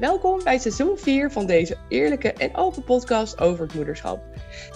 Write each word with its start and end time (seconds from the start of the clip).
Welkom 0.00 0.40
bij 0.44 0.58
seizoen 0.58 0.98
4 0.98 1.30
van 1.30 1.46
deze 1.46 1.76
eerlijke 1.88 2.32
en 2.32 2.56
open 2.56 2.84
podcast 2.84 3.40
over 3.40 3.64
het 3.64 3.74
moederschap. 3.74 4.20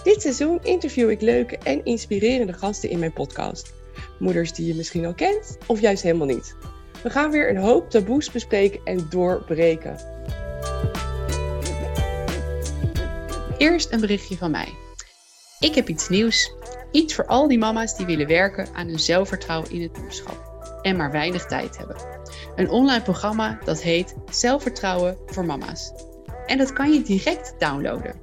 Dit 0.03 0.21
seizoen 0.21 0.59
interview 0.63 1.09
ik 1.09 1.21
leuke 1.21 1.57
en 1.57 1.85
inspirerende 1.85 2.53
gasten 2.53 2.89
in 2.89 2.99
mijn 2.99 3.13
podcast. 3.13 3.73
Moeders 4.19 4.53
die 4.53 4.67
je 4.67 4.75
misschien 4.75 5.05
al 5.05 5.13
kent 5.13 5.57
of 5.67 5.81
juist 5.81 6.03
helemaal 6.03 6.27
niet. 6.27 6.55
We 7.03 7.09
gaan 7.09 7.31
weer 7.31 7.49
een 7.49 7.57
hoop 7.57 7.89
taboes 7.89 8.31
bespreken 8.31 8.79
en 8.83 9.07
doorbreken. 9.09 9.97
Eerst 13.57 13.91
een 13.91 14.01
berichtje 14.01 14.37
van 14.37 14.51
mij. 14.51 14.67
Ik 15.59 15.75
heb 15.75 15.89
iets 15.89 16.09
nieuws. 16.09 16.51
Iets 16.91 17.15
voor 17.15 17.25
al 17.25 17.47
die 17.47 17.57
mama's 17.57 17.97
die 17.97 18.05
willen 18.05 18.27
werken 18.27 18.67
aan 18.73 18.87
hun 18.87 18.99
zelfvertrouwen 18.99 19.71
in 19.71 19.81
het 19.81 19.97
moederschap 19.97 20.51
en 20.81 20.95
maar 20.95 21.11
weinig 21.11 21.45
tijd 21.45 21.77
hebben. 21.77 22.22
Een 22.55 22.69
online 22.69 23.01
programma 23.01 23.59
dat 23.65 23.81
heet 23.81 24.15
Zelfvertrouwen 24.31 25.17
voor 25.25 25.45
Mama's. 25.45 25.91
En 26.45 26.57
dat 26.57 26.73
kan 26.73 26.93
je 26.93 27.01
direct 27.01 27.55
downloaden. 27.57 28.15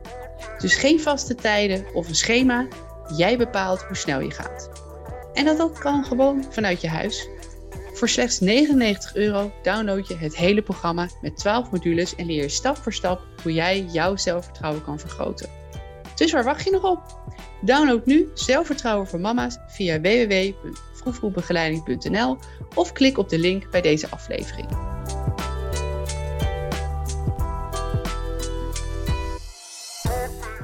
Dus 0.58 0.74
geen 0.74 1.00
vaste 1.00 1.34
tijden 1.34 1.84
of 1.94 2.08
een 2.08 2.14
schema. 2.14 2.66
Jij 3.16 3.38
bepaalt 3.38 3.82
hoe 3.82 3.96
snel 3.96 4.20
je 4.20 4.30
gaat. 4.30 4.70
En 5.34 5.44
dat, 5.44 5.56
dat 5.56 5.78
kan 5.78 6.04
gewoon 6.04 6.44
vanuit 6.50 6.80
je 6.80 6.88
huis. 6.88 7.28
Voor 7.92 8.08
slechts 8.08 8.40
99 8.40 9.14
euro 9.14 9.52
download 9.62 10.08
je 10.08 10.16
het 10.16 10.36
hele 10.36 10.62
programma 10.62 11.08
met 11.20 11.36
12 11.36 11.70
modules 11.70 12.14
en 12.14 12.26
leer 12.26 12.42
je 12.42 12.48
stap 12.48 12.76
voor 12.76 12.92
stap 12.92 13.20
hoe 13.42 13.52
jij 13.52 13.84
jouw 13.92 14.16
zelfvertrouwen 14.16 14.84
kan 14.84 14.98
vergroten. 14.98 15.48
Dus 16.14 16.32
waar 16.32 16.44
wacht 16.44 16.64
je 16.64 16.70
nog 16.70 16.84
op? 16.84 17.02
Download 17.60 18.06
nu 18.06 18.30
Zelfvertrouwen 18.34 19.06
voor 19.06 19.20
Mama's 19.20 19.58
via 19.66 20.00
of 22.74 22.92
klik 22.92 23.18
op 23.18 23.28
de 23.28 23.38
link 23.38 23.70
bij 23.70 23.80
deze 23.80 24.10
aflevering. 24.10 24.68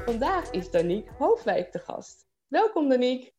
Vandaag 0.04 0.50
is 0.50 0.70
Danique 0.70 1.12
Hoofdwijk 1.18 1.72
de 1.72 1.78
gast. 1.78 2.26
Welkom 2.46 2.88
Danique. 2.88 3.32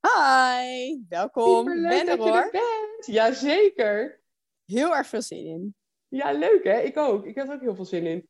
Hi, 0.00 1.04
welkom. 1.08 1.56
Super 1.56 1.76
leuk 1.76 1.90
ben 1.90 2.06
dat 2.06 2.26
je 2.26 2.32
er 2.32 2.50
bent. 2.50 3.06
Jazeker. 3.06 4.22
Heel 4.64 4.96
erg 4.96 5.06
veel 5.06 5.22
zin 5.22 5.46
in. 5.46 5.74
Ja, 6.08 6.32
leuk 6.32 6.64
hè? 6.64 6.80
Ik 6.80 6.96
ook. 6.96 7.26
Ik 7.26 7.34
heb 7.34 7.48
er 7.48 7.54
ook 7.54 7.60
heel 7.60 7.74
veel 7.74 7.84
zin 7.84 8.06
in. 8.06 8.28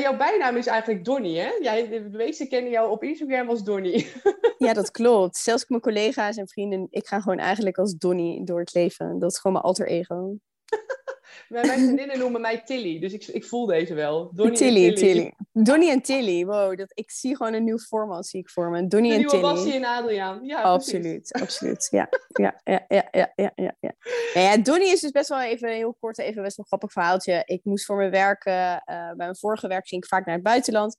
Jouw 0.00 0.16
bijnaam 0.16 0.56
is 0.56 0.66
eigenlijk 0.66 1.04
Donnie, 1.04 1.38
hè? 1.40 1.50
De 1.60 2.08
meesten 2.12 2.48
kennen 2.48 2.70
jou 2.70 2.90
op 2.90 3.02
Instagram 3.02 3.48
als 3.48 3.64
Donnie. 3.64 4.06
Ja, 4.58 4.72
dat 4.72 4.90
klopt. 4.90 5.36
Zelfs 5.36 5.68
mijn 5.68 5.80
collega's 5.80 6.36
en 6.36 6.48
vrienden, 6.48 6.86
ik 6.90 7.06
ga 7.06 7.20
gewoon 7.20 7.38
eigenlijk 7.38 7.78
als 7.78 7.94
Donnie 7.94 8.44
door 8.44 8.60
het 8.60 8.74
leven. 8.74 9.18
Dat 9.18 9.30
is 9.30 9.38
gewoon 9.38 9.52
mijn 9.52 9.64
alter 9.64 9.86
ego. 9.86 10.36
Mijn 11.48 11.66
vriendinnen 11.66 12.18
noemen 12.18 12.40
mij 12.40 12.62
Tilly, 12.62 13.00
dus 13.00 13.12
ik, 13.12 13.26
ik 13.26 13.44
voel 13.44 13.66
deze 13.66 13.94
wel. 13.94 14.30
Donnie 14.34 14.52
en 14.52 14.58
Tilly, 14.58 14.94
Tilly. 14.94 15.32
Donnie 15.52 15.90
en 15.90 16.02
Tilly. 16.02 16.44
Wow, 16.44 16.76
dat, 16.76 16.90
ik 16.94 17.10
zie 17.10 17.36
gewoon 17.36 17.52
een 17.52 17.64
nieuw 17.64 17.78
format 17.78 18.26
zie 18.26 18.40
ik 18.40 18.50
voor 18.50 18.70
me. 18.70 18.86
Donnie 18.86 19.12
en 19.12 19.26
Tilly. 19.26 19.42
Bassie 19.42 19.72
en 19.72 19.84
Adriaan. 19.84 20.44
Ja, 20.44 20.60
precies. 20.60 20.94
Absoluut, 20.94 21.32
absoluut. 21.32 21.88
Ja, 21.90 22.08
ja, 22.28 22.60
ja, 22.64 22.84
ja, 22.88 23.08
ja, 23.10 23.32
ja, 23.34 23.52
ja. 23.54 23.76
ja. 23.80 23.94
Nou 24.34 24.46
ja, 24.46 24.56
Donnie 24.56 24.92
is 24.92 25.00
dus 25.00 25.10
best 25.10 25.28
wel 25.28 25.42
even 25.42 25.68
heel 25.68 25.96
kort, 26.00 26.18
even 26.18 26.42
best 26.42 26.56
wel 26.56 26.64
een 26.64 26.78
grappig 26.78 26.92
verhaaltje. 26.92 27.42
Ik 27.44 27.64
moest 27.64 27.84
voor 27.84 27.96
mijn 27.96 28.10
werk, 28.10 28.44
eh, 28.44 28.72
eh, 28.72 28.80
bij 28.84 29.14
mijn 29.16 29.36
vorige 29.36 29.68
werk 29.68 29.88
ging 29.88 30.02
ik 30.02 30.08
vaak 30.08 30.26
naar 30.26 30.34
het 30.34 30.44
buitenland. 30.44 30.96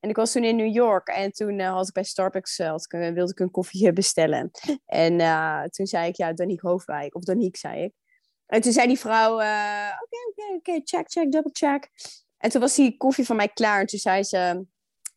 En 0.00 0.08
ik 0.08 0.16
was 0.16 0.32
toen 0.32 0.44
in 0.44 0.56
New 0.56 0.74
York 0.74 1.08
en 1.08 1.32
toen 1.32 1.58
eh, 1.58 1.72
had 1.72 1.88
ik 1.88 1.94
bij 1.94 2.04
Starbucks, 2.04 2.58
had 2.58 2.86
ik, 2.88 3.14
wilde 3.14 3.32
ik 3.32 3.40
een 3.40 3.50
koffie 3.50 3.92
bestellen. 3.92 4.50
En 4.86 5.18
toen 5.70 5.86
zei 5.86 6.08
ik, 6.08 6.16
ja, 6.16 6.32
Danique 6.32 6.68
Hoofdwijk, 6.68 7.14
of 7.14 7.22
Danique 7.22 7.58
zei 7.58 7.82
ik. 7.82 7.92
En 8.46 8.60
toen 8.60 8.72
zei 8.72 8.86
die 8.86 8.98
vrouw, 8.98 9.40
eh, 9.40 9.92
oké, 10.02 10.16
oké, 10.30 10.54
oké, 10.56 10.80
check, 10.84 11.10
check, 11.10 11.32
double 11.32 11.50
check. 11.52 11.90
En 12.38 12.50
toen 12.50 12.60
was 12.60 12.74
die 12.74 12.96
koffie 12.96 13.26
van 13.26 13.36
mij 13.36 13.48
klaar 13.48 13.80
en 13.80 13.86
toen 13.86 13.98
zei 13.98 14.22
ze... 14.22 14.66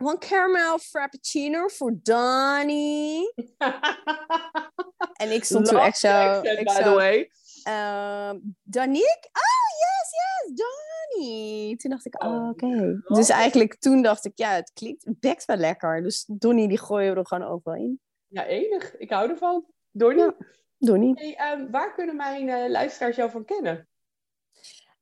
One 0.03 0.17
caramel 0.17 0.77
frappuccino 0.79 1.67
voor 1.67 1.93
Donnie. 2.03 3.33
En 5.13 5.31
ik 5.31 5.43
stond 5.43 5.65
toen 5.65 5.79
echt 5.79 5.97
zo... 5.97 6.07
accent, 6.07 6.59
ik 6.59 6.65
by 6.65 6.81
the 6.83 6.89
way. 6.89 7.29
ehm, 7.63 8.39
Danique? 8.63 9.29
Oh, 9.31 9.69
yes, 9.79 10.09
yes, 10.11 10.61
Donnie. 10.65 11.75
Toen 11.75 11.91
dacht 11.91 12.05
ik, 12.05 12.23
oh, 12.23 12.29
Oh, 12.29 12.49
oké. 12.49 13.01
Dus 13.07 13.29
eigenlijk 13.29 13.75
toen 13.79 14.01
dacht 14.01 14.25
ik, 14.25 14.31
ja, 14.35 14.51
het 14.51 14.71
klinkt, 14.73 15.05
het 15.05 15.19
bekt 15.19 15.45
wel 15.45 15.57
lekker. 15.57 16.03
Dus 16.03 16.25
Donnie, 16.27 16.67
die 16.67 16.79
gooien 16.79 17.13
we 17.13 17.19
er 17.19 17.27
gewoon 17.27 17.47
overal 17.47 17.77
in. 17.77 18.01
Ja, 18.27 18.45
enig. 18.45 18.97
Ik 18.97 19.09
hou 19.09 19.29
ervan. 19.29 19.65
Donnie. 19.91 20.23
Ja. 20.23 20.35
Donnie. 20.79 21.13
Hey, 21.13 21.35
ehm, 21.35 21.71
waar 21.71 21.93
kunnen 21.93 22.15
mijn 22.15 22.49
eh, 22.49 22.69
luisteraars 22.69 23.15
jou 23.15 23.31
van 23.31 23.45
kennen? 23.45 23.87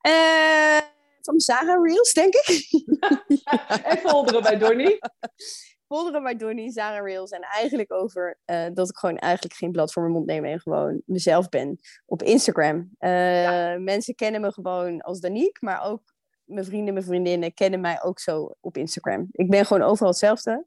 Eh, 0.02 0.78
van 1.22 1.40
Sarah 1.40 1.84
Reels, 1.84 2.14
denk 2.14 2.34
ik. 2.34 2.68
En 3.84 3.98
folderen 3.98 4.44
bij 4.44 4.58
Donnie. 4.58 4.98
Folderen 5.88 6.24
bij 6.24 6.36
Donnie, 6.36 6.72
Sarah 6.72 7.06
Reels. 7.06 7.32
En 7.32 7.42
eigenlijk 7.42 7.94
over 7.94 8.40
eh, 8.46 8.66
dat 8.74 8.90
ik 8.90 8.98
gewoon 8.98 9.18
eigenlijk 9.18 9.56
geen 9.56 9.72
blad 9.72 9.94
voor 9.94 10.02
mijn 10.02 10.14
mond 10.14 10.26
neem 10.26 10.46
en 10.46 10.60
gewoon 10.60 11.02
mezelf 11.06 11.50
ben. 11.50 11.80
Op 12.06 12.24
Instagram. 12.24 12.90
Eh, 12.98 13.76
Mensen 13.76 14.16
kennen 14.16 14.42
me 14.42 14.52
gewoon 14.52 15.02
als 15.02 15.20
Danique, 15.20 15.66
maar 15.66 15.84
ook 15.84 16.02
mijn 16.44 16.66
vrienden, 16.66 16.94
mijn 16.94 17.06
vriendinnen 17.06 17.54
kennen 17.54 17.82
mij 17.82 18.04
ook 18.04 18.20
zo 18.20 18.56
op 18.60 18.78
Instagram. 18.78 19.28
Ik 19.32 19.50
ben 19.50 19.66
gewoon 19.66 19.88
overal 19.88 20.10
hetzelfde. 20.10 20.66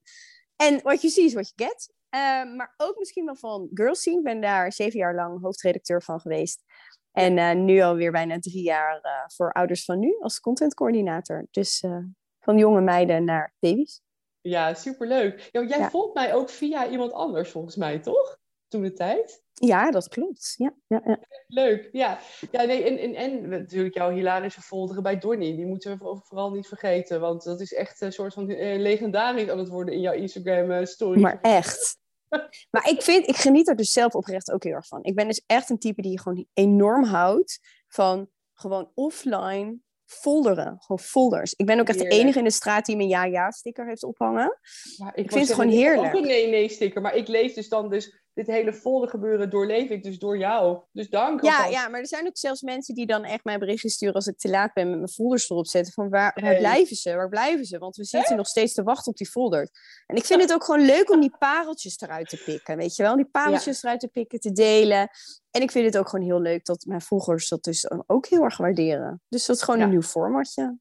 En 0.56 0.81
wat 0.82 1.03
je 1.03 1.09
ziet 1.09 1.25
is 1.25 1.34
wat 1.34 1.53
je 1.54 1.65
get. 1.65 1.92
Eh, 2.10 2.21
maar 2.56 2.75
ook 2.76 2.98
misschien 2.98 3.25
wel 3.25 3.37
van 3.37 3.69
Girls 3.75 4.00
Scene. 4.00 4.19
Ik 4.19 4.25
ben 4.25 4.41
daar 4.41 4.72
zeven 4.72 4.98
jaar 4.98 5.15
lang 5.15 5.43
hoofdredacteur 5.43 6.03
van 6.03 6.21
geweest. 6.21 6.62
En 7.12 7.38
eh, 7.38 7.54
nu 7.54 7.81
alweer 7.81 8.12
bijna 8.12 8.38
drie 8.38 8.62
jaar 8.62 8.98
eh, 9.03 9.12
voor 9.26 9.53
Ouders 9.53 9.84
van 9.84 9.98
Nu 9.98 10.16
als 10.21 10.41
contentcoördinator. 10.41 11.47
Dus 11.50 11.81
eh, 11.81 11.98
van 12.41 12.59
jonge 12.59 12.81
meiden 12.81 13.25
naar 13.25 13.54
baby's. 13.59 14.03
Ja, 14.41 14.75
superleuk. 14.75 15.48
Ja, 15.53 15.62
jij 15.62 15.78
Ja. 15.78 15.91
volgt 15.91 16.15
mij 16.15 16.34
ook 16.34 16.48
via 16.50 16.88
iemand 16.88 17.12
anders, 17.12 17.50
volgens 17.50 17.76
mij, 17.76 17.98
toch? 17.98 18.38
Toen 18.69 18.82
de 18.82 18.92
tijd. 18.92 19.42
Ja, 19.53 19.91
dat 19.91 20.09
klopt. 20.09 20.54
Ja, 20.56 20.75
ja, 20.87 21.00
ja. 21.04 21.19
Leuk, 21.47 21.88
ja. 21.92 22.19
Ja, 22.50 22.62
nee, 22.65 22.84
en, 22.84 22.98
en, 22.98 23.15
en 23.15 23.48
natuurlijk 23.48 23.94
jouw 23.94 24.10
hilarische 24.10 24.60
folderen 24.62 25.03
bij 25.03 25.19
Donnie. 25.19 25.56
Die 25.56 25.66
moeten 25.66 25.91
we 25.92 25.98
voor- 25.98 26.21
vooral 26.25 26.50
niet 26.50 26.66
vergeten. 26.69 27.21
Want 27.21 27.44
dat 27.44 27.60
is 27.60 27.72
echt 27.75 28.00
een 28.00 28.12
soort 28.12 28.34
van 28.34 28.47
legendarisch 28.77 29.48
aan 29.48 29.59
het 29.59 29.69
worden 29.69 29.94
in 29.94 30.00
jouw 30.00 30.12
Instagram-story. 30.12 31.21
Maar 31.21 31.38
echt. 31.41 31.98
Maar 32.70 32.88
ik, 32.88 33.02
vind, 33.02 33.28
ik 33.28 33.36
geniet 33.36 33.68
er 33.68 33.76
dus 33.76 33.92
zelf 33.92 34.14
oprecht 34.14 34.50
ook 34.50 34.64
heel 34.64 34.72
erg 34.72 34.86
van. 34.86 35.04
Ik 35.04 35.14
ben 35.14 35.26
dus 35.26 35.42
echt 35.46 35.70
een 35.70 35.78
type 35.78 36.02
die 36.02 36.20
gewoon 36.20 36.46
enorm 36.54 37.04
houdt 37.04 37.60
van 37.88 38.28
gewoon 38.54 38.91
offline 38.94 39.78
folderen. 40.04 40.76
Gewoon 40.80 40.98
folders. 40.98 41.54
Ik 41.54 41.66
ben 41.66 41.80
ook 41.80 41.88
echt 41.88 41.98
de 41.98 42.04
Heerlijk. 42.04 42.22
enige 42.22 42.38
in 42.38 42.44
de 42.44 42.50
straat 42.50 42.86
die 42.86 42.96
mijn 42.96 43.08
ja-ja-sticker 43.08 43.86
heeft 43.86 44.02
ophangen. 44.02 44.58
Ja, 44.96 45.14
ik 45.14 45.32
vind 45.32 45.46
het 45.46 45.54
gewoon 45.56 45.72
ik 45.72 45.78
heb 45.78 45.84
heerlijk. 45.84 46.14
Ook 46.14 46.20
een 46.20 46.28
nee-nee-sticker. 46.28 47.00
Maar 47.00 47.14
ik 47.14 47.28
lees 47.28 47.54
dus 47.54 47.68
dan 47.68 47.88
dus 47.88 48.29
dit 48.46 48.54
hele 48.54 48.72
folder 48.72 49.08
gebeuren 49.08 49.50
doorleef 49.50 49.90
ik 49.90 50.02
dus 50.02 50.18
door 50.18 50.38
jou. 50.38 50.80
Dus 50.92 51.08
dank. 51.08 51.42
Ja, 51.42 51.56
alvast. 51.56 51.72
ja, 51.72 51.88
maar 51.88 52.00
er 52.00 52.06
zijn 52.06 52.26
ook 52.26 52.36
zelfs 52.38 52.62
mensen 52.62 52.94
die 52.94 53.06
dan 53.06 53.24
echt 53.24 53.44
mij 53.44 53.58
berichtjes 53.58 53.92
sturen 53.92 54.14
als 54.14 54.26
ik 54.26 54.38
te 54.38 54.48
laat 54.48 54.72
ben 54.72 54.88
met 54.88 54.96
mijn 54.96 55.08
folders 55.10 55.50
erop 55.50 55.66
zetten. 55.66 55.92
Van 55.92 56.08
waar, 56.08 56.38
waar 56.42 56.56
blijven 56.56 56.96
ze? 56.96 57.14
Waar 57.14 57.28
blijven 57.28 57.64
ze? 57.64 57.78
Want 57.78 57.96
we 57.96 58.04
zitten 58.04 58.36
nog 58.36 58.46
steeds 58.46 58.74
te 58.74 58.82
wachten 58.82 59.10
op 59.12 59.16
die 59.18 59.30
folders. 59.30 59.70
En 60.06 60.16
ik 60.16 60.24
vind 60.24 60.40
het 60.40 60.52
ook 60.52 60.64
gewoon 60.64 60.84
leuk 60.84 61.10
om 61.10 61.20
die 61.20 61.36
pareltjes 61.38 62.00
eruit 62.00 62.28
te 62.28 62.42
pikken. 62.44 62.76
Weet 62.76 62.96
je 62.96 63.02
wel? 63.02 63.16
Die 63.16 63.28
pareltjes 63.30 63.82
eruit 63.82 64.00
te 64.00 64.08
pikken, 64.08 64.40
te 64.40 64.52
delen. 64.52 65.08
En 65.50 65.62
ik 65.62 65.70
vind 65.70 65.84
het 65.86 65.98
ook 65.98 66.08
gewoon 66.08 66.24
heel 66.24 66.40
leuk 66.40 66.64
dat 66.64 66.84
mijn 66.84 67.00
volgers 67.00 67.48
dat 67.48 67.62
dus 67.62 67.90
ook 68.06 68.26
heel 68.26 68.42
erg 68.42 68.56
waarderen. 68.56 69.22
Dus 69.28 69.46
dat 69.46 69.56
is 69.56 69.62
gewoon 69.62 69.80
Ja. 69.80 69.86
een 69.86 69.90
nieuw 69.90 70.02
formatje. 70.02 70.78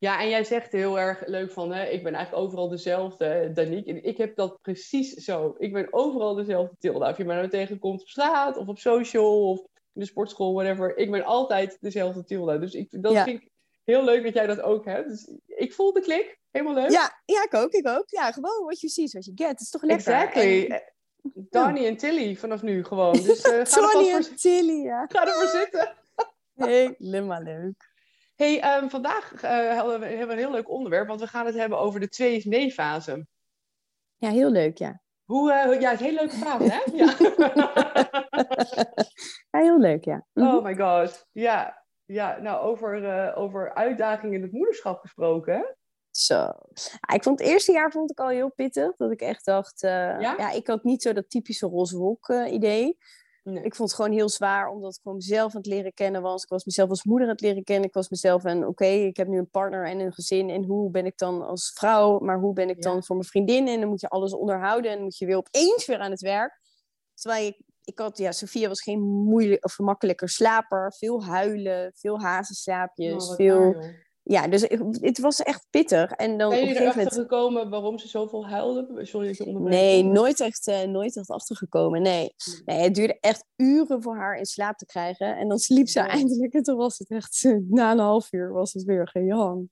Ja, 0.00 0.20
en 0.20 0.28
jij 0.28 0.44
zegt 0.44 0.72
heel 0.72 0.98
erg 0.98 1.26
leuk 1.26 1.50
van, 1.52 1.72
hè, 1.72 1.84
ik 1.88 2.02
ben 2.02 2.14
eigenlijk 2.14 2.44
overal 2.44 2.68
dezelfde, 2.68 3.50
Danique. 3.54 3.90
En 3.92 4.04
ik 4.04 4.16
heb 4.16 4.36
dat 4.36 4.58
precies 4.62 5.12
zo. 5.14 5.54
Ik 5.58 5.72
ben 5.72 5.92
overal 5.92 6.34
dezelfde 6.34 6.76
Tilda. 6.78 7.10
Of 7.10 7.16
je 7.16 7.24
mij 7.24 7.36
nou 7.36 7.48
tegenkomt 7.48 8.00
op 8.00 8.08
straat, 8.08 8.56
of 8.56 8.68
op 8.68 8.78
social, 8.78 9.50
of 9.50 9.58
in 9.92 10.00
de 10.00 10.04
sportschool, 10.06 10.52
whatever. 10.54 10.96
Ik 10.96 11.10
ben 11.10 11.24
altijd 11.24 11.76
dezelfde 11.80 12.24
Tilda. 12.24 12.56
Dus 12.58 12.72
ik, 12.74 13.02
dat 13.02 13.12
Ja. 13.12 13.24
vind 13.24 13.42
ik 13.42 13.48
heel 13.84 14.04
leuk 14.04 14.22
dat 14.24 14.34
jij 14.34 14.46
dat 14.46 14.60
ook 14.60 14.84
hebt. 14.84 15.08
Dus 15.08 15.30
ik 15.46 15.72
voel 15.74 15.92
de 15.92 16.00
klik. 16.00 16.38
Helemaal 16.50 16.74
leuk. 16.74 16.90
Ja, 16.90 17.20
ja, 17.24 17.44
ik 17.44 17.54
ook, 17.54 17.72
ik 17.72 17.88
ook. 17.88 18.10
Ja, 18.10 18.32
gewoon 18.32 18.64
wat 18.64 18.80
je 18.80 18.88
ziet, 18.88 19.12
wat 19.12 19.24
je 19.24 19.32
get. 19.34 19.48
Het 19.48 19.60
is 19.60 19.70
toch 19.70 19.82
lekker? 19.82 20.12
exactly. 20.12 20.66
En- 20.66 20.82
Donnie 21.34 21.86
en 21.86 21.96
Tilly 21.96 22.36
vanaf 22.36 22.62
nu 22.62 22.84
gewoon. 22.84 23.12
Dus 23.12 23.40
eh, 23.42 23.50
ga, 23.64 24.00
er 24.00 24.06
en 24.16 24.24
voor, 24.24 24.34
Tilly, 24.34 24.82
ja. 24.82 25.04
ga 25.08 25.26
ervoor 25.26 25.48
zitten. 25.48 25.94
Helemaal 26.98 27.42
leuk. 27.42 27.89
Hey, 28.40 28.60
ehm, 28.60 28.88
vandaag 28.88 29.32
eh, 29.32 29.50
hebben 29.50 30.00
we 30.00 30.32
een 30.32 30.38
heel 30.38 30.50
leuk 30.50 30.70
onderwerp, 30.70 31.08
want 31.08 31.20
we 31.20 31.26
gaan 31.26 31.46
het 31.46 31.54
hebben 31.54 31.78
over 31.78 32.00
de 32.00 32.08
2-nee-fase. 32.08 33.26
Ja, 34.16 34.30
heel 34.30 34.50
leuk, 34.50 34.78
ja. 34.78 35.00
Hoe, 35.24 35.52
eh, 35.52 35.80
ja, 35.80 35.90
het 35.90 36.00
is 36.00 36.06
een 36.06 36.12
hele 36.12 36.20
leuke 36.20 36.36
vraag, 36.36 36.58
hè? 36.58 36.80
Ja. 37.00 37.14
ja, 39.50 39.60
heel 39.60 39.78
leuk, 39.78 40.04
ja. 40.04 40.26
Mhm. 40.32 40.46
oh 40.46 40.64
my 40.64 40.76
god. 40.76 41.26
Ja, 41.32 41.84
ja 42.04 42.38
nou 42.40 42.60
over, 42.60 43.04
eh, 43.04 43.38
over 43.38 43.74
uitdagingen 43.74 44.34
in 44.34 44.42
het 44.42 44.52
moederschap 44.52 45.00
gesproken, 45.00 45.54
hè? 45.54 45.62
Zo. 46.10 46.36
Ah, 47.00 47.14
ik 47.14 47.22
vond 47.22 47.38
het 47.38 47.48
eerste 47.48 47.72
jaar 47.72 47.90
vond 47.90 48.10
ik 48.10 48.20
al 48.20 48.28
heel 48.28 48.50
pittig. 48.50 48.96
Dat 48.96 49.10
ik 49.10 49.20
echt 49.20 49.44
dacht, 49.44 49.80
Ja? 49.80 50.18
ja? 50.18 50.50
ik 50.50 50.66
had 50.66 50.84
niet 50.84 51.02
zo 51.02 51.12
dat 51.12 51.30
typische 51.30 51.66
roze 51.66 51.96
wolk 51.96 52.28
eh, 52.28 52.52
idee. 52.52 52.98
Nee. 53.42 53.64
Ik 53.64 53.74
vond 53.74 53.88
het 53.88 53.98
gewoon 53.98 54.16
heel 54.16 54.28
zwaar, 54.28 54.68
omdat 54.68 54.94
ik 54.94 55.00
gewoon 55.02 55.16
mezelf 55.16 55.54
aan 55.54 55.60
het 55.60 55.70
leren 55.70 55.94
kennen 55.94 56.22
was. 56.22 56.42
Ik 56.42 56.48
was 56.48 56.64
mezelf 56.64 56.88
als 56.90 57.04
moeder 57.04 57.26
aan 57.26 57.32
het 57.32 57.42
leren 57.42 57.64
kennen. 57.64 57.88
Ik 57.88 57.94
was 57.94 58.08
mezelf 58.08 58.44
en 58.44 58.66
oké, 58.66 58.84
ik 58.84 59.16
heb 59.16 59.28
nu 59.28 59.38
een 59.38 59.50
partner 59.50 59.86
en 59.86 60.00
een 60.00 60.12
gezin. 60.12 60.50
En 60.50 60.64
hoe 60.64 60.90
ben 60.90 61.06
ik 61.06 61.18
dan 61.18 61.42
als 61.42 61.72
vrouw? 61.74 62.18
Maar 62.18 62.38
hoe 62.38 62.52
ben 62.52 62.68
ik 62.68 62.82
dan 62.82 63.04
voor 63.04 63.16
mijn 63.16 63.28
vriendin? 63.28 63.68
En 63.68 63.80
dan 63.80 63.88
moet 63.88 64.00
je 64.00 64.08
alles 64.08 64.34
onderhouden 64.34 64.90
en 64.90 65.02
moet 65.02 65.18
je 65.18 65.26
weer 65.26 65.36
opeens 65.36 65.86
weer 65.86 65.98
aan 65.98 66.10
het 66.10 66.20
werk. 66.20 66.60
Terwijl 67.14 67.46
ik, 67.46 67.60
ik 67.84 67.98
had, 67.98 68.18
ja, 68.18 68.32
Sofia 68.32 68.68
was 68.68 68.82
geen 68.82 69.00
moeilijk 69.00 69.64
of 69.64 69.78
makkelijker 69.78 70.28
slaper. 70.28 70.92
Veel 70.92 71.24
huilen, 71.24 71.92
veel 71.94 72.20
hazenslaapjes, 72.20 73.28
oh, 73.28 73.34
veel 73.34 73.82
ja, 74.30 74.48
dus 74.48 74.62
het 75.00 75.18
was 75.18 75.42
echt 75.42 75.66
pittig. 75.70 76.10
En 76.10 76.38
dan 76.38 76.50
ben 76.50 76.58
je 76.58 76.64
erachter 76.64 76.86
moment... 76.86 77.14
gekomen 77.14 77.70
waarom 77.70 77.98
ze 77.98 78.08
zoveel 78.08 78.46
huilde? 78.46 79.06
Sorry 79.06 79.26
dat 79.26 79.36
je 79.36 79.44
onderbreekt. 79.44 79.82
Nee, 79.82 80.04
nooit 80.04 80.40
echt, 80.40 80.68
uh, 80.68 80.82
nooit 80.82 81.16
echt 81.16 81.30
achtergekomen. 81.30 82.02
Nee. 82.02 82.34
nee, 82.64 82.82
het 82.82 82.94
duurde 82.94 83.18
echt 83.20 83.44
uren 83.56 84.02
voor 84.02 84.16
haar 84.16 84.38
in 84.38 84.46
slaap 84.46 84.76
te 84.76 84.86
krijgen. 84.86 85.36
En 85.36 85.48
dan 85.48 85.58
sliep 85.58 85.88
ze 85.88 86.00
eindelijk. 86.00 86.52
En 86.52 86.62
toen 86.62 86.76
was 86.76 86.98
het 86.98 87.10
echt, 87.10 87.44
eh, 87.44 87.56
na 87.68 87.92
een 87.92 87.98
half 87.98 88.32
uur 88.32 88.52
was 88.52 88.72
het 88.72 88.84
weer 88.84 89.08
gejank. 89.08 89.68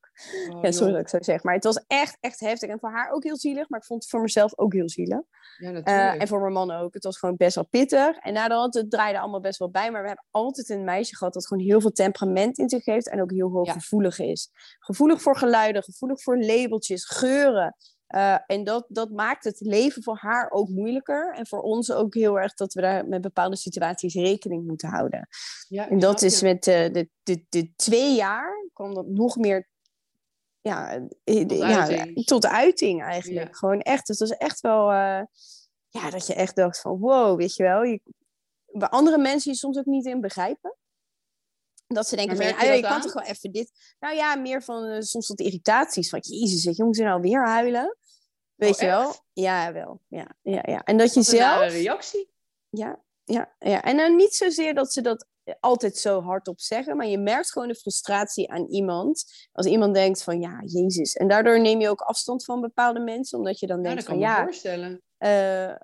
Oh, 0.54 0.62
ja, 0.62 0.72
sorry 0.72 0.92
dat 0.92 1.00
ik 1.00 1.08
zo 1.08 1.18
zeg. 1.20 1.42
Maar 1.42 1.54
het 1.54 1.64
was 1.64 1.84
echt, 1.86 2.16
echt 2.20 2.40
heftig. 2.40 2.68
En 2.68 2.78
voor 2.78 2.90
haar 2.90 3.10
ook 3.10 3.24
heel 3.24 3.36
zielig. 3.36 3.68
Maar 3.68 3.80
ik 3.80 3.86
vond 3.86 4.02
het 4.02 4.10
voor 4.10 4.20
mezelf 4.20 4.58
ook 4.58 4.72
heel 4.72 4.88
zielig. 4.88 5.22
Ja, 5.58 5.72
uh, 5.72 6.20
en 6.20 6.28
voor 6.28 6.40
mijn 6.40 6.52
man 6.52 6.70
ook. 6.70 6.94
Het 6.94 7.04
was 7.04 7.18
gewoon 7.18 7.36
best 7.36 7.54
wel 7.54 7.66
pittig. 7.66 8.16
En 8.18 8.32
nadat 8.32 8.74
het 8.74 8.90
draaide 8.90 9.18
allemaal 9.18 9.40
best 9.40 9.58
wel 9.58 9.70
bij. 9.70 9.90
Maar 9.90 10.00
we 10.00 10.06
hebben 10.06 10.26
altijd 10.30 10.68
een 10.68 10.84
meisje 10.84 11.16
gehad 11.16 11.32
dat 11.32 11.46
gewoon 11.46 11.64
heel 11.64 11.80
veel 11.80 11.92
temperament 11.92 12.58
in 12.58 12.68
zich 12.68 12.84
heeft. 12.84 13.08
En 13.08 13.22
ook 13.22 13.30
heel 13.30 13.50
hooggevoelig 13.50 14.18
is. 14.18 14.47
Gevoelig 14.78 15.22
voor 15.22 15.36
geluiden, 15.36 15.82
gevoelig 15.82 16.22
voor 16.22 16.38
labeltjes, 16.38 17.04
geuren. 17.04 17.76
Uh, 18.08 18.38
en 18.46 18.64
dat, 18.64 18.84
dat 18.88 19.10
maakt 19.10 19.44
het 19.44 19.60
leven 19.60 20.02
voor 20.02 20.16
haar 20.16 20.50
ook 20.50 20.68
moeilijker. 20.68 21.34
En 21.34 21.46
voor 21.46 21.60
ons 21.60 21.92
ook 21.92 22.14
heel 22.14 22.38
erg 22.40 22.54
dat 22.54 22.72
we 22.72 22.80
daar 22.80 23.08
met 23.08 23.20
bepaalde 23.20 23.56
situaties 23.56 24.14
rekening 24.14 24.66
moeten 24.66 24.88
houden. 24.88 25.28
Ja, 25.68 25.88
en 25.88 25.98
dat 25.98 26.22
is 26.22 26.42
met 26.42 26.66
uh, 26.66 26.74
de, 26.74 27.08
de, 27.22 27.44
de 27.48 27.72
twee 27.76 28.14
jaar 28.14 28.68
kwam 28.72 28.94
dat 28.94 29.06
nog 29.06 29.36
meer 29.36 29.68
ja, 30.60 31.06
tot, 31.24 31.52
ja, 31.52 31.86
uiting. 31.86 32.24
tot 32.24 32.46
uiting 32.46 33.02
eigenlijk. 33.02 33.56
Gewoon 33.56 33.80
echt. 33.80 34.06
Dus 34.06 34.18
dat 34.18 34.30
is 34.30 34.36
echt 34.36 34.60
wel. 34.60 34.92
Uh, 34.92 35.22
ja, 35.88 36.10
dat 36.10 36.26
je 36.26 36.34
echt 36.34 36.56
dacht 36.56 36.80
van 36.80 36.98
wow, 36.98 37.38
weet 37.38 37.54
je 37.54 37.62
wel. 37.62 37.82
Je, 37.82 38.00
waar 38.66 38.88
andere 38.88 39.18
mensen 39.18 39.50
je 39.52 39.56
soms 39.56 39.78
ook 39.78 39.86
niet 39.86 40.06
in 40.06 40.20
begrijpen. 40.20 40.76
Dat 41.88 42.08
ze 42.08 42.16
denken 42.16 42.36
van, 42.36 42.46
ja, 42.46 42.62
je, 42.72 42.82
kan 42.82 43.00
toch 43.00 43.10
gewoon 43.10 43.26
even 43.26 43.52
dit... 43.52 43.70
Nou 43.98 44.14
ja, 44.14 44.34
meer 44.34 44.62
van 44.62 44.84
uh, 44.84 45.00
soms 45.00 45.28
wat 45.28 45.40
irritaties. 45.40 46.08
Van, 46.08 46.18
jezus, 46.22 46.62
zeg, 46.62 46.76
je 46.76 46.84
moet 46.84 46.98
er 46.98 47.04
nou 47.04 47.20
weer 47.20 47.46
huilen. 47.46 47.96
Weet 48.54 48.74
oh, 48.74 48.80
je 48.80 48.86
wel? 48.86 49.14
Ja, 49.32 49.72
wel. 49.72 50.00
Ja, 50.08 50.26
ja, 50.42 50.62
ja. 50.62 50.82
En 50.84 50.96
dat 50.96 51.14
je 51.14 51.22
zelf... 51.22 51.60
Een 51.60 51.68
reactie. 51.68 52.30
Ja, 52.68 53.02
ja, 53.24 53.54
ja. 53.58 53.82
En 53.82 53.96
dan 53.96 54.16
niet 54.16 54.34
zozeer 54.34 54.74
dat 54.74 54.92
ze 54.92 55.00
dat 55.00 55.26
altijd 55.60 55.96
zo 55.96 56.22
hardop 56.22 56.60
zeggen, 56.60 56.96
maar 56.96 57.06
je 57.06 57.18
merkt 57.18 57.52
gewoon 57.52 57.68
de 57.68 57.74
frustratie 57.74 58.50
aan 58.50 58.66
iemand. 58.66 59.24
Als 59.52 59.66
iemand 59.66 59.94
denkt 59.94 60.22
van, 60.22 60.40
ja, 60.40 60.62
jezus. 60.64 61.12
En 61.14 61.28
daardoor 61.28 61.60
neem 61.60 61.80
je 61.80 61.88
ook 61.88 62.00
afstand 62.00 62.44
van 62.44 62.60
bepaalde 62.60 63.00
mensen, 63.00 63.38
omdat 63.38 63.58
je 63.58 63.66
dan 63.66 63.82
denkt 63.82 64.04
van, 64.04 64.18
ja... 64.18 64.42
voorstellen. 64.44 65.02
Uh, 65.18 65.74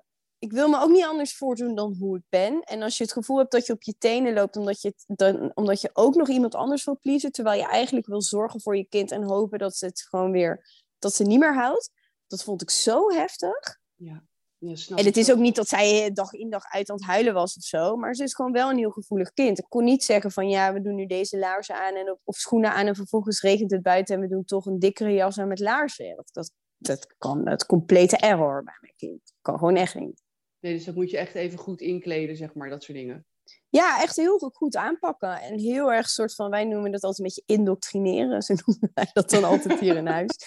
ik 0.45 0.51
wil 0.51 0.69
me 0.69 0.79
ook 0.79 0.89
niet 0.89 1.05
anders 1.05 1.37
voordoen 1.37 1.75
dan 1.75 1.95
hoe 1.99 2.17
ik 2.17 2.23
ben. 2.29 2.61
En 2.61 2.81
als 2.81 2.97
je 2.97 3.03
het 3.03 3.13
gevoel 3.13 3.37
hebt 3.37 3.51
dat 3.51 3.65
je 3.65 3.73
op 3.73 3.83
je 3.83 3.97
tenen 3.97 4.33
loopt 4.33 4.57
omdat 4.57 4.81
je, 4.81 4.93
dan, 5.05 5.51
omdat 5.53 5.81
je 5.81 5.89
ook 5.93 6.15
nog 6.15 6.29
iemand 6.29 6.55
anders 6.55 6.83
wil 6.83 6.99
pleasen, 7.01 7.31
terwijl 7.31 7.59
je 7.59 7.67
eigenlijk 7.67 8.07
wil 8.07 8.21
zorgen 8.21 8.61
voor 8.61 8.77
je 8.77 8.87
kind 8.89 9.11
en 9.11 9.23
hopen 9.23 9.59
dat 9.59 9.75
ze 9.75 9.85
het 9.85 10.01
gewoon 10.09 10.31
weer, 10.31 10.65
dat 10.99 11.13
ze 11.13 11.23
niet 11.23 11.39
meer 11.39 11.55
houdt. 11.55 11.91
Dat 12.27 12.43
vond 12.43 12.61
ik 12.61 12.69
zo 12.69 13.09
heftig. 13.09 13.79
Ja. 13.95 14.23
Ja, 14.57 14.95
en 14.95 15.05
het 15.05 15.17
is 15.17 15.31
ook 15.31 15.37
niet 15.37 15.55
dat 15.55 15.67
zij 15.67 16.11
dag 16.13 16.33
in 16.33 16.49
dag 16.49 16.63
uit 16.63 16.89
aan 16.89 16.95
het 16.95 17.05
huilen 17.05 17.33
was 17.33 17.57
of 17.57 17.63
zo, 17.63 17.95
maar 17.95 18.15
ze 18.15 18.23
is 18.23 18.33
gewoon 18.33 18.51
wel 18.51 18.69
een 18.69 18.77
heel 18.77 18.91
gevoelig 18.91 19.33
kind. 19.33 19.59
Ik 19.59 19.65
kon 19.69 19.83
niet 19.83 20.03
zeggen 20.03 20.31
van 20.31 20.49
ja, 20.49 20.73
we 20.73 20.81
doen 20.81 20.95
nu 20.95 21.05
deze 21.05 21.37
laarzen 21.37 21.75
aan 21.75 21.95
en, 21.95 22.19
of 22.23 22.35
schoenen 22.35 22.73
aan 22.73 22.87
en 22.87 22.95
vervolgens 22.95 23.41
regent 23.41 23.71
het 23.71 23.81
buiten 23.81 24.15
en 24.15 24.21
we 24.21 24.27
doen 24.27 24.45
toch 24.45 24.65
een 24.65 24.79
dikkere 24.79 25.13
jas 25.13 25.39
aan 25.39 25.47
met 25.47 25.59
laarzen. 25.59 26.15
Dat, 26.15 26.29
dat, 26.31 26.51
dat 26.77 27.15
kan 27.17 27.47
het 27.47 27.65
complete 27.65 28.17
error 28.17 28.63
bij 28.63 28.77
mijn 28.79 28.93
kind. 28.95 29.21
Dat 29.23 29.41
kan 29.41 29.57
gewoon 29.57 29.75
echt 29.75 29.95
niet. 29.95 30.24
Nee, 30.65 30.73
dus 30.73 30.85
dat 30.85 30.95
moet 30.95 31.11
je 31.11 31.17
echt 31.17 31.35
even 31.35 31.59
goed 31.59 31.81
inkleden, 31.81 32.35
zeg 32.35 32.53
maar, 32.53 32.69
dat 32.69 32.83
soort 32.83 32.97
dingen. 32.97 33.25
Ja, 33.69 34.01
echt 34.01 34.15
heel 34.15 34.51
goed 34.53 34.75
aanpakken. 34.75 35.41
En 35.41 35.59
heel 35.59 35.91
erg 35.91 36.09
soort 36.09 36.35
van, 36.35 36.49
wij 36.49 36.65
noemen 36.65 36.91
dat 36.91 37.03
altijd 37.03 37.19
een 37.19 37.25
beetje 37.25 37.55
indoctrineren. 37.55 38.41
Zo 38.41 38.53
noemen 38.65 38.91
wij 38.93 39.09
dat 39.13 39.29
dan 39.29 39.43
altijd 39.43 39.79
hier 39.79 39.95
in 39.95 40.07
huis. 40.07 40.37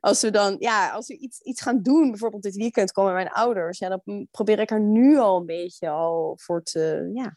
Als 0.00 0.20
we 0.20 0.30
dan, 0.30 0.56
ja, 0.58 0.90
als 0.90 1.06
we 1.06 1.16
iets, 1.16 1.40
iets 1.40 1.62
gaan 1.62 1.82
doen, 1.82 2.10
bijvoorbeeld 2.10 2.42
dit 2.42 2.56
weekend 2.56 2.92
komen 2.92 3.12
mijn 3.12 3.28
ouders, 3.28 3.78
ja, 3.78 3.88
dan 3.88 4.26
probeer 4.30 4.58
ik 4.58 4.70
er 4.70 4.80
nu 4.80 5.18
al 5.18 5.36
een 5.36 5.46
beetje 5.46 5.88
al 5.88 6.38
voor 6.40 6.62
te, 6.62 7.10
ja, 7.14 7.36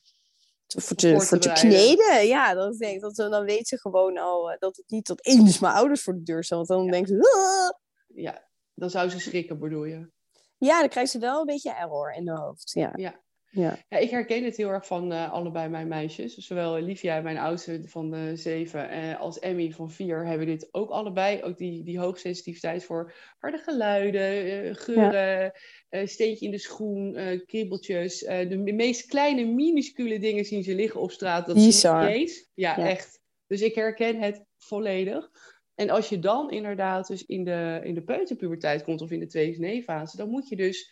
voor 0.67 0.95
te, 0.95 1.21
voor 1.21 1.39
te, 1.39 1.51
kneden. 1.51 2.27
Ja, 2.27 2.53
dat 2.53 2.77
denk 2.77 2.95
ik, 2.95 3.01
dat, 3.01 3.15
dan 3.15 3.45
weet 3.45 3.67
ze 3.67 3.79
gewoon 3.79 4.17
al 4.17 4.51
eh, 4.51 4.57
dat 4.59 4.75
het 4.75 4.89
niet 4.89 5.05
tot 5.05 5.25
eens 5.25 5.59
mijn 5.59 5.73
ouders 5.73 6.01
voor 6.01 6.13
de 6.13 6.23
deur 6.23 6.43
staan. 6.43 6.57
Want 6.57 6.69
dan 6.69 6.83
ja. 6.83 6.91
denkt 6.91 7.09
ze... 7.09 7.75
Ja, 8.07 8.47
dan 8.73 8.89
zou 8.89 9.09
ze 9.09 9.19
schrikken, 9.19 9.59
bedoel 9.59 9.85
je? 9.85 10.15
Ja, 10.57 10.79
dan 10.79 10.89
krijgt 10.89 11.11
ze 11.11 11.19
wel 11.19 11.39
een 11.39 11.45
beetje 11.45 11.73
error 11.73 12.13
in 12.13 12.25
de 12.25 12.31
hoofd. 12.31 12.71
Ja. 12.73 12.91
ja. 12.95 13.25
Ja. 13.49 13.79
ja. 13.89 13.97
ik 13.97 14.09
herken 14.09 14.43
het 14.43 14.57
heel 14.57 14.69
erg 14.69 14.87
van 14.87 15.11
uh, 15.11 15.31
allebei 15.31 15.69
mijn 15.69 15.87
meisjes. 15.87 16.35
Zowel 16.35 16.81
Livia, 16.81 17.21
mijn 17.21 17.37
oudste 17.37 17.81
van 17.85 18.11
de 18.11 18.35
zeven, 18.35 18.97
uh, 18.97 19.19
als 19.19 19.39
Emmy 19.39 19.71
van 19.71 19.91
vier 19.91 20.25
hebben 20.25 20.47
dit 20.47 20.67
ook 20.71 20.89
allebei. 20.89 21.43
Ook 21.43 21.57
die, 21.57 21.83
die 21.83 21.99
hoogsensitiviteit 21.99 22.83
voor 22.83 23.13
harde 23.39 23.57
geluiden, 23.57 24.47
uh, 24.47 24.75
geuren, 24.75 25.51
ja. 25.89 26.05
steentje 26.05 26.45
in 26.45 26.51
de 26.51 26.57
schoen, 26.57 27.17
kriebeltjes. 27.45 28.19
de 28.19 28.73
meest 28.75 29.05
kleine, 29.05 29.45
minuscule 29.45 30.19
dingen 30.19 30.45
zien 30.45 30.63
ze 30.63 30.75
liggen 30.75 31.01
op 31.01 31.11
straat. 31.11 31.45
Dat 31.45 31.55
Bizar. 31.55 32.15
Is 32.15 32.49
ja, 32.53 32.77
ja, 32.77 32.87
echt. 32.87 33.19
Dus 33.47 33.61
ik 33.61 33.75
herken 33.75 34.21
het 34.21 34.45
volledig. 34.57 35.29
En 35.77 35.89
als 35.89 36.09
je 36.09 36.19
dan 36.19 36.51
inderdaad 36.51 37.07
dus 37.07 37.25
in 37.25 37.43
de, 37.43 37.79
in 37.83 37.93
de 37.93 38.01
peuterpuberteit 38.01 38.83
komt 38.83 39.01
of 39.01 39.11
in 39.11 39.19
de 39.19 39.55
2-nee-fase, 39.55 40.17
dan 40.17 40.29
moet 40.29 40.49
je 40.49 40.55
dus 40.55 40.91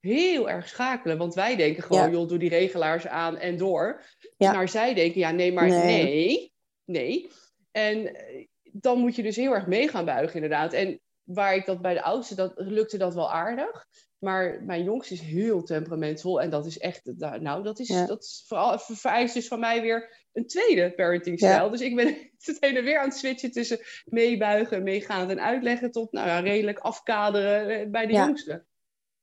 heel 0.00 0.50
erg 0.50 0.68
schakelen. 0.68 1.18
Want 1.18 1.34
wij 1.34 1.56
denken 1.56 1.82
gewoon, 1.82 2.10
joh, 2.10 2.28
doe 2.28 2.38
die 2.38 2.48
regelaars 2.48 3.06
aan 3.06 3.38
en 3.38 3.56
door. 3.56 4.02
Ja. 4.36 4.52
Maar 4.52 4.68
zij 4.68 4.94
denken, 4.94 5.20
ja, 5.20 5.30
nee, 5.30 5.52
maar 5.52 5.68
nee. 5.68 6.52
nee, 6.84 7.28
En 7.70 8.14
eh, 8.14 8.46
dan 8.62 8.98
moet 8.98 9.16
je 9.16 9.22
dus 9.22 9.36
heel 9.36 9.54
erg 9.54 9.66
mee 9.66 9.88
gaan 9.88 10.04
buigen, 10.04 10.34
inderdaad. 10.34 10.72
En 10.72 11.00
waar 11.24 11.54
ik 11.54 11.66
dat 11.66 11.82
bij 11.82 11.94
de 11.94 12.02
oudste, 12.02 12.34
dat 12.34 12.52
lukte 12.56 12.96
dat 12.96 13.14
wel 13.14 13.32
aardig. 13.32 13.86
Maar 14.18 14.62
mijn 14.62 14.84
jongste 14.84 15.14
is 15.14 15.20
heel 15.20 15.62
temperamentvol. 15.62 16.40
En 16.40 16.50
dat 16.50 16.66
is 16.66 16.78
echt, 16.78 17.12
nou, 17.40 17.62
dat 17.62 17.78
is, 17.78 17.88
dat 18.06 18.22
is 18.22 18.44
vooral, 18.46 18.78
vereist 18.78 19.34
dus 19.34 19.48
van 19.48 19.60
mij 19.60 19.82
weer 19.82 20.26
een 20.32 20.46
tweede 20.46 20.94
parentingstijl. 20.94 21.64
Ja. 21.64 21.70
Dus 21.70 21.80
ik 21.80 21.96
ben 21.96 22.06
het 22.38 22.56
hele 22.60 22.82
weer 22.82 22.98
aan 22.98 23.08
het 23.08 23.16
switchen 23.16 23.50
tussen 23.50 23.78
meebuigen, 24.04 24.82
meegaan 24.82 25.30
en 25.30 25.40
uitleggen 25.40 25.90
tot 25.90 26.12
nou 26.12 26.26
ja, 26.26 26.38
redelijk 26.38 26.78
afkaderen 26.78 27.80
eh, 27.80 27.90
bij 27.90 28.06
de 28.06 28.12
jongste. 28.12 28.64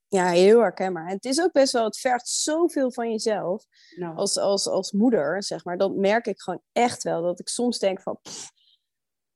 Ja, 0.08 0.30
heel 0.30 0.60
herkenbaar. 0.60 1.08
En 1.08 1.16
het 1.16 1.26
is 1.26 1.42
ook 1.42 1.52
best 1.52 1.74
wel, 1.74 1.84
het 1.84 2.00
vergt 2.00 2.28
zoveel 2.28 2.92
van 2.92 3.12
jezelf 3.12 3.66
nou. 3.96 4.16
als, 4.16 4.38
als, 4.38 4.68
als 4.68 4.92
moeder, 4.92 5.44
zeg 5.44 5.66
maar. 5.66 5.78
Dat 5.78 5.96
merk 5.96 6.28
ik 6.28 6.42
gewoon 6.42 6.62
echt 6.72 7.04
wel. 7.04 7.22
Dat 7.22 7.40
ik 7.40 7.48
soms 7.48 7.80
denk 7.80 8.02
van, 8.02 8.20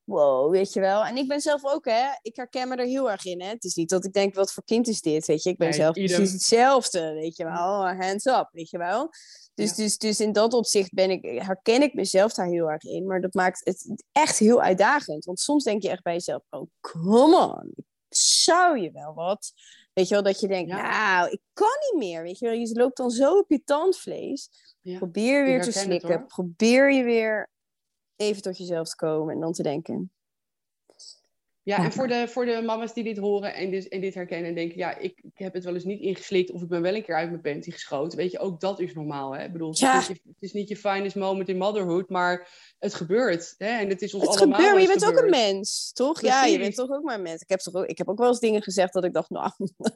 wow, 0.06 0.52
weet 0.52 0.74
je 0.74 0.80
wel. 0.80 1.06
En 1.06 1.18
ik 1.18 1.28
ben 1.28 1.42
zelf 1.42 1.66
ook, 1.66 1.86
hè, 1.86 2.08
ik 2.22 2.36
herken 2.36 2.68
me 2.68 2.76
er 2.76 2.86
heel 2.86 3.12
erg 3.12 3.26
in. 3.26 3.42
Hè. 3.42 3.48
Het 3.48 3.64
is 3.64 3.76
niet 3.76 3.90
dat 3.90 4.06
ik 4.06 4.14
denk, 4.14 4.36
wat 4.36 4.54
voor 4.54 4.64
kind 4.64 4.88
is 4.88 5.02
dit, 5.02 5.26
weet 5.26 5.44
je. 5.44 5.50
Ik 5.50 5.58
ben 5.58 5.74
zelf 5.74 5.94
precies 5.94 6.32
hetzelfde, 6.32 7.14
weet 7.14 7.38
je 7.38 7.44
wel. 7.44 7.88
Hands 7.88 8.26
up, 8.26 8.50
weet 8.52 8.70
je 8.70 8.78
wel. 8.78 9.10
Dus, 9.54 9.74
dus, 9.74 9.98
dus 9.98 10.20
in 10.20 10.32
dat 10.32 10.54
opzicht 10.54 10.94
ben 10.94 11.10
ik, 11.10 11.42
herken 11.42 11.82
ik 11.82 11.94
mezelf 11.94 12.34
daar 12.34 12.48
heel 12.48 12.72
erg 12.72 12.84
in. 12.84 13.06
Maar 13.06 13.22
dat 13.22 13.34
maakt 13.34 13.62
het 13.64 14.04
echt 14.12 14.38
heel 14.38 14.62
uitdagend. 14.62 15.26
Want 15.26 15.40
soms 15.40 15.64
denk 15.64 15.82
je 15.82 15.90
echt 15.90 16.04
bij 16.04 16.14
jezelf, 16.14 16.44
oh, 16.50 16.68
come 16.82 17.38
on. 17.38 17.74
Zou 18.10 18.80
je 18.80 18.92
wel 18.92 19.14
wat? 19.14 19.52
Weet 19.94 20.08
je 20.08 20.14
wel, 20.14 20.24
dat 20.24 20.40
je 20.40 20.48
denkt, 20.48 20.72
nou, 20.72 21.30
ik 21.30 21.42
kan 21.54 21.78
niet 21.92 22.04
meer. 22.04 22.24
Weet 22.24 22.40
je 22.40 22.46
wel, 22.46 22.56
je 22.56 22.74
loopt 22.74 22.98
dan 22.98 23.10
zo 23.10 23.38
op 23.38 23.50
je 23.50 23.64
tandvlees. 23.64 24.50
Probeer 24.82 25.44
weer 25.44 25.62
te 25.62 25.72
slikken. 25.72 26.26
Probeer 26.26 26.92
je 26.92 27.04
weer 27.04 27.50
even 28.16 28.42
tot 28.42 28.58
jezelf 28.58 28.90
te 28.90 28.96
komen 28.96 29.34
en 29.34 29.40
dan 29.40 29.54
te 29.54 29.64
denken. 29.64 30.12
Ja, 31.66 31.84
en 31.84 31.92
voor 31.92 32.08
de, 32.08 32.28
voor 32.28 32.46
de 32.46 32.62
mama's 32.66 32.94
die 32.94 33.04
dit 33.04 33.18
horen 33.18 33.54
en 33.54 33.70
dit, 33.70 33.88
en 33.88 34.02
dit 34.02 34.14
herkennen 34.14 34.50
en 34.50 34.56
denken, 34.56 34.78
ja, 34.78 34.98
ik, 34.98 35.20
ik 35.24 35.38
heb 35.38 35.54
het 35.54 35.64
wel 35.64 35.74
eens 35.74 35.84
niet 35.84 36.02
ingeslikt 36.02 36.52
of 36.52 36.62
ik 36.62 36.68
ben 36.68 36.82
wel 36.82 36.96
een 36.96 37.04
keer 37.04 37.16
uit 37.16 37.30
mijn 37.30 37.42
panty 37.42 37.72
geschoten. 37.72 38.18
Weet 38.18 38.32
je, 38.32 38.40
ook 38.40 38.60
dat 38.60 38.80
is 38.80 38.94
normaal. 38.94 39.36
Hè? 39.36 39.44
Ik 39.44 39.52
bedoel, 39.52 39.70
het, 39.70 39.80
is, 39.80 40.08
het, 40.08 40.20
is, 40.40 40.54
niet 40.54 40.70
je 40.70 40.78
finest 40.78 41.16
moment 41.16 41.50
in 41.50 41.58
motherhood, 41.58 42.10
maar 42.10 42.50
het 42.80 42.94
gebeurt. 42.94 43.56
Hè? 43.58 43.68
En 43.68 43.90
het 43.90 44.02
is 44.02 44.14
ons 44.14 44.24
het 44.24 44.38
allemaal 44.38 44.56
gebeurt, 44.56 44.74
maar 44.74 44.82
je 44.82 44.88
bent 44.88 45.06
ook 45.06 45.24
een 45.24 45.30
mens, 45.30 45.92
toch? 45.94 46.22
Ja, 46.22 46.46
je 46.46 46.58
bent 46.58 46.76
toch 46.76 46.90
ook 46.90 47.04
maar 47.04 47.16
een 47.16 47.22
mens. 47.22 47.42
Ik 47.42 47.50
heb, 47.50 47.60
toch 47.60 47.74
ook, 47.74 47.86
ik 47.86 47.98
heb 47.98 48.10
ook 48.10 48.18
wel 48.18 48.28
eens 48.28 48.40
dingen 48.40 48.62
gezegd 48.62 48.94
dat 48.94 49.04
ik 49.04 49.14
dacht, 49.14 49.30
nou, 49.30 49.52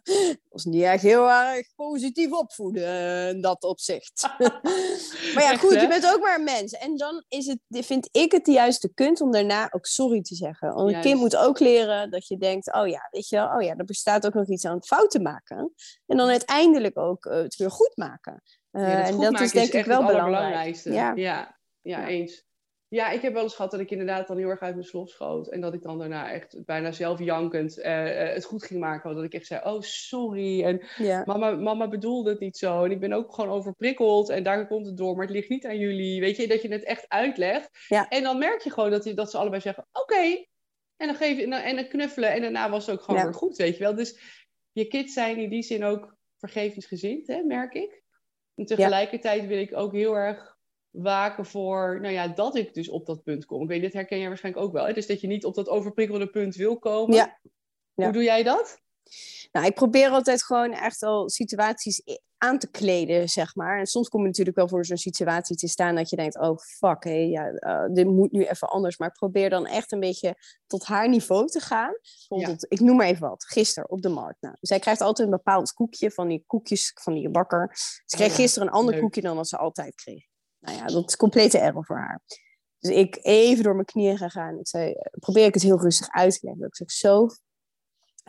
was 0.50 0.66
niet 0.66 0.84
echt 0.84 1.04
heel 1.04 1.30
erg 1.30 1.68
positief 1.76 2.32
opvoeden 2.32 3.30
in 3.30 3.42
dat 3.42 3.64
opzicht. 3.64 4.30
maar 5.34 5.44
ja, 5.44 5.58
goed, 5.58 5.82
je 5.82 5.88
bent 5.88 6.14
ook 6.14 6.22
maar 6.22 6.38
een 6.38 6.44
mens. 6.44 6.72
En 6.72 6.98
dan 6.98 7.24
is 7.28 7.46
het, 7.46 7.60
vind 7.70 8.10
ik 8.12 8.32
het 8.32 8.46
de 8.46 8.52
juiste 8.52 8.94
kunt 8.94 9.22
om 9.22 9.32
daarna 9.32 9.68
ook 9.72 9.86
sorry 9.86 10.22
te 10.22 10.36
zeggen. 10.36 10.74
Want 10.74 10.94
een 10.94 11.02
kind 11.02 11.20
moet 11.20 11.36
ook 11.36 11.58
leren 11.60 12.12
dat 12.12 12.28
je 12.28 12.38
denkt, 12.38 12.74
oh 12.74 12.88
ja, 12.88 13.08
weet 13.12 13.30
je 13.30 13.36
wel, 13.36 13.56
oh 13.56 13.62
ja, 13.62 13.76
er 13.76 13.86
bestaat 13.86 14.26
ook 14.26 14.34
nog 14.34 14.48
iets 14.48 14.66
aan 14.66 14.84
fouten 14.84 15.22
maken. 15.22 15.74
En 16.06 16.18
dan 16.18 16.30
uiteindelijk 16.30 16.98
ook 16.98 17.26
uh, 17.26 17.34
het 17.34 17.56
weer 17.56 17.72
goed 17.72 17.92
maken. 17.96 18.42
Uh, 18.72 18.82
Ja, 18.82 18.98
dat 18.98 19.08
en 19.08 19.14
goed 19.14 19.22
dat 19.24 19.32
maken 19.32 19.46
is 19.46 19.52
denk 19.52 19.74
ik 19.74 19.86
wel 19.86 20.04
het 20.04 20.08
belangrijk. 20.08 20.76
Ja. 20.76 21.12
Ja. 21.16 21.58
Ja, 21.82 22.08
eens. 22.08 22.48
Ja, 22.88 23.10
ik 23.10 23.22
heb 23.22 23.34
wel 23.34 23.44
eens 23.44 23.56
gehad 23.56 23.72
dat 23.72 23.80
ik 23.80 23.92
inderdaad 23.92 24.28
dan 24.28 24.38
heel 24.38 24.50
erg 24.50 24.60
uit 24.60 24.76
mijn 24.76 24.88
slof 24.88 25.10
schoot. 25.10 25.48
En 25.48 25.62
dat 25.62 25.74
ik 25.74 25.82
dan 25.82 25.98
daarna 26.00 26.32
echt 26.32 26.66
bijna 26.66 26.92
zelf 26.92 27.20
jankend 27.20 27.80
eh, 27.80 28.22
eh, 28.28 28.34
het 28.34 28.46
goed 28.46 28.64
ging 28.64 28.80
maken. 28.80 29.16
Dat 29.16 29.24
ik 29.24 29.34
echt 29.34 29.46
zei, 29.46 29.62
oh 29.64 29.82
sorry. 29.82 30.64
En 30.64 30.86
Ja. 30.98 31.24
mama, 31.26 31.52
mama 31.52 31.88
bedoelde 31.88 32.30
het 32.30 32.40
niet 32.40 32.58
zo. 32.58 32.84
En 32.84 32.92
ik 32.92 33.00
ben 33.00 33.14
ook 33.14 33.34
gewoon 33.34 33.50
overprikkeld. 33.50 34.30
En 34.30 34.44
daar 34.44 34.68
komt 34.68 34.86
het 34.86 34.98
door. 34.98 35.16
Maar 35.16 35.26
het 35.26 35.36
ligt 35.36 35.50
niet 35.50 35.66
aan 35.66 35.78
jullie. 35.78 36.20
Weet 36.22 36.38
je, 36.38 36.48
dat 36.48 36.62
je 36.62 36.72
het 36.72 36.84
echt 36.84 37.06
uitlegt. 37.08 37.70
Ja. 37.88 38.08
En 38.08 38.24
dan 38.24 38.38
merk 38.38 38.62
je 38.62 38.72
gewoon 38.72 38.92
dat, 38.92 39.04
die- 39.04 39.14
dat 39.14 39.32
ze 39.32 39.38
allebei 39.38 39.62
zeggen, 39.62 39.88
oké. 39.92 40.46
En 41.00 41.08
dan 41.08 41.16
geef 41.16 41.38
je, 41.38 41.44
en 41.44 41.50
dan- 41.50 41.60
en 41.62 41.76
dan 41.76 41.88
knuffelen. 41.88 42.32
En 42.32 42.42
daarna 42.42 42.70
was 42.70 42.86
het 42.86 42.96
ook 42.96 43.04
gewoon 43.04 43.20
Ja. 43.20 43.26
weer 43.26 43.36
goed, 43.36 43.58
weet 43.58 43.78
je 43.78 43.84
wel. 43.84 43.96
Dus 43.96 44.20
je 44.72 44.88
kids 44.88 45.14
zijn 45.14 45.38
in 45.38 45.50
die 45.50 45.64
zin 45.64 45.84
ook 45.84 46.16
vergevensgezind, 46.38 47.28
hè, 47.28 47.44
merk 47.44 47.74
ik. 47.74 48.04
En 48.56 48.66
tegelijkertijd 48.66 49.48
wil 49.48 49.58
ik 49.58 49.76
ook 49.78 49.94
heel 49.94 50.14
erg 50.18 50.58
waken 50.90 51.46
voor, 51.46 52.00
nou 52.02 52.14
ja, 52.14 52.28
dat 52.28 52.56
ik 52.56 52.74
dus 52.74 52.90
op 52.90 53.06
dat 53.06 53.24
punt 53.24 53.46
kom. 53.46 53.62
Ik 53.62 53.68
weet, 53.68 53.82
dit 53.82 53.94
herken 53.94 54.20
jij 54.20 54.28
waarschijnlijk 54.28 54.66
ook 54.66 54.74
wel. 54.74 54.86
Hè? 54.86 54.94
Dus 54.94 55.08
dat 55.08 55.22
je 55.22 55.28
niet 55.28 55.46
op 55.46 55.56
dat 55.56 55.70
overprikkelde 55.70 56.30
punt 56.30 56.56
wil 56.56 56.80
komen. 56.80 57.16
Ja. 57.16 57.40
Ja. 57.94 58.04
Hoe 58.04 58.14
doe 58.14 58.24
jij 58.24 58.44
dat? 58.44 58.80
Nou, 59.52 59.66
ik 59.66 59.74
probeer 59.74 60.10
altijd 60.10 60.44
gewoon 60.44 60.72
echt 60.72 61.04
al 61.04 61.30
situaties 61.30 62.02
aan 62.40 62.60
te 62.60 62.70
kleden, 62.70 63.30
zeg 63.30 63.56
maar. 63.56 63.80
En 63.80 63.86
soms 63.86 64.10
kom 64.10 64.22
je 64.22 64.28
natuurlijk 64.28 64.58
wel 64.58 64.68
voor 64.68 64.86
zo'n 64.86 64.98
situatie 64.98 65.56
te 65.56 65.68
staan 65.68 65.96
dat 65.96 66.10
je 66.10 66.16
denkt, 66.16 66.40
oh 66.40 66.58
fuck, 66.58 67.04
hé, 67.04 67.12
ja, 67.12 67.50
eh, 67.50 67.94
dit 67.94 68.06
moet 68.06 68.32
nu 68.32 68.46
even 68.46 68.70
anders. 68.70 68.98
Maar 68.98 69.08
ik 69.08 69.14
probeer 69.14 69.50
dan 69.50 69.66
echt 69.66 69.92
een 69.92 70.00
beetje 70.00 70.36
tot 70.68 70.86
haar 70.86 71.10
niveau 71.10 71.48
te 71.48 71.60
gaan. 71.60 71.94
Bijvoorbeeld, 72.28 72.66
ik 72.70 72.80
noem 72.80 72.96
maar 72.96 73.08
even 73.08 73.30
wat, 73.30 73.46
gisteren 73.46 73.90
op 73.90 74.02
de 74.02 74.10
markt. 74.10 74.42
Nou, 74.42 74.56
zij 74.60 74.80
krijgt 74.80 75.02
altijd 75.02 75.28
een 75.28 75.36
bepaald 75.36 75.74
koekje 75.74 76.12
van 76.12 76.28
die 76.28 76.44
koekjes 76.48 76.92
van 77.02 77.14
die 77.14 77.30
bakker. 77.30 77.72
Ze 78.06 78.16
kreeg 78.16 78.32
Oh 78.32 78.36
gisteren 78.36 78.68
een 78.68 78.74
ander 78.74 78.94
leuk. 78.94 79.02
koekje 79.02 79.22
dan 79.22 79.36
wat 79.36 79.48
ze 79.48 79.58
altijd 79.58 79.96
kreeg. 79.96 80.26
Nou 80.60 80.78
ja, 80.78 80.86
dat 80.86 81.08
is 81.08 81.18
complete 81.18 81.58
error 81.58 81.86
voor 81.86 81.98
haar. 81.98 82.22
Dus 82.80 82.96
ik 82.96 83.20
even 83.22 83.64
door 83.64 83.74
mijn 83.74 83.86
knieën 83.86 84.18
gegaan. 84.18 84.60
Ik 84.60 84.68
zei, 84.68 84.92
eh, 84.92 85.20
probeer 85.20 85.46
ik 85.46 85.54
het 85.54 85.64
heel 85.64 85.80
rustig 85.80 86.10
uit 86.10 86.40
te 86.40 86.46
leggen. 86.48 86.66
Ik 86.66 86.76
zeg, 86.76 86.92
zo, 86.92 87.30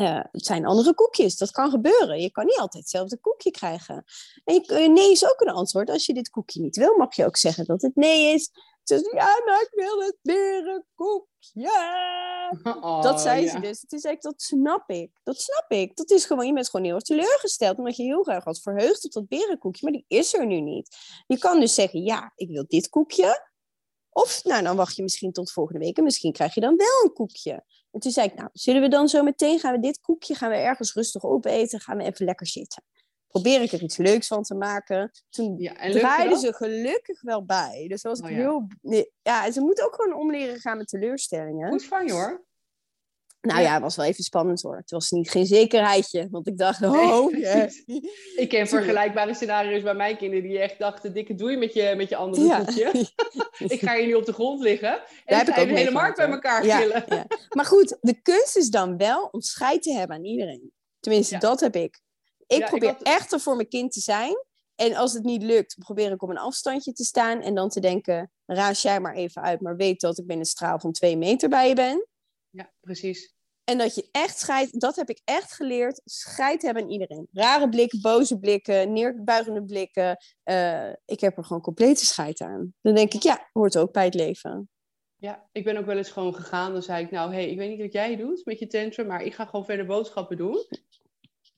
eh, 0.01 0.21
het 0.33 0.47
zijn 0.47 0.67
andere 0.67 0.95
koekjes. 0.95 1.37
Dat 1.37 1.51
kan 1.51 1.71
gebeuren. 1.71 2.21
Je 2.21 2.31
kan 2.31 2.45
niet 2.45 2.59
altijd 2.59 2.83
hetzelfde 2.83 3.19
koekje 3.19 3.51
krijgen. 3.51 4.05
En 4.45 4.55
je, 4.55 4.67
eh, 4.67 4.89
nee 4.89 5.11
is 5.11 5.25
ook 5.25 5.41
een 5.41 5.53
antwoord. 5.53 5.91
Als 5.91 6.07
je 6.07 6.15
dit 6.15 6.31
koekje 6.31 6.61
niet 6.61 6.77
wil, 6.77 6.97
mag 6.97 7.15
je 7.17 7.27
ook 7.27 7.37
zeggen 7.37 7.65
dat 7.65 7.83
het 7.83 7.95
nee 7.95 8.35
is. 8.35 8.51
Ze 8.85 8.99
zei, 8.99 9.15
ja, 9.15 9.43
maar 9.45 9.61
ik 9.61 9.71
wil 9.71 10.01
het 10.01 10.17
berenkoekje. 10.23 11.29
Oh, 12.81 13.03
dat 13.03 13.21
zei 13.21 13.45
ja. 13.45 13.51
ze 13.51 13.61
dus. 13.61 13.85
Toen 13.87 13.99
zei 13.99 14.15
ik, 14.15 14.23
dat 14.23 14.43
snap 14.43 14.91
ik. 14.91 15.11
Dat 15.23 15.41
snap 15.41 15.65
ik. 15.71 15.97
Dat 15.97 16.11
is 16.11 16.25
gewoon, 16.25 16.47
je 16.47 16.53
bent 16.53 16.69
gewoon 16.69 16.87
heel 16.87 16.95
erg 16.95 17.05
teleurgesteld. 17.05 17.79
Omdat 17.79 17.97
je 17.97 18.03
heel 18.03 18.23
graag 18.23 18.45
had 18.45 18.61
verheugd 18.61 19.05
op 19.05 19.13
dat 19.13 19.29
berenkoekje. 19.29 19.85
Maar 19.85 19.93
die 19.93 20.19
is 20.19 20.35
er 20.35 20.47
nu 20.47 20.61
niet. 20.61 20.97
Je 21.27 21.39
kan 21.39 21.61
dus 21.61 21.75
zeggen, 21.75 22.03
ja, 22.03 22.33
ik 22.35 22.49
wil 22.49 22.65
dit 22.69 22.89
koekje. 22.89 23.50
Of, 24.11 24.45
nou, 24.45 24.63
dan 24.63 24.77
wacht 24.77 24.97
je 24.97 25.03
misschien 25.03 25.33
tot 25.33 25.53
volgende 25.53 25.81
week. 25.81 25.99
En 25.99 26.05
misschien 26.05 26.33
krijg 26.33 26.55
je 26.55 26.61
dan 26.61 26.77
wel 26.77 27.05
een 27.05 27.13
koekje. 27.13 27.65
En 27.91 28.01
toen 28.01 28.13
zei 28.13 28.27
ik, 28.27 28.35
nou, 28.35 28.49
zullen 28.53 28.83
we 28.83 28.89
dan 28.89 29.09
zo 29.09 29.23
meteen, 29.23 29.59
gaan 29.59 29.73
we 29.73 29.81
dit 29.81 30.01
koekje, 30.01 30.35
gaan 30.35 30.51
we 30.51 30.57
ergens 30.57 30.95
rustig 30.95 31.25
opeten. 31.25 31.81
Gaan 31.81 31.97
we 31.97 32.05
even 32.05 32.25
lekker 32.25 32.47
zitten. 32.47 32.85
Probeer 33.27 33.63
ik 33.63 33.73
er 33.73 33.83
iets 33.83 33.97
leuks 33.97 34.27
van 34.27 34.43
te 34.43 34.55
maken. 34.55 35.11
Toen 35.29 35.59
Ja, 35.59 35.93
ze 36.39 36.53
gelukkig 36.53 37.23
wel 37.23 37.45
bij. 37.45 37.85
Dus 37.89 38.03
dat 38.03 38.19
was 38.19 38.21
Oh 38.21 38.31
ik 38.31 38.37
ja. 38.37 38.43
heel... 38.43 38.67
nee, 38.81 39.13
Ja, 39.23 39.51
ze 39.51 39.61
moet 39.61 39.83
ook 39.83 39.95
gewoon 39.95 40.21
omleren 40.21 40.61
gaan 40.61 40.77
met 40.77 40.89
teleurstellingen. 40.89 41.69
Goed 41.71 41.85
van 41.85 42.07
je 42.07 42.13
hoor. 42.13 42.45
Nou 43.41 43.61
Ja. 43.61 43.73
het 43.73 43.83
was 43.83 43.97
wel 43.97 44.07
even 44.07 44.25
spannend 44.25 44.63
hoor. 44.63 44.77
Het 44.77 44.91
was 44.91 45.11
niet, 45.11 45.31
geen 45.31 45.47
zekerheidje. 45.47 46.29
Want 46.31 46.47
ik 46.47 46.59
dacht, 46.59 46.83
oh. 46.87 47.33
Ik 48.37 48.49
ken 48.49 48.69
vergelijkbare 48.69 49.35
scenario's 49.35 49.83
bij 49.83 49.95
mijn 49.95 50.17
kinderen 50.17 50.49
die 50.49 50.59
echt 50.59 50.79
dachten, 50.79 51.15
dikke 51.15 51.35
doei 51.35 51.57
met 51.57 51.75
je, 51.75 51.95
met 51.97 52.09
je 52.09 52.17
andere 52.17 52.47
Ja. 52.47 52.59
koekje. 52.59 52.91
ik 53.75 53.81
ga 53.81 53.97
hier 53.97 54.07
nu 54.07 54.15
op 54.15 54.25
de 54.25 54.33
grond 54.33 54.61
liggen. 54.61 54.93
En 54.93 55.03
Daar 55.27 55.39
heb 55.39 55.49
ik 55.49 55.59
ook 55.59 55.69
de 55.69 55.75
hele 55.79 55.91
markt 55.91 56.17
bij 56.17 56.29
elkaar 56.31 56.67
Ja. 56.67 57.03
Maar 57.49 57.65
goed, 57.65 57.97
de 58.01 58.21
kunst 58.23 58.57
is 58.57 58.69
dan 58.69 58.97
wel 58.97 59.29
om 59.31 59.41
scheid 59.41 59.83
te 59.83 59.93
hebben 59.93 60.17
aan 60.17 60.25
iedereen. 60.25 60.73
Tenminste, 61.01 61.39
dat 61.39 61.61
heb 61.61 61.77
ik. 61.77 62.01
Ik 62.47 62.65
probeer 62.65 62.89
had- 62.89 63.03
echt 63.03 63.33
er 63.33 63.41
voor 63.41 63.57
mijn 63.57 63.69
kind 63.69 63.93
te 63.93 64.01
zijn. 64.01 64.45
En 64.75 64.95
als 64.95 65.13
het 65.13 65.25
niet 65.25 65.43
lukt, 65.43 65.77
probeer 65.79 66.13
ik 66.13 66.23
op 66.23 66.29
een 66.29 66.39
afstandje 66.39 66.93
te 66.93 67.05
staan. 67.05 67.41
En 67.43 67.55
dan 67.55 67.69
te 67.69 67.81
denken, 67.81 68.31
raas 68.47 68.83
jij 68.83 69.01
maar 69.01 69.15
even 69.15 69.43
uit. 69.43 69.61
Maar 69.61 69.77
weet 69.77 70.01
dat 70.01 70.19
ik 70.19 70.27
binnen 70.27 70.39
een 70.45 70.51
straal 70.51 70.79
van 70.81 70.93
twee 70.93 71.17
meter 71.17 71.49
bij 71.49 71.69
je 71.69 71.75
ben. 71.75 72.07
Ja, 72.51 72.73
precies. 72.81 73.35
En 73.65 73.79
dat 73.79 73.95
je 73.95 74.09
echt 74.13 74.39
scheid, 74.39 74.81
dat 74.81 74.97
heb 74.97 75.09
ik 75.11 75.21
echt 75.25 75.53
geleerd, 75.53 76.01
scheid 76.05 76.63
hebben 76.63 76.83
aan 76.83 76.91
iedereen. 76.91 77.29
Rare 77.33 77.69
blikken, 77.69 78.01
boze 78.01 78.39
blikken, 78.39 78.93
neerbuigende 78.93 79.65
blikken. 79.65 80.17
Eh, 80.43 80.89
ik 81.05 81.21
heb 81.21 81.37
er 81.37 81.45
gewoon 81.45 81.63
complete 81.63 82.07
scheid 82.07 82.41
aan. 82.41 82.75
Dan 82.81 82.95
denk 82.95 83.15
ik, 83.15 83.23
ja, 83.23 83.49
hoort 83.53 83.79
ook 83.79 83.93
bij 83.93 84.05
het 84.05 84.15
leven. 84.15 84.69
Ja, 85.17 85.49
ik 85.53 85.65
ben 85.65 85.77
ook 85.77 85.87
wel 85.87 85.97
eens 85.97 86.11
gewoon 86.11 86.35
gegaan. 86.35 86.73
Dan 86.73 86.83
zei 86.83 87.05
ik, 87.05 87.11
nou, 87.11 87.33
hey, 87.33 87.51
ik 87.51 87.59
weet 87.59 87.71
niet 87.71 87.81
wat 87.81 87.93
jij 87.93 88.17
doet 88.17 88.45
met 88.45 88.59
je 88.59 88.67
tantrum, 88.67 89.07
maar 89.07 89.23
ik 89.23 89.35
ga 89.35 89.45
gewoon 89.45 89.65
verder 89.65 89.87
boodschappen 89.87 90.37
doen. 90.37 90.65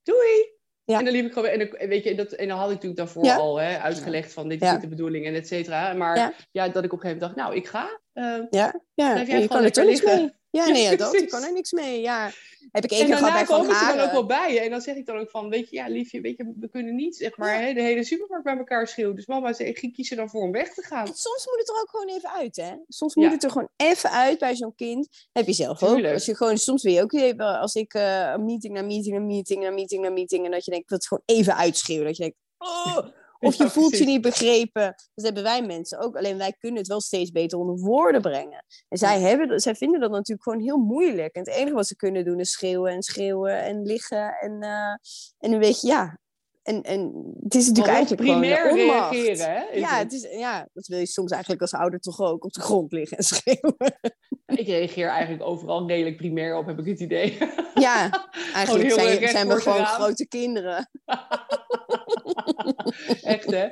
Doei! 0.02 0.60
Ja. 0.84 0.98
En 0.98 1.04
dan 1.04 1.14
liep 1.14 1.26
ik 1.26 1.32
gewoon, 1.32 1.48
en, 1.48 1.58
dan- 1.58 1.88
weet 1.88 2.04
je, 2.04 2.14
dat, 2.14 2.32
en 2.32 2.48
dan 2.48 2.56
had 2.56 2.66
ik 2.66 2.72
natuurlijk 2.74 3.00
daarvoor 3.00 3.24
Ja. 3.24 3.36
al 3.36 3.56
hè, 3.56 3.78
uitgelegd 3.78 4.32
van 4.32 4.48
dit 4.48 4.60
is 4.62 4.66
Ja. 4.66 4.72
niet 4.72 4.82
de 4.82 4.88
bedoeling 4.88 5.26
en 5.26 5.34
et 5.34 5.46
cetera. 5.46 5.92
Maar 5.92 6.34
Ja. 6.52 6.68
dat 6.68 6.84
ik 6.84 6.92
op 6.92 6.98
een 7.04 7.04
gegeven 7.04 7.08
moment 7.08 7.20
dacht, 7.20 7.34
nou, 7.36 7.56
ik 7.56 7.66
ga. 7.66 8.00
eh, 8.12 8.24
Ja, 8.50 8.80
ja. 8.94 9.12
Blijf 9.12 9.26
jij 9.26 9.36
En 9.36 9.42
je 9.42 9.46
gewoon 9.48 9.70
kan 9.70 9.84
er 9.84 9.84
mee. 10.20 10.40
Ja, 10.52 10.66
nee, 10.68 10.82
ja, 10.82 10.96
dat. 10.96 11.10
Precies. 11.10 11.30
kan 11.30 11.42
er 11.42 11.52
niks 11.52 11.72
mee. 11.72 12.00
Ja. 12.00 12.30
Heb 12.72 12.84
ik 12.84 12.90
één 12.90 13.00
en 13.00 13.06
keer 13.06 13.16
gehad 13.16 13.32
bij 13.32 13.46
Van 13.46 13.60
komen 13.60 13.74
ze 13.76 13.84
dan 13.96 14.00
ook 14.04 14.12
wel 14.12 14.26
bij. 14.26 14.60
En 14.62 14.70
dan 14.70 14.80
zeg 14.80 14.96
ik 14.96 15.06
dan 15.06 15.18
ook 15.18 15.30
van, 15.30 15.48
weet 15.48 15.70
je, 15.70 15.76
ja, 15.76 15.88
liefje, 15.88 16.20
weet 16.20 16.36
je, 16.36 16.52
we 16.60 16.68
kunnen 16.68 16.94
niet 16.94 17.16
zeg 17.16 17.36
maar 17.36 17.60
hè, 17.60 17.72
de 17.72 17.80
hele 17.82 18.04
supermarkt 18.04 18.44
bij 18.44 18.56
elkaar 18.56 18.86
schreeuwen. 18.88 19.16
Dus 19.16 19.26
mama, 19.26 19.52
ze- 19.52 19.64
ik 19.68 19.92
kies 19.92 20.10
er 20.10 20.16
dan 20.16 20.28
voor 20.30 20.42
om 20.42 20.52
weg 20.52 20.74
te 20.74 20.82
gaan. 20.82 21.06
En 21.06 21.14
Soms 21.14 21.46
moet 21.46 21.58
het 21.58 21.68
er 21.68 21.80
ook 21.82 21.90
gewoon 21.90 22.08
even 22.08 22.30
uit, 22.30 22.56
hè? 22.56 22.72
Soms 22.88 23.14
Ja. 23.14 23.22
moet 23.22 23.32
het 23.32 23.44
er 23.44 23.50
gewoon 23.50 23.68
even 23.76 24.10
uit 24.10 24.38
bij 24.38 24.56
zo'n 24.56 24.74
kind. 24.74 25.08
Heb 25.32 25.46
je 25.46 25.52
zelf 25.52 25.82
ook. 25.82 26.04
Als 26.04 26.24
je 26.24 26.36
gewoon, 26.36 26.58
soms 26.58 26.82
wil 26.82 26.92
je 26.92 27.02
ook 27.02 27.12
even, 27.12 27.58
als 27.60 27.74
ik 27.74 27.94
eh, 27.94 28.32
een 28.34 28.44
meeting 28.44 28.74
na 28.74 28.82
meeting 28.82 29.14
na 29.14 29.20
meeting 29.24 29.62
na 29.62 29.70
meeting 29.70 30.02
na 30.02 30.10
meeting, 30.10 30.44
en 30.44 30.50
dat 30.50 30.64
je 30.64 30.70
denkt, 30.70 30.84
ik 30.84 30.90
wil 30.90 30.98
het 30.98 31.06
gewoon 31.06 31.22
even 31.38 31.56
uitschreeuwen. 31.56 32.06
Dat 32.06 32.16
je 32.16 32.22
denkt, 32.22 32.36
oh, 32.58 32.98
of 33.42 33.54
je 33.54 33.62
Ja, 33.62 33.70
voelt 33.70 33.98
je 33.98 34.04
niet 34.04 34.20
begrepen. 34.20 34.94
Dat 35.14 35.24
hebben 35.24 35.42
wij 35.42 35.62
mensen 35.62 35.98
ook. 35.98 36.16
Alleen 36.16 36.38
wij 36.38 36.52
kunnen 36.58 36.78
het 36.78 36.88
wel 36.88 37.00
steeds 37.00 37.30
beter 37.30 37.58
onder 37.58 37.76
woorden 37.76 38.20
brengen. 38.20 38.64
En 38.88 38.98
zij, 38.98 39.20
hebben, 39.20 39.60
zij 39.60 39.74
vinden 39.74 40.00
dat 40.00 40.10
natuurlijk 40.10 40.42
gewoon 40.42 40.60
heel 40.62 40.78
moeilijk. 40.78 41.34
En 41.34 41.40
het 41.40 41.54
enige 41.54 41.74
wat 41.74 41.86
ze 41.86 41.96
kunnen 41.96 42.24
doen 42.24 42.40
is 42.40 42.50
schreeuwen 42.50 42.92
en 42.92 43.02
schreeuwen 43.02 43.62
en 43.62 43.82
liggen. 43.82 44.34
En, 44.40 44.62
eh, 44.62 44.96
en 45.38 45.52
een 45.52 45.58
beetje, 45.58 45.86
ja. 45.86 46.20
En, 46.62 46.82
en 46.82 47.32
het 47.42 47.54
is 47.54 47.66
natuurlijk 47.66 47.94
eigenlijk 47.94 48.22
primair 48.22 48.70
onmacht. 48.70 49.12
reageren, 49.12 49.50
hè? 49.50 49.62
Ja, 49.78 49.98
het. 49.98 50.12
is, 50.12 50.26
ja, 50.30 50.68
dat 50.72 50.86
wil 50.86 50.98
je 50.98 51.06
soms 51.06 51.30
eigenlijk 51.30 51.62
als 51.62 51.74
ouder 51.74 52.00
toch 52.00 52.20
ook 52.20 52.44
op 52.44 52.52
de 52.52 52.60
grond 52.60 52.92
liggen 52.92 53.16
en 53.16 53.24
schreeuwen. 53.34 53.98
Ik 54.46 54.66
reageer 54.66 55.08
eigenlijk 55.08 55.42
overal 55.42 55.88
redelijk 55.88 56.16
primair 56.16 56.56
op, 56.56 56.66
heb 56.66 56.78
ik 56.78 56.86
het 56.86 57.00
idee. 57.00 57.38
Ja, 57.74 58.10
eigenlijk 58.54 58.92
zijn, 58.92 59.28
zijn 59.28 59.48
we 59.48 59.60
gewoon 59.60 59.78
raam. 59.78 59.86
grote 59.86 60.28
kinderen. 60.28 60.90
Echt, 63.34 63.50
hè? 63.50 63.68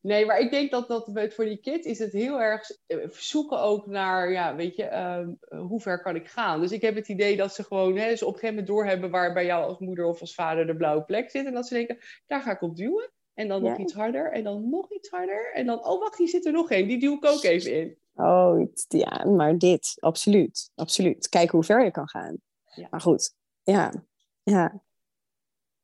Nee, 0.00 0.26
maar 0.26 0.38
ik 0.38 0.50
denk 0.50 0.70
dat, 0.70 0.88
dat 0.88 1.06
het 1.06 1.34
voor 1.34 1.44
die 1.44 1.60
kids 1.60 1.86
is 1.86 1.98
het 1.98 2.12
heel 2.12 2.40
erg 2.40 2.70
eh, 2.86 2.98
zoeken 3.10 3.60
ook 3.60 3.86
naar, 3.86 4.32
ja, 4.32 4.54
weet 4.54 4.76
je, 4.76 4.84
ehm, 4.84 5.28
hoe 5.48 5.80
ver 5.80 6.02
kan 6.02 6.16
ik 6.16 6.28
gaan? 6.28 6.60
Dus 6.60 6.72
ik 6.72 6.82
heb 6.82 6.94
het 6.94 7.08
idee 7.08 7.36
dat 7.36 7.54
ze 7.54 7.64
gewoon, 7.64 7.96
hè, 7.96 8.16
ze 8.16 8.26
op 8.26 8.32
een 8.32 8.38
gegeven 8.38 8.54
moment 8.54 8.66
doorhebben 8.66 9.10
waar 9.10 9.32
bij 9.32 9.46
jou 9.46 9.64
als 9.64 9.78
moeder 9.78 10.04
of 10.04 10.20
als 10.20 10.34
vader 10.34 10.66
de 10.66 10.76
blauwe 10.76 11.04
plek 11.04 11.30
zit. 11.30 11.46
En 11.46 11.52
dat 11.52 11.66
ze 11.66 11.74
denken, 11.74 11.98
daar 12.26 12.40
ga 12.40 12.52
ik 12.52 12.62
op 12.62 12.76
duwen. 12.76 13.12
En 13.34 13.48
dan 13.48 13.62
nog 13.62 13.78
iets 13.78 13.92
harder. 13.92 14.32
En 14.32 14.44
dan 14.44 14.70
nog 14.70 14.92
iets 14.92 15.10
harder. 15.10 15.52
En 15.54 15.66
dan, 15.66 15.86
oh 15.86 16.00
wacht, 16.00 16.18
hier 16.18 16.28
zit 16.28 16.46
er 16.46 16.52
nog 16.52 16.70
één. 16.70 16.88
Die 16.88 17.00
duw 17.00 17.14
ik 17.14 17.24
ook 17.24 17.42
even 17.42 17.72
in. 17.72 17.96
Oh, 18.14 18.68
ja, 18.88 19.24
maar 19.24 19.58
dit, 19.58 19.96
absoluut. 19.98 20.70
Absoluut. 20.74 21.28
Kijken 21.28 21.52
hoe 21.52 21.64
ver 21.64 21.84
je 21.84 21.90
kan 21.90 22.08
gaan. 22.08 22.36
Ja. 22.64 22.86
Maar 22.90 23.00
goed, 23.00 23.34
ja. 23.62 23.92
Ja, 24.42 24.82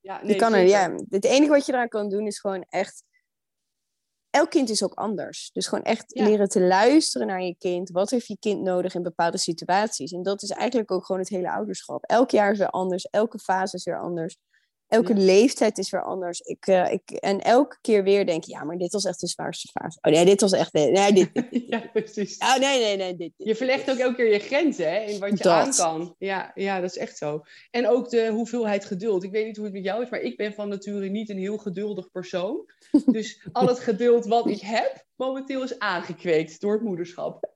Ja, 0.00 0.18
je 0.20 0.26
nee, 0.26 0.36
kan 0.36 0.54
er, 0.54 0.66
ja. 0.66 0.94
Het 1.08 1.24
enige 1.24 1.50
wat 1.50 1.66
je 1.66 1.72
eraan 1.72 1.88
kan 1.88 2.08
doen 2.08 2.26
is 2.26 2.38
gewoon 2.38 2.64
echt... 2.68 3.04
Elk 4.30 4.50
kind 4.50 4.68
is 4.70 4.82
ook 4.82 4.94
anders. 4.94 5.50
Dus 5.52 5.66
gewoon 5.66 5.84
echt 5.84 6.04
Ja. 6.14 6.24
leren 6.24 6.48
te 6.48 6.60
luisteren 6.60 7.26
naar 7.26 7.42
je 7.42 7.56
kind. 7.58 7.90
Wat 7.90 8.10
heeft 8.10 8.26
je 8.26 8.36
kind 8.38 8.62
nodig 8.62 8.94
in 8.94 9.02
bepaalde 9.02 9.38
situaties? 9.38 10.12
En 10.12 10.22
dat 10.22 10.42
is 10.42 10.50
eigenlijk 10.50 10.90
ook 10.90 11.04
gewoon 11.04 11.20
het 11.20 11.30
hele 11.30 11.50
ouderschap. 11.50 12.04
Elk 12.04 12.30
jaar 12.30 12.52
is 12.52 12.58
weer 12.58 12.70
anders. 12.70 13.04
Elke 13.04 13.38
fase 13.38 13.76
is 13.76 13.84
weer 13.84 14.00
anders. 14.00 14.36
Elke 14.90 15.14
Ja. 15.14 15.20
leeftijd 15.24 15.78
is 15.78 15.90
weer 15.90 16.04
anders. 16.04 16.40
Ik, 16.40 16.66
eh, 16.66 16.92
ik, 16.92 17.10
en 17.10 17.40
elke 17.40 17.76
keer 17.80 18.02
weer 18.02 18.26
denk 18.26 18.44
je, 18.44 18.50
ja, 18.50 18.64
maar 18.64 18.76
dit 18.76 18.92
was 18.92 19.04
echt 19.04 19.20
de 19.20 19.26
zwaarste 19.26 19.68
fase. 19.68 19.98
Oh 20.02 20.12
nee, 20.12 20.24
dit 20.24 20.40
was 20.40 20.52
echt... 20.52 20.72
Nee, 20.72 21.12
dit, 21.12 21.30
ja, 21.68 21.78
precies. 21.92 22.38
Oh, 22.38 22.56
nee, 22.56 22.78
nee, 22.80 22.96
nee. 22.96 23.16
Dit, 23.16 23.32
Je 23.36 23.54
verlegt 23.54 23.90
ook 23.90 23.96
elke 23.98 24.14
keer 24.14 24.32
je 24.32 24.38
grenzen 24.38 24.90
hè, 24.92 25.00
in 25.00 25.18
wat 25.20 25.30
je 25.30 25.36
Dat. 25.44 25.52
aan 25.52 25.70
kan. 25.74 26.14
Ja, 26.18 26.50
ja, 26.54 26.80
dat 26.80 26.90
is 26.90 26.96
echt 26.96 27.16
zo. 27.18 27.42
En 27.70 27.88
ook 27.88 28.10
de 28.10 28.28
hoeveelheid 28.28 28.84
geduld. 28.84 29.22
Ik 29.24 29.30
weet 29.30 29.46
niet 29.46 29.56
hoe 29.56 29.64
het 29.64 29.74
met 29.74 29.84
jou 29.84 30.02
is, 30.02 30.10
maar 30.10 30.20
ik 30.20 30.36
ben 30.36 30.52
van 30.52 30.68
nature 30.68 31.08
niet 31.08 31.30
een 31.30 31.38
heel 31.38 31.58
geduldig 31.58 32.10
persoon. 32.10 32.64
Dus 33.06 33.46
al 33.52 33.66
het 33.66 33.78
geduld 33.80 34.24
wat 34.26 34.46
ik 34.46 34.60
heb, 34.60 35.04
momenteel 35.16 35.62
is 35.62 35.78
aangekweekt 35.78 36.60
door 36.60 36.72
het 36.72 36.82
moederschap. 36.82 37.48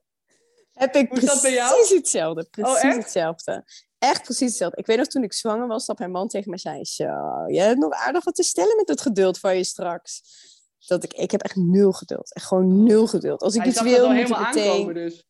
Heb 0.72 0.94
ik 0.94 1.08
Hoe 1.08 1.18
precies 1.18 1.90
hetzelfde. 1.90 2.46
Precies 2.50 2.82
echt? 2.82 2.96
hetzelfde. 2.96 3.64
Echt 4.04 4.22
precies 4.22 4.48
hetzelfde. 4.48 4.76
Ik 4.76 4.86
weet 4.86 4.96
nog 4.96 5.06
toen 5.06 5.22
ik 5.22 5.32
zwanger 5.32 5.66
was, 5.66 5.86
dat 5.86 5.98
mijn 5.98 6.10
man 6.10 6.28
tegen 6.28 6.50
me 6.50 6.58
zei: 6.58 6.84
Zo, 6.84 7.04
je 7.46 7.60
hebt 7.60 7.78
nog 7.78 7.92
aardig 7.92 8.24
wat 8.24 8.34
te 8.34 8.42
stellen 8.42 8.76
met 8.76 8.88
het 8.88 9.00
geduld 9.00 9.38
van 9.38 9.56
je 9.56 9.64
straks. 9.64 10.22
dat 10.86 11.04
ik, 11.04 11.12
ik 11.12 11.30
heb 11.30 11.42
echt 11.42 11.56
nul 11.56 11.92
geduld. 11.92 12.34
Echt 12.34 12.46
gewoon 12.46 12.82
nul 12.82 13.06
geduld. 13.06 13.42
Als 13.42 13.54
ik 13.54 13.60
Hij 13.60 13.70
iets 13.70 13.82
wil, 13.82 14.12
moet 14.12 14.28
ik 14.30 14.38
meteen... 14.38 14.92
dus. 14.92 15.24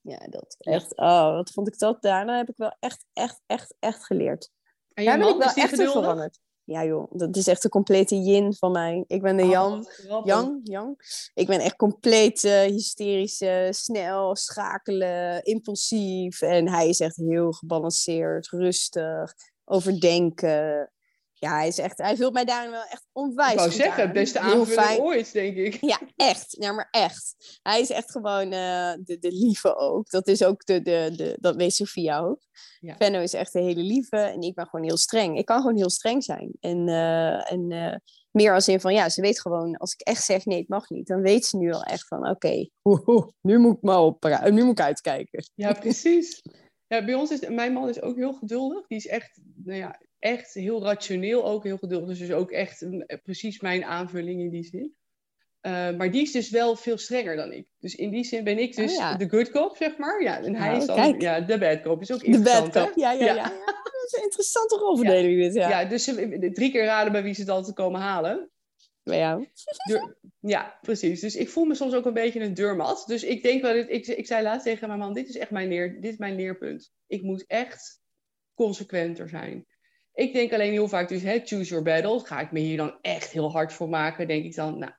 Ja, 0.00 0.26
dat 0.28 0.56
echt. 0.58 0.96
Oh, 0.96 1.34
wat 1.34 1.50
vond 1.50 1.68
ik 1.68 1.78
dat? 1.78 2.02
Daarna 2.02 2.36
heb 2.36 2.48
ik 2.48 2.56
wel 2.56 2.76
echt, 2.80 3.04
echt, 3.12 3.40
echt, 3.46 3.74
echt 3.78 4.04
geleerd. 4.04 4.50
En 4.94 5.04
Daar 5.04 5.18
ben 5.18 5.28
ik 5.28 5.36
wel 5.36 5.64
echt 5.64 5.78
in 5.78 5.88
veranderd. 5.88 6.38
Ja 6.72 6.84
joh, 6.84 7.10
dat 7.10 7.36
is 7.36 7.46
echt 7.46 7.62
de 7.62 7.68
complete 7.68 8.14
yin 8.14 8.54
van 8.54 8.72
mij. 8.72 9.04
Ik 9.06 9.22
ben 9.22 9.36
de 9.36 9.42
Oh, 9.42 9.48
Jan. 10.24 10.60
Yang. 10.64 11.30
Ik 11.34 11.46
ben 11.46 11.60
echt 11.60 11.76
compleet 11.76 12.44
eh, 12.44 12.60
hysterisch, 12.60 13.40
eh, 13.40 13.70
snel, 13.70 14.36
schakelen, 14.36 15.42
impulsief. 15.44 16.40
En 16.40 16.68
hij 16.68 16.88
is 16.88 17.00
echt 17.00 17.16
heel 17.16 17.52
gebalanceerd, 17.52 18.48
rustig, 18.48 19.34
overdenken. 19.64 20.91
Ja, 21.42 21.56
hij 21.56 21.68
is 21.68 21.78
echt, 21.78 21.98
hij 21.98 22.16
vult 22.16 22.32
mij 22.32 22.44
daar 22.44 22.70
wel 22.70 22.82
echt 22.82 23.06
onwijs 23.12 23.52
Ik 23.52 23.58
wou 23.58 23.70
zeggen, 23.70 24.04
aan. 24.04 24.12
beste 24.12 24.38
aanvulling 24.38 24.98
ooit, 24.98 25.32
denk 25.32 25.56
ik. 25.56 25.78
Ja, 25.80 26.00
echt. 26.16 26.56
Ja, 26.58 26.72
maar 26.72 26.88
echt. 26.90 27.58
Hij 27.62 27.80
is 27.80 27.90
echt 27.90 28.10
gewoon 28.10 28.52
eh, 28.52 28.92
de, 29.04 29.18
de 29.18 29.32
lieve 29.32 29.76
ook. 29.76 30.10
Dat 30.10 30.26
is 30.26 30.44
ook 30.44 30.64
de, 30.64 30.82
de, 30.82 31.12
de 31.16 31.36
dat 31.40 31.56
weet 31.56 31.74
Sophia 31.74 32.18
ook. 32.18 32.40
Ja. 32.80 32.96
Venno 32.96 33.20
is 33.20 33.32
echt 33.32 33.52
de 33.52 33.60
hele 33.60 33.82
lieve 33.82 34.16
en 34.16 34.40
ik 34.40 34.54
ben 34.54 34.66
gewoon 34.66 34.86
heel 34.86 34.96
streng. 34.96 35.38
Ik 35.38 35.44
kan 35.44 35.60
gewoon 35.60 35.76
heel 35.76 35.90
streng 35.90 36.24
zijn. 36.24 36.52
En, 36.60 36.88
eh, 36.88 37.52
en 37.52 37.70
eh, 37.70 37.96
meer 38.30 38.54
als 38.54 38.68
in 38.68 38.80
van, 38.80 38.94
ja, 38.94 39.08
ze 39.08 39.20
weet 39.20 39.40
gewoon, 39.40 39.76
als 39.76 39.92
ik 39.92 40.00
echt 40.00 40.24
zeg 40.24 40.44
nee, 40.44 40.58
het 40.58 40.68
mag 40.68 40.88
niet, 40.90 41.06
dan 41.06 41.22
weet 41.22 41.46
ze 41.46 41.56
nu 41.56 41.72
al 41.72 41.82
echt 41.82 42.06
van, 42.06 42.28
oké, 42.28 42.68
nu 43.40 43.58
moet 43.58 43.76
ik 43.76 43.82
maar 43.82 44.00
op, 44.00 44.40
nu 44.50 44.64
moet 44.64 44.78
ik 44.78 44.84
uitkijken. 44.84 45.44
Ja, 45.54 45.72
precies. 45.72 46.42
Ja, 46.86 47.04
bij 47.04 47.14
ons 47.14 47.30
is, 47.30 47.48
mijn 47.48 47.72
man 47.72 47.88
is 47.88 48.02
ook 48.02 48.16
heel 48.16 48.32
geduldig. 48.32 48.86
Die 48.86 48.98
is 48.98 49.06
echt, 49.06 49.40
nou 49.64 49.78
ja, 49.78 50.00
echt 50.22 50.54
heel 50.54 50.82
rationeel 50.82 51.44
ook 51.44 51.64
heel 51.64 51.76
geduldig. 51.78 52.18
Dus 52.18 52.32
ook 52.32 52.50
echt 52.50 52.80
mm, 52.80 53.06
precies 53.22 53.60
mijn 53.60 53.84
aanvulling 53.84 54.40
in 54.40 54.50
die 54.50 54.64
zin. 54.64 54.94
Eh, 55.60 55.90
maar 55.96 56.10
die 56.10 56.22
is 56.22 56.32
dus 56.32 56.50
wel 56.50 56.76
veel 56.76 56.98
strenger 56.98 57.36
dan 57.36 57.52
ik. 57.52 57.66
Dus 57.78 57.94
in 57.94 58.10
die 58.10 58.24
zin 58.24 58.44
ben 58.44 58.58
ik 58.58 58.76
dus 58.76 58.90
Oh, 58.92 58.96
ja. 58.98 59.16
de 59.16 59.28
good 59.28 59.50
cop, 59.50 59.76
zeg 59.76 59.96
maar. 59.96 60.22
Ja, 60.22 60.36
en 60.42 60.54
hij 60.54 60.68
Nou, 60.68 60.80
is 60.80 60.86
dan 60.86 60.96
kijk. 60.96 61.20
ja, 61.20 61.40
de 61.40 61.58
bad 61.58 61.80
cop. 61.82 62.00
Is 62.00 62.12
ook 62.12 62.20
De 62.20 62.26
interessant, 62.26 62.72
bad 62.72 62.74
hè? 62.74 62.88
cop. 62.88 62.98
Ja, 62.98 63.12
ja, 63.12 63.24
ja. 63.24 63.34
Ja. 63.34 63.34
ja. 63.34 63.48
Dat 63.84 64.04
is 64.06 64.12
een 64.16 64.22
interessante 64.22 64.76
rolverdeling 64.76 65.40
dit, 65.42 65.54
ja. 65.54 65.68
Ja, 65.68 65.84
dus 65.88 66.04
ze, 66.04 66.50
drie 66.52 66.70
keer 66.70 66.84
raden 66.84 67.12
bij 67.12 67.22
wie 67.22 67.34
ze 67.34 67.40
het 67.40 67.50
altijd 67.50 67.74
komen 67.74 68.00
halen. 68.00 68.50
Bij 69.02 69.18
jou. 69.18 69.48
Deur- 69.88 70.16
ja, 70.40 70.78
precies. 70.80 71.20
Dus 71.20 71.36
ik 71.36 71.48
voel 71.48 71.64
me 71.64 71.74
soms 71.74 71.94
ook 71.94 72.06
een 72.06 72.12
beetje 72.12 72.40
een 72.40 72.54
deurmat. 72.54 73.04
Dus 73.06 73.22
ik 73.24 73.42
denk 73.42 73.62
wel, 73.62 73.74
ik, 73.74 74.06
ik 74.06 74.26
zei 74.26 74.42
laatst 74.42 74.64
tegen 74.66 74.86
mijn 74.88 75.00
man, 75.00 75.12
dit 75.14 75.28
is 75.28 75.36
echt 75.36 75.50
mijn, 75.50 75.68
leer, 75.68 76.00
dit 76.00 76.12
is 76.12 76.18
mijn 76.18 76.34
leerpunt. 76.36 76.92
Ik 77.06 77.22
moet 77.22 77.44
echt 77.46 78.00
consequenter 78.54 79.28
zijn. 79.28 79.66
Ik 80.14 80.32
denk 80.32 80.52
alleen 80.52 80.72
heel 80.72 80.88
vaak 80.88 81.08
dus, 81.08 81.22
hè, 81.22 81.40
choose 81.44 81.68
your 81.68 81.84
battle. 81.84 82.20
Ga 82.20 82.40
ik 82.40 82.52
me 82.52 82.60
hier 82.60 82.76
dan 82.76 82.98
echt 83.00 83.30
heel 83.30 83.50
hard 83.50 83.72
voor 83.72 83.88
maken? 83.88 84.28
Denk 84.28 84.44
ik 84.44 84.54
dan, 84.54 84.78
nou, 84.78 84.92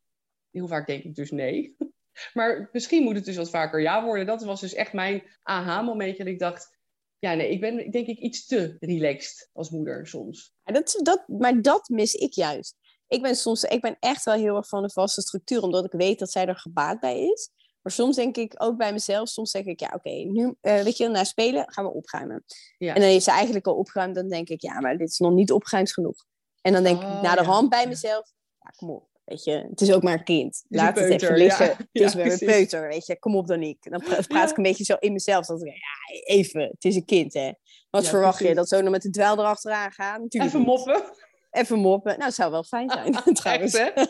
heel 0.51 0.67
vaak 0.67 0.87
denk 0.87 1.03
ik 1.03 1.15
dus 1.15 1.31
nee. 1.31 1.75
Maar 2.33 2.69
misschien 2.71 3.03
moet 3.03 3.15
het 3.15 3.25
dus 3.25 3.35
wat 3.35 3.49
vaker 3.49 3.81
ja 3.81 4.03
worden. 4.03 4.25
Dat 4.25 4.43
was 4.43 4.61
dus 4.61 4.73
echt 4.73 4.93
mijn 4.93 5.23
aha-momentje. 5.43 6.23
Dat 6.23 6.33
ik 6.33 6.39
dacht, 6.39 6.77
ja 7.19 7.33
nee, 7.33 7.49
ik 7.49 7.59
ben 7.59 7.91
denk 7.91 8.07
ik 8.07 8.17
iets 8.17 8.45
te 8.45 8.75
relaxed 8.79 9.49
als 9.53 9.69
moeder 9.69 10.07
soms. 10.07 10.53
Dat, 10.63 10.99
dat, 11.03 11.27
maar 11.27 11.61
dat 11.61 11.89
mis 11.89 12.13
ik 12.13 12.33
juist. 12.33 12.75
Ik 13.07 13.21
ben 13.21 13.35
soms, 13.35 13.63
ik 13.63 13.81
ben 13.81 13.97
echt 13.99 14.23
wel 14.23 14.35
heel 14.35 14.55
erg 14.55 14.67
van 14.67 14.81
de 14.81 14.89
vaste 14.89 15.21
structuur, 15.21 15.61
omdat 15.61 15.85
ik 15.85 15.91
weet 15.91 16.19
dat 16.19 16.31
zij 16.31 16.45
er 16.45 16.55
gebaat 16.55 16.99
bij 16.99 17.19
is. 17.19 17.49
Maar 17.83 17.91
soms 17.93 18.15
denk 18.15 18.37
ik 18.37 18.53
ook 18.57 18.77
bij 18.77 18.91
mezelf, 18.93 19.29
soms 19.29 19.51
denk 19.51 19.65
ik, 19.65 19.79
ja, 19.79 19.91
oké, 19.95 20.09
nu, 20.09 20.55
eh, 20.61 20.81
weet 20.81 20.97
je, 20.97 21.07
na 21.07 21.23
spelen 21.23 21.71
gaan 21.71 21.85
we 21.85 21.93
opruimen. 21.93 22.43
Ja. 22.77 22.93
En 22.93 23.01
dan 23.01 23.09
heeft 23.09 23.23
ze 23.23 23.31
eigenlijk 23.31 23.67
al 23.67 23.75
opgeruimd, 23.75 24.15
dan 24.15 24.27
denk 24.29 24.49
ik, 24.49 24.61
ja, 24.61 24.79
maar 24.79 24.97
dit 24.97 25.09
is 25.09 25.17
nog 25.19 25.31
niet 25.33 25.51
opgeruimd 25.51 25.93
genoeg. 25.93 26.25
En 26.61 26.73
dan 26.73 26.83
denk 26.83 27.01
Oh, 27.01 27.13
ik 27.15 27.21
na 27.21 27.35
de 27.35 27.41
ja. 27.41 27.47
hand 27.47 27.69
bij 27.69 27.87
mezelf, 27.87 28.31
ja, 28.59 28.69
kom 28.77 28.89
op, 28.89 29.07
weet 29.23 29.43
je, 29.43 29.67
het 29.69 29.81
is 29.81 29.91
ook 29.93 30.03
maar 30.03 30.13
een 30.13 30.23
kind. 30.23 30.63
een 30.69 30.77
Laat 30.77 30.99
het 30.99 31.09
even 31.09 31.37
liggen. 31.37 31.65
ja. 31.65 31.75
Het 31.93 32.01
is 32.01 32.13
weer 32.13 32.31
een 32.31 32.37
peuter, 32.47 32.87
weet 32.87 33.05
je, 33.05 33.19
kom 33.19 33.35
op 33.35 33.47
dan 33.47 33.59
niet. 33.59 33.77
Dan 33.89 33.99
pra- 34.03 34.21
praat 34.27 34.49
ik 34.49 34.57
een 34.57 34.63
beetje 34.63 34.83
zo 34.83 34.95
in 34.99 35.13
mezelf, 35.13 35.45
dat 35.45 35.61
ik 35.61 35.67
ja, 35.67 36.17
even, 36.25 36.61
het 36.61 36.83
is 36.83 36.95
een 36.95 37.05
kind, 37.05 37.33
hè. 37.33 37.51
Wat 37.89 38.07
verwacht 38.07 38.39
je, 38.39 38.55
dat 38.55 38.67
zo 38.67 38.81
nog 38.81 38.91
met 38.91 39.01
de 39.01 39.09
dweil 39.09 39.37
erachteraan 39.39 39.91
gaan? 39.91 40.21
Natuurlijk 40.21 40.53
Even 40.53 40.65
moppen. 40.65 41.03
Even 41.51 41.79
moppen. 41.79 42.11
Nou, 42.11 42.23
het 42.23 42.33
zou 42.35 42.51
wel 42.51 42.63
fijn 42.63 42.89
zijn, 42.89 43.33
trouwens. 43.33 43.73
Echt, 43.79 43.93
hè? 43.95 44.05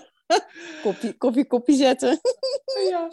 Koffie, 0.82 1.18
koffie, 1.18 1.46
koffie 1.48 1.76
zetten. 1.76 2.20
Ja, 2.90 3.10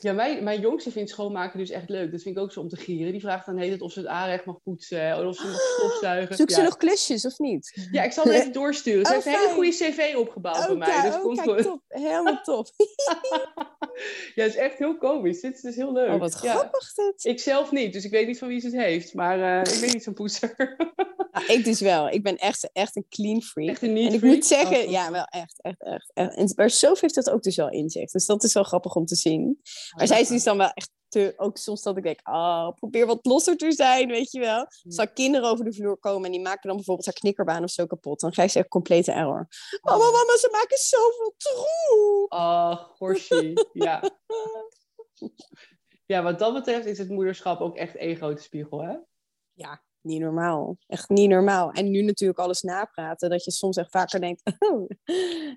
ja 0.00 0.12
mijn, 0.12 0.44
mijn 0.44 0.60
jongste 0.60 0.90
vindt 0.90 1.10
schoonmaken 1.10 1.58
dus 1.58 1.70
echt 1.70 1.88
leuk. 1.88 2.10
Dat 2.12 2.22
vind 2.22 2.36
ik 2.36 2.42
ook 2.42 2.52
zo 2.52 2.60
om 2.60 2.68
te 2.68 2.76
gieren. 2.76 3.12
Die 3.12 3.20
vraagt 3.20 3.46
dan 3.46 3.58
heet 3.58 3.72
het 3.72 3.80
of 3.80 3.92
ze 3.92 3.98
het 3.98 4.08
aanrecht 4.08 4.44
mag 4.44 4.62
poetsen. 4.62 5.28
Of 5.28 5.36
ze 5.36 5.46
mag 5.46 5.60
stofzuigen. 5.60 6.36
Zoek 6.36 6.50
ze 6.50 6.62
nog 6.62 6.76
klusjes, 6.76 7.24
of 7.24 7.38
niet? 7.38 7.88
ja, 7.92 8.02
ik 8.02 8.12
zal 8.12 8.24
het 8.24 8.32
even 8.32 8.52
doorsturen. 8.62 9.06
Ze 9.06 9.12
Oh, 9.14 9.22
heeft 9.22 9.36
een 9.36 9.42
hele 9.42 9.54
goede 9.54 9.70
cv 9.70 10.14
opgebouwd 10.16 10.66
bij 10.66 10.76
mij. 10.76 11.02
Dus 11.02 11.14
oh, 11.14 11.22
komt 11.22 11.40
kijk, 11.40 11.50
goed. 11.50 11.62
top. 11.62 11.82
Helemaal 11.88 12.40
top. 12.42 12.66
Ja, 14.34 14.42
het 14.42 14.52
is 14.52 14.56
echt 14.58 14.78
heel 14.78 14.96
komisch. 14.98 15.40
Dit 15.40 15.54
is 15.54 15.60
dus 15.60 15.76
heel 15.76 15.92
leuk. 15.92 16.10
Oh, 16.12 16.18
wat 16.20 16.38
Ja. 16.42 16.54
grappig 16.54 16.94
dit. 16.94 17.24
Ik 17.24 17.40
zelf 17.40 17.70
niet, 17.72 17.92
dus 17.92 18.04
ik 18.04 18.10
weet 18.10 18.26
niet 18.26 18.38
van 18.38 18.48
wie 18.48 18.60
ze 18.60 18.66
het 18.66 18.76
heeft. 18.76 19.14
Maar 19.14 19.62
eh, 19.62 19.74
ik 19.74 19.80
ben 19.80 19.90
niet 19.92 20.02
zo'n 20.02 20.14
poetser. 20.14 20.76
Ah, 21.30 21.48
ik 21.48 21.64
dus 21.64 21.80
wel. 21.80 22.08
Ik 22.10 22.22
ben 22.22 22.36
echt, 22.36 22.70
echt 22.72 22.96
een 22.96 23.06
clean 23.08 23.42
freak. 23.42 23.68
Echt 23.68 23.82
een 23.82 23.96
en 23.96 24.12
ik 24.12 24.22
moet 24.22 24.46
zeggen, 24.46 24.90
ja, 24.90 25.10
wel 25.10 25.24
echt, 25.24 25.60
echt, 25.62 25.82
echt. 25.82 26.10
echt. 26.14 26.36
En, 26.36 26.52
maar 26.56 26.70
Sof 26.70 27.00
heeft 27.00 27.14
dat 27.14 27.30
ook 27.30 27.42
dus 27.42 27.56
wel 27.56 27.70
in 27.70 27.90
zich. 27.90 28.10
Dus 28.10 28.26
dat 28.26 28.44
is 28.44 28.52
wel 28.52 28.62
grappig 28.62 28.94
om 28.94 29.06
te 29.06 29.14
zien. 29.16 29.60
Maar 29.96 30.06
zij 30.06 30.20
is 30.20 30.28
dus 30.28 30.44
dan 30.44 30.56
wel 30.56 30.70
echt 30.70 30.90
te, 31.08 31.34
ook 31.36 31.56
soms 31.56 31.82
dat 31.82 31.96
ik 31.96 32.02
denk, 32.02 32.20
oh, 32.28 32.68
probeer 32.74 33.06
wat 33.06 33.26
losser 33.26 33.56
te 33.56 33.72
zijn, 33.72 34.08
weet 34.08 34.30
je 34.30 34.40
wel. 34.40 34.66
Als 34.84 34.98
er 34.98 35.12
kinderen 35.12 35.48
over 35.48 35.64
de 35.64 35.72
vloer 35.72 35.98
komen 35.98 36.24
en 36.24 36.32
die 36.32 36.40
maken 36.40 36.68
dan 36.68 36.76
bijvoorbeeld 36.76 37.06
haar 37.06 37.14
knikkerbaan 37.14 37.62
of 37.62 37.70
zo 37.70 37.86
kapot, 37.86 38.20
dan 38.20 38.30
krijg 38.30 38.50
ze 38.50 38.58
echt 38.58 38.68
complete 38.68 39.12
error. 39.12 39.48
Mama, 39.82 40.04
mama, 40.04 40.36
ze 40.38 40.48
maken 40.52 40.78
zoveel 40.78 41.34
troep. 41.36 42.32
Oh, 42.32 42.74
Gorsie. 42.74 43.68
ja. 43.72 44.02
Ja, 46.06 46.22
wat 46.22 46.38
dat 46.38 46.54
betreft 46.54 46.86
is 46.86 46.98
het 46.98 47.08
moederschap 47.08 47.60
ook 47.60 47.76
echt 47.76 47.96
één 47.96 48.16
grote 48.16 48.42
spiegel, 48.42 48.82
hè? 48.82 48.96
Ja, 49.52 49.82
niet 50.04 50.20
normaal. 50.20 50.76
Echt 50.86 51.08
niet 51.08 51.28
normaal. 51.28 51.70
En 51.72 51.90
nu 51.90 52.02
natuurlijk 52.02 52.38
alles 52.38 52.62
napraten, 52.62 53.30
dat 53.30 53.44
je 53.44 53.50
soms 53.50 53.76
echt 53.76 53.90
vaker 53.90 54.20
denkt, 54.20 54.42
oh, 54.70 54.88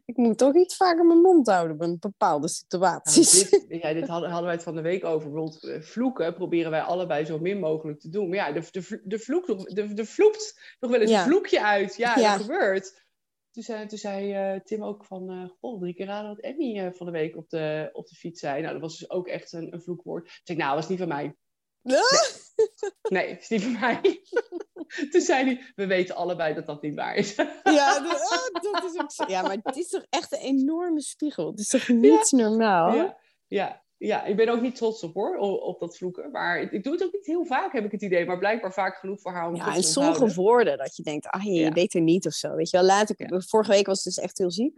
ik 0.05 0.17
moet 0.17 0.37
toch 0.37 0.55
iets 0.55 0.75
vaker 0.75 1.05
mijn 1.05 1.21
mond 1.21 1.47
houden 1.47 1.77
bij 1.77 1.97
bepaalde 1.99 2.37
Nou, 2.45 2.49
situaties. 2.49 3.49
dit, 3.49 3.65
ja, 3.81 3.93
dit 3.93 4.07
hadden, 4.07 4.29
hadden 4.29 4.45
wij 4.47 4.55
het 4.55 4.63
van 4.63 4.75
de 4.75 4.81
week 4.81 5.05
over. 5.05 5.31
Bijvoorbeeld 5.31 5.63
eh, 5.63 5.81
vloeken 5.81 6.33
proberen 6.33 6.71
wij 6.71 6.81
allebei 6.81 7.25
zo 7.25 7.39
min 7.39 7.59
mogelijk 7.59 7.99
te 7.99 8.09
doen. 8.09 8.27
Maar 8.29 8.37
ja, 8.37 8.51
de, 8.51 8.67
de, 8.71 9.01
de, 9.03 9.19
vloek, 9.19 9.47
nog- 9.47 9.63
de, 9.65 9.93
de 9.93 10.05
vloekt 10.05 10.75
nog 10.79 10.91
wel 10.91 10.99
eens 11.01 11.09
Ja. 11.11 11.19
een 11.23 11.27
vloekje 11.29 11.63
uit. 11.63 11.95
Ja, 11.95 12.17
Ja. 12.17 12.31
dat 12.37 12.41
gebeurt. 12.45 13.05
Toen 13.51 13.63
zei, 13.63 13.85
toen 13.87 13.97
zei 13.97 14.33
eh, 14.33 14.59
Tim 14.63 14.83
ook 14.83 15.05
van, 15.05 15.29
eh 15.29 15.49
goh, 15.59 15.79
drie 15.79 15.93
keer 15.93 16.05
raden 16.05 16.29
wat 16.29 16.39
Emmy 16.39 16.91
van 16.93 17.05
de 17.05 17.11
week 17.11 17.35
op 17.37 17.49
de, 17.49 17.89
op 17.93 18.07
de 18.07 18.15
fiets 18.15 18.39
zei. 18.39 18.61
Nou, 18.61 18.73
dat 18.73 18.81
was 18.81 18.97
dus 18.97 19.09
ook 19.09 19.27
echt 19.27 19.53
een, 19.53 19.73
een 19.73 19.81
vloekwoord. 19.81 20.23
Toen 20.23 20.33
zei 20.43 20.57
ik, 20.57 20.63
nou, 20.63 20.75
dat 20.75 20.79
was 20.81 20.89
niet 20.89 20.99
van 20.99 21.07
mij. 21.17 21.35
Nee, 21.81 21.97
dat 23.01 23.23
is 23.39 23.49
niet 23.49 23.61
van 23.61 23.79
mij. 23.79 24.01
toen 25.11 25.21
zei 25.21 25.45
hij, 25.45 25.71
we 25.75 25.85
weten 25.85 26.15
allebei 26.15 26.53
dat 26.53 26.65
dat 26.65 26.81
niet 26.81 26.95
waar 26.95 27.15
is. 27.15 27.35
Ja, 27.63 27.99
de- 27.99 28.49
ah, 28.53 28.71
dat 28.73 28.83
is 28.93 29.01
ook 29.01 29.11
zo. 29.11 29.25
Ja, 29.27 29.41
maar 29.41 29.57
het 29.63 29.77
is 29.77 29.89
toch 29.89 30.05
echt 30.09 30.31
een 30.31 30.39
enorme 30.39 31.01
spiegel. 31.01 31.49
Het 31.49 31.59
is 31.59 31.67
toch 31.67 31.87
niet 31.87 32.31
normaal? 32.31 32.95
Ja, 32.95 33.17
ja, 33.47 33.83
ja, 33.97 34.23
ik 34.25 34.35
ben 34.35 34.49
ook 34.49 34.61
niet 34.61 34.75
trots 34.75 35.03
op 35.03 35.13
hoor, 35.13 35.37
op, 35.37 35.79
dat 35.79 35.97
vloeken. 35.97 36.31
Maar 36.31 36.61
ik, 36.61 36.83
doe 36.83 36.93
het 36.93 37.03
ook 37.03 37.13
niet 37.13 37.25
heel 37.25 37.45
vaak, 37.45 37.73
heb 37.73 37.85
ik 37.85 37.91
het 37.91 38.01
idee. 38.01 38.25
Maar 38.25 38.37
blijkbaar 38.37 38.73
vaak 38.73 38.97
genoeg 38.97 39.21
voor 39.21 39.31
haar 39.31 39.47
om 39.47 39.55
Ja, 39.55 39.75
en 39.75 39.83
sommige 39.83 40.33
woorden 40.33 40.77
dat 40.77 40.95
je 40.95 41.03
denkt, 41.03 41.27
ah, 41.27 41.43
je 41.43 41.51
Ja. 41.53 41.71
weet 41.71 41.93
er 41.93 42.01
niet 42.01 42.25
of 42.25 42.33
zo. 42.33 42.55
Weet 42.55 42.69
je 42.69 42.77
wel, 42.77 42.85
laat 42.85 43.09
ik, 43.09 43.43
vorige 43.47 43.71
week 43.71 43.85
was 43.85 44.03
het 44.03 44.15
dus 44.15 44.23
echt 44.23 44.37
heel 44.37 44.51
ziek. 44.51 44.73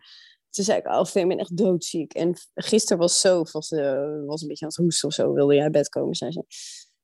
Toen 0.50 0.63
zei 0.63 0.80
ik, 0.80 0.88
oh, 0.88 1.10
ik 1.13 1.28
ben 1.28 1.38
echt 1.38 1.58
doodziek. 1.58 2.13
En 2.13 2.34
gisteren 2.56 2.98
was 2.98 3.20
zo, 3.22 3.44
was, 3.52 3.72
eh, 3.72 4.26
was 4.26 4.42
een 4.42 4.48
beetje 4.48 4.65
aan 4.65 4.72
het 4.72 4.76
hoesten 4.76 5.08
of 5.08 5.13
zo, 5.13 5.34
wilde 5.34 5.54
jij 5.54 5.63
uit 5.63 5.72
bed 5.72 5.89
komen. 5.89 6.15
Zei 6.15 6.32
ze, 6.32 6.44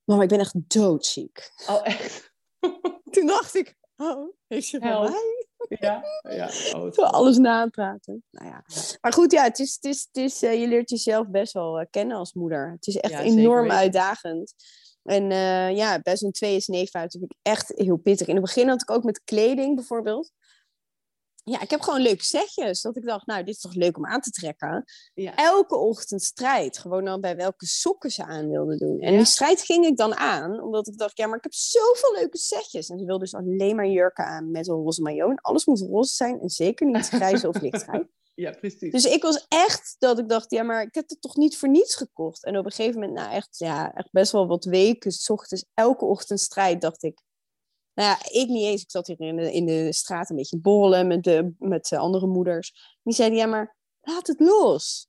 mama, 0.06 0.24
ik 0.24 0.30
ben 0.30 0.40
echt 0.40 0.54
doodziek. 0.70 1.52
Oh, 1.68 1.82
echt? 1.84 2.34
Toen 3.12 3.28
dacht 3.28 3.56
ik, 3.56 3.76
oh, 3.96 4.34
heeft 4.48 4.68
ze 4.68 4.80
van 4.80 4.88
Help. 4.88 5.10
mij? 5.10 5.46
Ja, 5.80 6.04
ja. 6.30 6.50
Oh, 6.76 6.92
alles 7.20 7.38
napraten. 7.38 8.24
Nou 8.32 8.48
ja. 8.48 8.64
Maar 9.02 9.14
goed, 9.14 9.32
ja, 9.32 9.44
het 9.44 9.60
is, 9.60 9.74
het 9.74 9.84
is, 9.84 10.08
het 10.12 10.24
is, 10.24 10.44
eh, 10.44 10.60
je 10.60 10.68
leert 10.68 10.90
jezelf 10.90 11.28
best 11.28 11.54
wel 11.54 11.80
eh, 11.80 11.86
kennen 11.90 12.18
als 12.18 12.34
moeder. 12.34 12.72
Het 12.72 12.88
is 12.88 12.98
echt 12.98 13.14
Ja, 13.14 13.22
enorm 13.22 13.72
uitdagend. 13.72 14.54
En 15.04 15.32
eh, 15.32 15.76
ja, 15.76 16.00
bij 16.00 16.18
zo'n 16.18 16.32
twee 16.32 16.56
is 16.56 16.68
neef 16.68 16.96
uit 16.96 17.12
vind 17.12 17.24
ik 17.24 17.38
echt 17.42 17.72
heel 17.76 17.98
pittig. 17.98 18.28
In 18.28 18.36
het 18.36 18.44
begin 18.44 18.68
had 18.68 18.82
ik 18.82 18.92
ook 18.92 19.04
met 19.04 19.24
kleding 19.24 19.76
bijvoorbeeld. 19.76 20.32
Ja, 21.48 21.62
ik 21.62 21.70
heb 21.70 21.82
gewoon 21.82 22.02
leuke 22.02 22.24
setjes. 22.24 22.82
Dat 22.82 22.98
ik 22.98 23.06
dacht, 23.06 23.26
nou, 23.26 23.44
dit 23.44 23.56
is 23.56 23.62
toch 23.62 23.74
leuk 23.74 23.98
om 23.98 24.06
aan 24.06 24.22
te 24.22 24.30
trekken. 24.30 24.84
Ja. 25.14 25.36
Elke 25.36 25.76
ochtend 25.76 26.24
strijd. 26.24 26.78
Gewoon 26.78 27.06
dan 27.06 27.22
bij 27.22 27.36
welke 27.36 27.66
sokken 27.66 28.12
ze 28.12 28.24
aan 28.24 28.50
wilden 28.50 28.78
doen. 28.78 29.00
En 29.00 29.12
Ja. 29.12 29.18
die 29.18 29.26
strijd 29.28 29.62
ging 29.62 29.86
ik 29.86 29.98
dan 29.98 30.16
aan. 30.16 30.62
Omdat 30.62 30.88
ik 30.88 30.98
dacht, 30.98 31.18
ja, 31.18 31.28
maar 31.28 31.38
ik 31.38 31.44
heb 31.44 31.54
zoveel 31.54 32.14
leuke 32.14 32.38
setjes. 32.38 32.90
En 32.90 33.00
ze 33.00 33.06
wilde 33.06 33.24
dus 33.24 33.34
alleen 33.34 33.76
maar 33.76 33.88
jurken 33.88 34.26
aan 34.26 34.52
met 34.52 34.68
een 34.68 34.76
roze 34.76 35.02
maillot. 35.02 35.30
En 35.30 35.42
alles 35.42 35.66
moet 35.66 35.80
roze 35.80 36.14
zijn. 36.14 36.40
En 36.42 36.50
zeker 36.50 36.88
niet 36.88 37.08
grijze 37.20 37.48
of 37.48 37.62
lichtgrijs. 37.62 38.06
ja, 38.36 38.52
precies. 38.52 38.92
Dus 38.92 39.06
ik 39.06 39.22
was 39.24 39.46
echt 39.48 39.96
dat 40.00 40.20
ik 40.20 40.30
dacht, 40.30 40.52
ja, 40.52 40.64
maar 40.64 40.82
ik 40.82 40.96
heb 40.96 41.10
het 41.10 41.22
toch 41.22 41.36
niet 41.36 41.58
voor 41.58 41.70
niets 41.70 41.96
gekocht. 41.96 42.44
En 42.46 42.58
op 42.58 42.66
een 42.66 42.72
gegeven 42.72 43.00
moment, 43.00 43.18
nou 43.18 43.32
echt, 43.34 43.58
ja, 43.58 43.94
echt 43.94 44.12
best 44.12 44.32
wel 44.32 44.48
wat 44.48 44.66
weken, 44.66 45.12
s 45.12 45.30
ochtends, 45.30 45.66
elke 45.74 46.06
ochtend 46.06 46.40
strijd, 46.40 46.82
dacht 46.82 47.04
ik. 47.04 47.20
Nou 47.96 48.10
ja, 48.10 48.42
ik 48.42 48.48
niet 48.48 48.66
eens. 48.66 48.82
Ik 48.82 48.92
zat 48.92 49.08
hier 49.08 49.20
in 49.20 49.36
de, 49.36 49.52
in 49.52 49.66
de 49.66 49.94
straat 49.94 50.30
een 50.30 50.36
beetje 50.36 50.58
borrelen 50.58 51.08
met 51.08 51.24
de, 51.24 51.54
met 51.60 51.88
de 51.88 51.98
andere 51.98 52.28
moeders. 52.28 52.98
Die 53.04 53.14
zeiden, 53.14 53.38
ja, 53.38 53.46
maar 53.46 53.76
laat 54.02 54.28
het 54.28 54.40
los. 54.40 55.08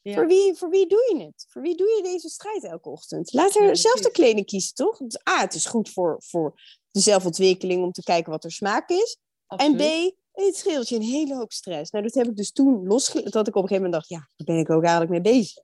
Ja. 0.00 0.14
Voor, 0.14 0.26
wie, 0.26 0.54
voor 0.54 0.68
wie 0.70 0.86
doe 0.86 1.14
je 1.14 1.24
het? 1.24 1.46
Voor 1.48 1.62
wie 1.62 1.76
doe 1.76 1.88
je 1.96 2.02
deze 2.02 2.28
strijd 2.28 2.64
elke 2.64 2.88
ochtend? 2.88 3.32
Laat 3.32 3.54
Ja, 3.54 3.62
haar 3.62 3.76
zelf 3.76 4.00
de 4.00 4.10
kleding 4.10 4.46
kiezen, 4.46 4.74
toch? 4.74 4.98
Want 4.98 5.28
A, 5.28 5.40
het 5.40 5.54
is 5.54 5.66
goed 5.66 5.90
voor, 5.90 6.16
voor 6.18 6.60
de 6.90 7.00
zelfontwikkeling 7.00 7.82
om 7.82 7.92
te 7.92 8.02
kijken 8.02 8.32
wat 8.32 8.44
er 8.44 8.52
smaak 8.52 8.88
is. 8.88 9.18
En 9.46 9.76
B, 9.76 9.80
het 10.32 10.56
scheelt 10.56 10.88
je 10.88 10.96
een 10.96 11.02
hele 11.02 11.34
hoop 11.34 11.52
stress. 11.52 11.90
Nou, 11.90 12.04
dat 12.04 12.14
heb 12.14 12.26
ik 12.26 12.36
dus 12.36 12.52
toen 12.52 12.86
losgelaten. 12.86 13.30
Dat 13.30 13.48
ik 13.48 13.56
op 13.56 13.62
een 13.62 13.68
gegeven 13.68 13.90
moment 13.90 13.92
dacht, 13.92 14.08
ja, 14.08 14.28
daar 14.36 14.54
ben 14.56 14.64
ik 14.64 14.70
ook 14.70 14.82
eigenlijk 14.82 15.10
mee 15.10 15.20
bezig. 15.20 15.62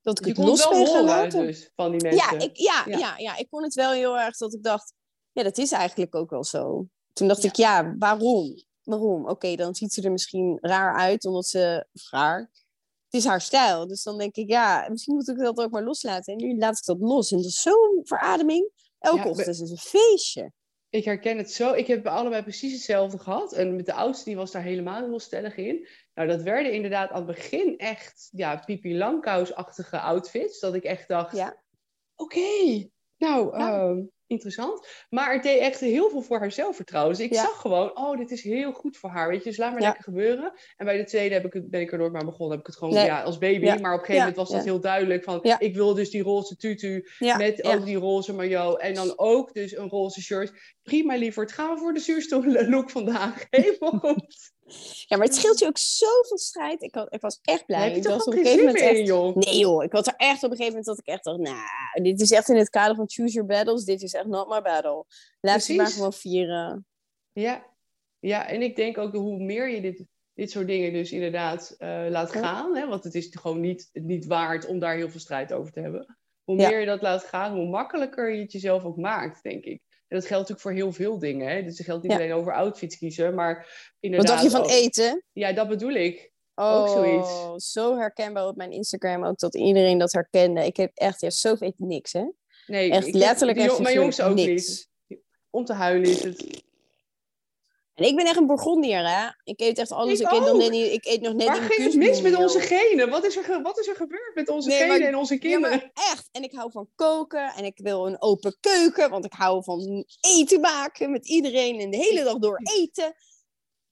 Dat 0.00 0.18
ik 0.18 0.24
Je 0.24 0.30
het 0.30 0.40
los 0.40 0.68
ben 0.68 0.86
gaan 0.86 1.04
laten. 1.04 1.46
dus, 1.46 1.70
van 1.74 1.90
die 1.90 2.02
mensen. 2.02 2.38
Ja 2.38 2.44
ik, 2.44 2.56
Ja. 2.56 2.84
ja. 2.86 3.18
Ja, 3.18 3.36
ik 3.36 3.50
kon 3.50 3.62
het 3.62 3.74
wel 3.74 3.90
heel 3.90 4.18
erg 4.18 4.36
dat 4.36 4.54
ik 4.54 4.62
dacht, 4.62 4.92
ja, 5.34 5.42
dat 5.42 5.58
is 5.58 5.72
eigenlijk 5.72 6.14
ook 6.14 6.30
wel 6.30 6.44
zo. 6.44 6.86
Toen 7.12 7.28
dacht 7.28 7.42
Ja. 7.42 7.48
ik, 7.48 7.54
ja, 7.56 7.94
waarom? 7.98 8.62
Waarom? 8.82 9.28
Oké, 9.28 9.54
dan 9.56 9.74
ziet 9.74 9.92
ze 9.92 10.02
er 10.02 10.12
misschien 10.12 10.58
raar 10.60 10.96
uit, 10.96 11.24
omdat 11.24 11.46
ze, 11.46 11.86
raar, 12.10 12.38
het 13.04 13.22
is 13.22 13.24
haar 13.24 13.40
stijl. 13.40 13.86
Dus 13.86 14.02
dan 14.02 14.18
denk 14.18 14.36
ik, 14.36 14.48
ja, 14.48 14.86
misschien 14.90 15.14
moet 15.14 15.28
ik 15.28 15.38
dat 15.38 15.58
ook 15.58 15.70
maar 15.70 15.84
loslaten. 15.84 16.32
En 16.36 16.46
nu 16.46 16.56
laat 16.58 16.78
ik 16.78 16.84
dat 16.84 16.98
los. 17.00 17.30
En 17.30 17.36
dat 17.36 17.46
is 17.46 17.60
zo'n 17.62 18.00
verademing. 18.02 18.70
Elke 18.98 19.18
Ja, 19.22 19.28
ochtend 19.28 19.48
is 19.60 19.70
een 19.70 19.76
feestje. 19.76 20.52
Ik 20.88 21.04
herken 21.04 21.38
het 21.38 21.52
zo. 21.52 21.72
Ik 21.72 21.86
heb 21.86 22.02
bij 22.02 22.12
allebei 22.12 22.42
precies 22.42 22.72
hetzelfde 22.72 23.18
gehad. 23.18 23.52
En 23.52 23.76
met 23.76 23.86
de 23.86 23.92
oudste, 23.92 24.24
die 24.24 24.36
was 24.36 24.50
daar 24.50 24.62
helemaal 24.62 25.04
heel 25.08 25.20
stellig 25.20 25.56
in. 25.56 25.88
Nou, 26.14 26.28
dat 26.28 26.42
werden 26.42 26.72
inderdaad 26.72 27.10
aan 27.10 27.16
het 27.16 27.26
begin 27.26 27.78
echt 27.78 28.28
ja, 28.32 28.56
Pipi 28.56 28.96
Langkous-achtige 28.96 30.00
outfits. 30.00 30.60
Dat 30.60 30.74
ik 30.74 30.84
echt 30.84 31.08
dacht, 31.08 31.36
Ja. 31.36 31.62
oké, 32.14 32.88
nou, 33.16 33.58
Ja. 33.58 33.88
ehm, 33.88 34.02
interessant. 34.26 34.86
Maar 35.10 35.32
het 35.32 35.42
deed 35.42 35.60
echt 35.60 35.80
heel 35.80 36.10
veel 36.10 36.22
voor 36.22 36.38
haar 36.38 36.52
zelfvertrouwen. 36.52 37.16
Dus 37.16 37.24
ik 37.24 37.32
Ja. 37.32 37.42
zag 37.42 37.60
gewoon, 37.60 37.96
oh, 37.98 38.18
dit 38.18 38.30
is 38.30 38.42
heel 38.42 38.72
goed 38.72 38.96
voor 38.96 39.10
haar. 39.10 39.28
Weet 39.28 39.42
je, 39.42 39.48
dus 39.48 39.58
laat 39.58 39.70
maar 39.72 39.80
Ja. 39.80 39.86
lekker 39.86 40.04
gebeuren. 40.04 40.52
En 40.76 40.86
bij 40.86 40.96
de 40.96 41.04
tweede 41.04 41.34
heb 41.34 41.54
ik 41.54 41.70
ben 41.70 41.80
ik 41.80 41.92
er 41.92 41.98
nooit 41.98 42.12
maar 42.12 42.24
begonnen. 42.24 42.50
Heb 42.50 42.60
ik 42.60 42.66
het 42.66 42.76
gewoon 42.76 42.94
Nee. 42.94 43.04
ja, 43.04 43.22
als 43.22 43.38
baby. 43.38 43.64
Ja. 43.64 43.78
Maar 43.78 43.92
op 43.92 43.98
een 43.98 44.04
gegeven 44.04 44.28
moment 44.28 44.36
was 44.36 44.50
dat 44.50 44.64
heel 44.64 44.80
duidelijk. 44.80 45.24
Van, 45.24 45.44
ik 45.58 45.74
wil 45.74 45.94
dus 45.94 46.10
die 46.10 46.22
roze 46.22 46.56
tutu 46.56 47.06
met 47.18 47.64
ook 47.64 47.84
die 47.84 47.96
roze 47.96 48.34
maillot. 48.34 48.78
En 48.80 48.94
dan 48.94 49.12
ook 49.16 49.52
dus 49.54 49.76
een 49.76 49.88
roze 49.88 50.22
shirt. 50.22 50.73
Prima, 50.84 51.14
lieverd. 51.16 51.52
Gaan 51.52 51.74
we 51.74 51.80
voor 51.80 51.94
de 51.94 52.00
zuurstoel 52.00 52.44
look 52.44 52.90
vandaag. 52.90 53.46
Helemaal 53.50 53.98
goed. 53.98 54.52
ja, 55.06 55.16
maar 55.16 55.26
het 55.26 55.34
scheelt 55.36 55.58
je 55.58 55.66
ook 55.66 55.78
zoveel 55.78 56.38
strijd. 56.38 56.82
Ik, 56.82 56.94
had, 56.94 57.14
ik 57.14 57.20
was 57.20 57.38
echt 57.42 57.66
blij. 57.66 57.82
Heb 57.84 57.92
je 57.92 57.98
Ik 58.00 58.04
was 58.06 58.24
op 58.24 58.32
een 58.32 58.38
gegeven 58.38 58.64
moment 58.64 58.84
in, 58.84 59.04
joh. 59.04 59.36
Nee 59.36 59.58
joh, 59.58 59.84
ik 59.84 59.92
had 59.92 60.06
er 60.06 60.14
echt 60.16 60.42
op 60.42 60.50
een 60.50 60.56
gegeven 60.56 60.66
moment 60.78 60.84
dat 60.84 60.98
ik 60.98 61.06
echt 61.06 61.24
dacht, 61.24 61.38
nou, 61.38 62.02
dit 62.02 62.20
is 62.20 62.30
echt 62.30 62.48
in 62.48 62.56
het 62.56 62.68
kader 62.70 62.96
van 62.96 63.08
choose 63.10 63.32
your 63.32 63.48
battles. 63.48 63.84
Dit 63.84 64.02
is 64.02 64.12
echt 64.12 64.26
not 64.26 64.48
my 64.48 64.62
battle. 64.62 65.04
Laat 65.40 65.62
ze 65.62 65.74
maar 65.74 65.86
gewoon 65.86 66.12
vieren. 66.12 66.86
Ja. 67.32 67.66
ja, 68.18 68.48
en 68.48 68.62
ik 68.62 68.76
denk 68.76 68.98
ook 68.98 69.12
hoe 69.14 69.38
meer 69.38 69.68
je 69.70 69.80
dit, 69.80 70.04
dit 70.34 70.50
soort 70.50 70.66
dingen 70.66 70.92
dus 70.92 71.12
inderdaad 71.12 71.74
eh, 71.78 72.04
laat 72.08 72.32
Ja. 72.32 72.40
gaan. 72.40 72.76
Hè, 72.76 72.86
want 72.88 73.04
het 73.04 73.14
is 73.14 73.28
gewoon 73.30 73.60
niet, 73.60 73.90
niet 73.92 74.26
waard 74.26 74.66
om 74.66 74.78
daar 74.78 74.96
heel 74.96 75.10
veel 75.10 75.20
strijd 75.20 75.52
over 75.52 75.72
te 75.72 75.80
hebben. 75.80 76.18
Hoe 76.44 76.58
Ja. 76.58 76.68
meer 76.68 76.80
je 76.80 76.86
dat 76.86 77.02
laat 77.02 77.24
gaan, 77.24 77.54
hoe 77.56 77.68
makkelijker 77.68 78.30
je 78.34 78.42
het 78.42 78.52
jezelf 78.52 78.84
ook 78.84 78.96
maakt, 78.96 79.42
denk 79.42 79.64
ik. 79.64 79.82
En 80.14 80.20
dat 80.20 80.28
geldt 80.28 80.48
natuurlijk 80.48 80.60
voor 80.78 80.84
heel 80.86 80.92
veel 80.92 81.18
dingen. 81.18 81.48
Hè? 81.48 81.62
Dus 81.62 81.76
het 81.78 81.86
geldt 81.86 82.02
niet 82.02 82.12
Ja. 82.12 82.18
alleen 82.18 82.32
over 82.32 82.52
outfits 82.54 82.98
kiezen, 82.98 83.34
maar 83.34 83.56
Wat 83.56 83.66
inderdaad... 84.00 84.28
dacht 84.28 84.42
je 84.42 84.50
van 84.50 84.60
ook- 84.62 84.70
eten? 84.70 85.22
Ja, 85.32 85.52
dat 85.52 85.68
bedoel 85.68 85.90
ik. 85.92 86.32
Oh, 86.54 86.80
Ook 86.80 86.88
zoiets. 86.88 87.72
zo 87.72 87.96
herkenbaar 87.96 88.46
op 88.46 88.56
mijn 88.56 88.70
Instagram 88.70 89.24
ook, 89.24 89.38
dat 89.38 89.54
iedereen 89.54 89.98
dat 89.98 90.12
herkende. 90.12 90.64
Ik 90.66 90.76
heb 90.76 90.90
echt, 90.94 91.20
ja, 91.20 91.30
zoveel 91.30 91.66
eten 91.66 91.86
niks, 91.86 92.12
hè? 92.12 92.24
Nee, 92.66 92.90
Echt 92.90 93.06
ik 93.06 93.14
letterlijk 93.14 93.58
die 93.58 93.66
jong- 93.66 93.82
Mijn 93.82 93.94
jongste 93.94 94.22
ook 94.22 94.34
niks. 94.34 94.88
niet. 95.08 95.22
Om 95.50 95.64
te 95.64 95.72
huilen 95.72 96.10
is 96.10 96.22
het. 96.22 96.63
En 97.94 98.04
ik 98.04 98.16
ben 98.16 98.26
echt 98.26 98.36
een 98.36 98.46
Burgondier, 98.46 99.08
hè? 99.08 99.28
Ik 99.44 99.60
eet 99.60 99.78
echt 99.78 99.92
alles. 99.92 100.20
Ik 100.20 100.26
Ik, 100.26 100.32
eet, 100.32 100.40
nog 100.40 100.56
net 100.56 100.70
niet, 100.70 100.92
ik 100.92 101.04
eet 101.04 101.20
nog 101.20 101.34
net 101.34 101.46
Waar 101.46 101.60
niet 101.60 101.72
ging 101.72 101.86
het 101.88 101.96
mis 101.96 102.20
met 102.20 102.34
onze 102.36 102.60
genen? 102.60 103.10
Wat 103.10 103.24
is 103.24 103.36
er, 103.36 103.62
wat 103.62 103.78
is 103.78 103.88
er 103.88 103.96
gebeurd 103.96 104.34
met 104.34 104.48
onze 104.48 104.68
Nee, 104.68 104.78
genen 104.78 104.98
maar- 104.98 105.08
en 105.08 105.16
onze 105.16 105.38
kinderen? 105.38 105.78
maar 105.78 105.90
echt. 106.12 106.28
En 106.32 106.42
ik 106.42 106.52
hou 106.52 106.70
van 106.70 106.88
koken 106.94 107.52
en 107.54 107.64
ik 107.64 107.78
wil 107.78 108.06
een 108.06 108.22
open 108.22 108.56
keuken, 108.60 109.10
want 109.10 109.24
ik 109.24 109.32
hou 109.32 109.62
van 109.64 110.04
eten 110.20 110.60
maken 110.60 111.10
met 111.10 111.28
iedereen 111.28 111.80
en 111.80 111.90
de 111.90 111.96
hele 111.96 112.24
dag 112.24 112.38
door 112.38 112.60
eten. 112.62 113.14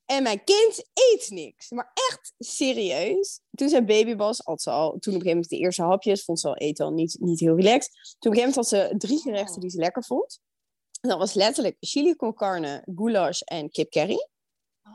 En 0.06 0.22
mijn 0.22 0.44
kind 0.44 0.78
eet 0.94 1.30
niks. 1.30 1.70
Maar 1.70 1.90
echt 2.10 2.32
serieus. 2.38 3.40
Toen 3.50 3.68
zij 3.68 3.84
baby 3.84 4.14
was, 4.16 4.38
had 4.44 4.62
ze 4.62 4.70
al, 4.70 4.88
toen 4.88 4.94
op 4.94 5.04
een 5.04 5.12
gegeven 5.12 5.30
moment 5.30 5.48
de 5.48 5.56
eerste 5.58 5.82
hapjes, 5.82 6.24
vond 6.24 6.40
ze 6.40 6.48
al 6.48 6.56
eten 6.56 6.84
al 6.84 6.92
niet, 6.92 7.16
niet 7.20 7.40
heel 7.40 7.56
relaxed. 7.56 7.90
Toen 8.18 8.32
op 8.32 8.38
een 8.38 8.42
gegeven 8.42 8.62
moment 8.68 8.88
had 8.88 8.98
ze 9.00 9.06
drie 9.06 9.18
gerechten 9.20 9.60
die 9.60 9.70
ze 9.70 9.78
lekker 9.78 10.04
vond. 10.04 10.40
En 11.02 11.08
dat 11.08 11.18
was 11.18 11.34
letterlijk 11.34 11.76
chili 11.80 12.14
con 12.16 12.34
carne, 12.34 12.82
goulash 12.94 13.40
en 13.40 13.70
kip 13.70 13.90
curry. 13.90 14.28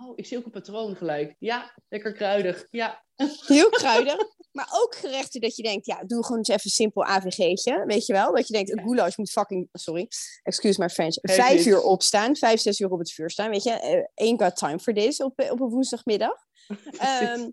Oh, 0.01 0.13
ik 0.15 0.25
zie 0.25 0.37
ook 0.37 0.45
een 0.45 0.51
patroon 0.51 0.95
gelijk. 0.95 1.35
Ja, 1.39 1.73
lekker 1.87 2.11
kruidig. 2.13 2.67
Ja, 2.69 3.05
Heel 3.47 3.69
kruidig. 3.69 4.17
maar 4.51 4.67
ook 4.71 4.95
gerechten 4.95 5.41
dat 5.41 5.55
je 5.55 5.63
denkt, 5.63 5.85
ja, 5.85 6.03
doe 6.03 6.23
gewoon 6.23 6.37
eens 6.37 6.47
even 6.47 6.61
een 6.63 6.71
simpel 6.71 7.03
AVG'tje. 7.05 7.83
Weet 7.85 8.05
je 8.05 8.13
wel? 8.13 8.33
Dat 8.35 8.47
je 8.47 8.53
denkt, 8.53 8.71
een 8.71 8.79
goulash 8.83 9.15
moet 9.17 9.29
fucking, 9.31 9.69
sorry, 9.71 10.07
excuse 10.43 10.81
my 10.81 10.89
French, 10.89 11.17
vijf 11.21 11.57
niet. 11.57 11.65
uur 11.65 11.81
opstaan. 11.81 12.35
Vijf, 12.35 12.59
zes 12.59 12.79
uur 12.79 12.91
op 12.91 12.99
het 12.99 13.11
vuur 13.11 13.29
staan. 13.29 13.49
Weet 13.49 13.63
je, 13.63 13.71
Eh, 13.71 14.03
ain't 14.27 14.41
got 14.43 14.55
time 14.55 14.79
for 14.79 14.93
this 14.93 15.21
op, 15.21 15.39
op 15.51 15.59
een 15.59 15.69
woensdagmiddag. 15.69 16.35
Ehm, 16.99 17.49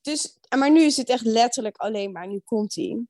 dus, 0.00 0.38
maar 0.56 0.70
nu 0.70 0.80
is 0.82 0.96
het 0.96 1.08
echt 1.08 1.24
letterlijk 1.24 1.76
alleen 1.76 2.12
maar, 2.12 2.26
nu 2.26 2.40
komt 2.44 2.76
ie. 2.76 3.08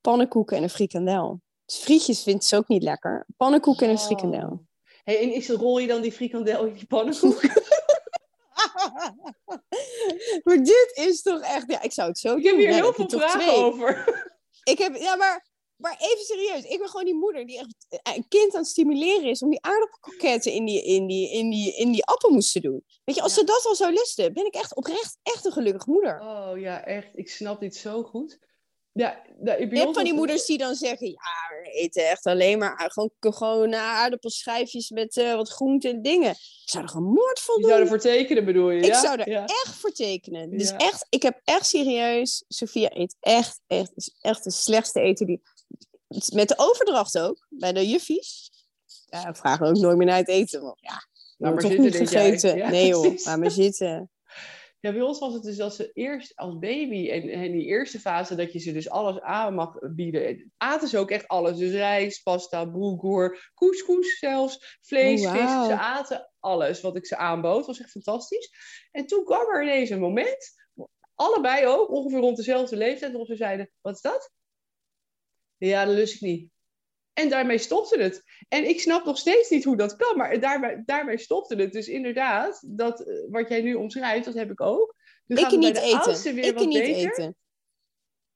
Pannenkoeken 0.00 0.56
en 0.56 0.62
een 0.62 0.70
frikandel. 0.70 1.40
Frietjes 1.78 2.22
vindt 2.22 2.44
ze 2.44 2.56
ook 2.56 2.68
niet 2.68 2.82
lekker. 2.82 3.26
Pannenkoeken 3.36 3.86
en 3.86 3.92
een 3.92 3.98
frikandel. 3.98 4.48
Oh. 4.48 4.58
Hey, 5.04 5.20
en 5.22 5.32
is, 5.34 5.48
rol 5.48 5.78
je 5.78 5.86
dan 5.86 6.00
die 6.00 6.12
frikandel 6.12 6.64
in 6.64 6.74
die 6.74 6.86
pannenkoek? 6.86 7.42
maar 10.44 10.56
dit 10.62 10.90
is 10.94 11.22
toch 11.22 11.40
echt, 11.40 11.64
ja, 11.70 11.82
ik 11.82 11.92
zou 11.92 12.08
het 12.08 12.18
zo 12.18 12.36
Ik 12.36 12.42
doen. 12.42 12.44
heb 12.52 12.56
hier 12.60 12.72
heel 12.74 12.92
veel 12.92 13.08
vragen 13.08 13.40
twee. 13.40 13.54
over. 13.54 14.20
Ik 14.64 14.78
heb, 14.78 14.96
ja, 14.96 15.16
maar, 15.16 15.46
maar 15.76 15.96
even 15.98 16.24
serieus. 16.24 16.64
Ik 16.64 16.78
ben 16.78 16.88
gewoon 16.88 17.04
die 17.04 17.14
moeder 17.14 17.46
die 17.46 17.58
echt 17.58 17.86
eh, 17.88 18.14
een 18.14 18.28
kind 18.28 18.52
aan 18.54 18.60
het 18.60 18.68
stimuleren 18.70 19.24
is 19.30 19.42
om 19.42 19.50
die 19.50 19.62
aardappelkroketten 19.62 20.52
in 20.52 20.64
die, 20.64 20.82
in 20.84 21.06
die, 21.06 21.30
in 21.30 21.50
die, 21.50 21.76
in 21.76 21.92
die 21.92 22.04
appelmoes 22.04 22.52
te 22.52 22.60
doen. 22.60 22.84
Weet 23.04 23.14
je, 23.16 23.22
als 23.22 23.34
Ja. 23.34 23.38
ze 23.40 23.44
dat 23.46 23.64
al 23.66 23.74
zou 23.74 23.92
lusten, 23.92 24.32
ben 24.32 24.46
ik 24.46 24.54
echt 24.54 24.74
oprecht 24.76 25.18
echt 25.22 25.44
een 25.44 25.52
gelukkige 25.52 25.90
moeder. 25.90 26.20
Oh 26.20 26.52
ja, 26.58 26.84
echt. 26.84 27.18
Ik 27.18 27.30
snap 27.30 27.60
dit 27.60 27.76
zo 27.76 28.02
goed. 28.02 28.38
Ja, 28.94 29.22
nou, 29.38 29.60
Je 29.60 29.70
ons 29.70 29.78
hebt 29.78 29.94
van 29.94 30.04
die 30.04 30.14
moeders 30.14 30.46
die 30.46 30.58
dan 30.58 30.74
zeggen, 30.74 31.06
ja, 31.06 31.62
we 31.62 31.70
eten 31.70 32.08
echt 32.08 32.26
alleen 32.26 32.58
maar 32.58 32.90
gewoon, 32.92 33.10
gewoon 33.20 33.72
eh, 33.72 33.80
aardappelschijfjes 33.80 34.90
met 34.90 35.16
eh, 35.16 35.34
wat 35.34 35.48
groente 35.48 35.88
en 35.88 36.02
dingen. 36.02 36.30
Ik 36.30 36.62
zou 36.64 36.84
er 36.84 36.90
gewoon 36.90 37.12
moord 37.12 37.40
van 37.40 37.54
doen. 37.56 37.68
zouden 37.68 37.88
voor 37.88 37.98
tekenen, 37.98 38.44
bedoel 38.44 38.70
je? 38.70 38.78
Ik 38.78 38.84
ja? 38.84 39.00
zou 39.00 39.20
er 39.20 39.28
Ja. 39.28 39.46
echt 39.46 39.74
voor 39.74 39.90
tekenen. 39.90 40.58
Dus 40.58 40.70
echt, 40.70 41.06
ik 41.08 41.22
heb 41.22 41.40
echt 41.44 41.66
serieus, 41.66 42.44
Sophia 42.48 42.90
eet 42.92 43.16
echt, 43.20 43.60
echt, 43.66 43.92
is 43.94 44.14
echt 44.20 44.44
de 44.44 44.50
slechtste 44.50 45.00
eten 45.00 45.26
die... 45.26 45.42
Met 46.34 46.48
de 46.48 46.54
overdracht 46.56 47.18
ook, 47.18 47.46
bij 47.48 47.72
de 47.72 47.88
juffies. 47.88 48.50
Ja, 49.06 49.34
vragen 49.34 49.66
ook 49.66 49.76
nooit 49.76 49.96
meer 49.96 50.06
naar 50.06 50.16
het 50.16 50.28
eten. 50.28 50.62
Want 50.62 50.80
ja, 50.80 51.06
maar 51.36 51.52
maar 51.52 51.62
toch 51.62 51.76
niet 51.76 51.96
gegeten. 51.96 52.70
Nee 52.70 52.86
joh, 52.86 53.14
laat 53.24 53.38
maar 53.38 53.50
zitten. 53.50 54.10
Ja, 54.82 54.92
bij 54.92 55.00
ons 55.00 55.18
was 55.18 55.34
het 55.34 55.42
dus 55.42 55.56
dat 55.56 55.74
ze 55.74 55.90
eerst 55.92 56.36
als 56.36 56.58
baby 56.58 57.10
en, 57.10 57.28
en 57.28 57.52
die 57.52 57.64
eerste 57.64 58.00
fase 58.00 58.34
dat 58.34 58.52
je 58.52 58.58
ze 58.58 58.72
dus 58.72 58.90
alles 58.90 59.20
aan 59.20 59.54
mag 59.54 59.78
bieden. 59.94 60.52
Aten 60.56 60.88
ze 60.88 60.98
ook 60.98 61.10
echt 61.10 61.28
alles. 61.28 61.58
Dus 61.58 61.70
rijst, 61.70 62.22
pasta, 62.22 62.70
boelgoer, 62.70 63.50
couscous 63.54 64.18
zelfs, 64.18 64.78
vlees, 64.80 65.26
Oh, 65.26 65.30
vis. 65.32 65.66
Ze 65.66 65.78
aten 65.78 66.30
alles 66.38 66.80
wat 66.80 66.96
ik 66.96 67.06
ze 67.06 67.16
aanbood. 67.16 67.66
was 67.66 67.80
echt 67.80 67.90
fantastisch. 67.90 68.50
En 68.90 69.06
toen 69.06 69.24
kwam 69.24 69.54
er 69.54 69.62
ineens 69.62 69.90
een 69.90 70.00
moment, 70.00 70.54
allebei 71.14 71.66
ook, 71.66 71.90
ongeveer 71.90 72.20
rond 72.20 72.36
dezelfde 72.36 72.76
leeftijd, 72.76 73.10
waarop 73.10 73.30
ze 73.30 73.36
zeiden, 73.36 73.70
wat 73.80 73.94
is 73.94 74.00
dat? 74.00 74.32
Ja, 75.56 75.84
dat 75.84 75.94
lust 75.94 76.14
ik 76.14 76.20
niet. 76.20 76.51
En 77.12 77.28
daarmee 77.28 77.58
stopte 77.58 78.02
het. 78.02 78.22
En 78.48 78.68
ik 78.68 78.80
snap 78.80 79.04
nog 79.04 79.18
steeds 79.18 79.50
niet 79.50 79.64
hoe 79.64 79.76
dat 79.76 79.96
kan, 79.96 80.16
maar 80.16 80.40
daarbij, 80.40 80.82
daarbij 80.86 81.16
stopte 81.16 81.54
het. 81.54 81.72
Dus 81.72 81.88
inderdaad, 81.88 82.62
dat, 82.66 83.00
eh, 83.00 83.14
wat 83.28 83.48
jij 83.48 83.62
nu 83.62 83.74
omschrijft, 83.74 84.24
dat 84.24 84.34
heb 84.34 84.50
ik 84.50 84.60
ook. 84.60 84.94
Nu 85.26 85.36
Ik 85.36 85.48
bij 85.48 85.56
niet 85.56 85.76
eten. 85.76 86.34
weer 86.34 86.44
Ik 86.44 86.54
wat 86.54 86.66
niet 86.66 86.78
beter. 86.78 87.10
eten. 87.10 87.36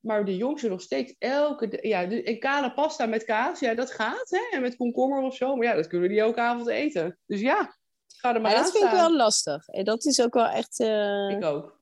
Maar 0.00 0.24
de 0.24 0.36
jongste 0.36 0.68
nog 0.68 0.80
steeds 0.80 1.14
elke... 1.18 1.78
Ja, 1.80 2.06
de, 2.06 2.22
en 2.22 2.38
kale 2.38 2.72
pasta 2.72 3.06
met 3.06 3.24
kaas, 3.24 3.60
ja, 3.60 3.74
dat 3.74 3.90
gaat. 3.90 4.30
Hè? 4.30 4.56
En 4.56 4.60
met 4.60 4.76
komkommer 4.76 5.22
of 5.22 5.36
zo. 5.36 5.56
Maar 5.56 5.66
ja, 5.66 5.74
dat 5.74 5.86
kunnen 5.86 6.08
we 6.08 6.14
niet 6.14 6.22
elke 6.22 6.40
avond 6.40 6.68
eten. 6.68 7.18
Dus 7.26 7.40
ja, 7.40 7.76
ga 8.06 8.34
er 8.34 8.40
maar 8.40 8.42
Maar 8.42 8.54
aan 8.54 8.62
dat 8.62 8.72
vind 8.72 8.84
ik 8.84 8.90
wel 8.90 9.16
lastig. 9.16 9.68
En 9.68 9.84
dat 9.84 10.04
is 10.04 10.22
ook 10.22 10.34
wel 10.34 10.46
echt 10.48 10.80
eh, 10.80 11.30
Ik 11.30 11.44
ook. 11.44 11.80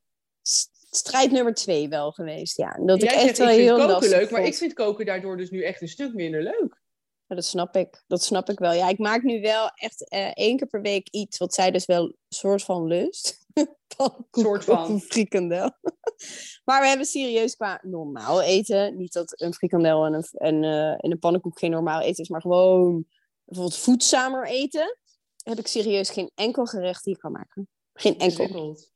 strijd 0.90 1.30
nummer 1.30 1.54
twee 1.54 1.88
wel 1.88 2.12
geweest. 2.12 2.56
Ja, 2.56 2.78
dat 2.84 3.02
ik 3.02 3.10
echt 3.10 3.20
zegt, 3.20 3.38
wel 3.38 3.48
ik 3.48 3.54
heel 3.54 3.76
koken 3.76 3.92
lastig 3.92 4.10
leuk, 4.10 4.30
maar 4.30 4.44
ik 4.44 4.54
vind 4.54 4.72
koken 4.72 5.06
daardoor 5.06 5.36
dus 5.36 5.50
nu 5.50 5.62
echt 5.62 5.80
een 5.80 5.88
stuk 5.88 6.14
minder 6.14 6.42
leuk. 6.42 6.82
Ja, 7.34 7.40
dat 7.40 7.48
snap 7.48 7.76
ik. 7.76 8.04
Dat 8.06 8.22
snap 8.22 8.48
ik 8.48 8.58
wel. 8.58 8.72
Ja, 8.72 8.88
ik 8.88 8.98
maak 8.98 9.22
nu 9.22 9.40
wel 9.40 9.70
echt 9.74 10.08
eh, 10.08 10.30
één 10.34 10.56
keer 10.56 10.66
per 10.66 10.80
week 10.80 11.08
iets 11.08 11.38
wat 11.38 11.54
zij 11.54 11.70
dus 11.70 11.86
wel 11.86 12.14
soort 12.28 12.62
van 12.62 12.86
lust. 12.86 13.42
Soort 14.30 14.64
van. 14.64 14.90
een 14.90 15.00
frikandel. 15.00 15.70
maar 16.64 16.80
we 16.80 16.86
hebben 16.88 17.06
serieus 17.06 17.56
qua 17.56 17.80
normaal 17.82 18.42
eten. 18.42 18.96
Niet 18.96 19.12
dat 19.12 19.40
een 19.40 19.54
frikandel 19.54 20.04
en 20.04 20.14
een, 20.14 20.24
en, 20.32 20.64
eh, 20.64 20.90
en 20.90 21.10
een 21.10 21.18
pannenkoek 21.18 21.58
geen 21.58 21.70
normaal 21.70 22.00
eten 22.00 22.22
is, 22.22 22.28
maar 22.28 22.40
gewoon 22.40 23.06
bijvoorbeeld 23.44 23.78
voedzamer 23.78 24.46
eten. 24.46 24.98
Heb 25.42 25.58
ik 25.58 25.66
serieus 25.66 26.10
geen 26.10 26.30
enkel 26.34 26.64
gerecht 26.64 27.04
die 27.04 27.14
ik 27.14 27.20
kan 27.20 27.32
maken. 27.32 27.68
Geen 27.92 28.18
enkel. 28.18 28.44
Ingewikkeld. 28.44 28.92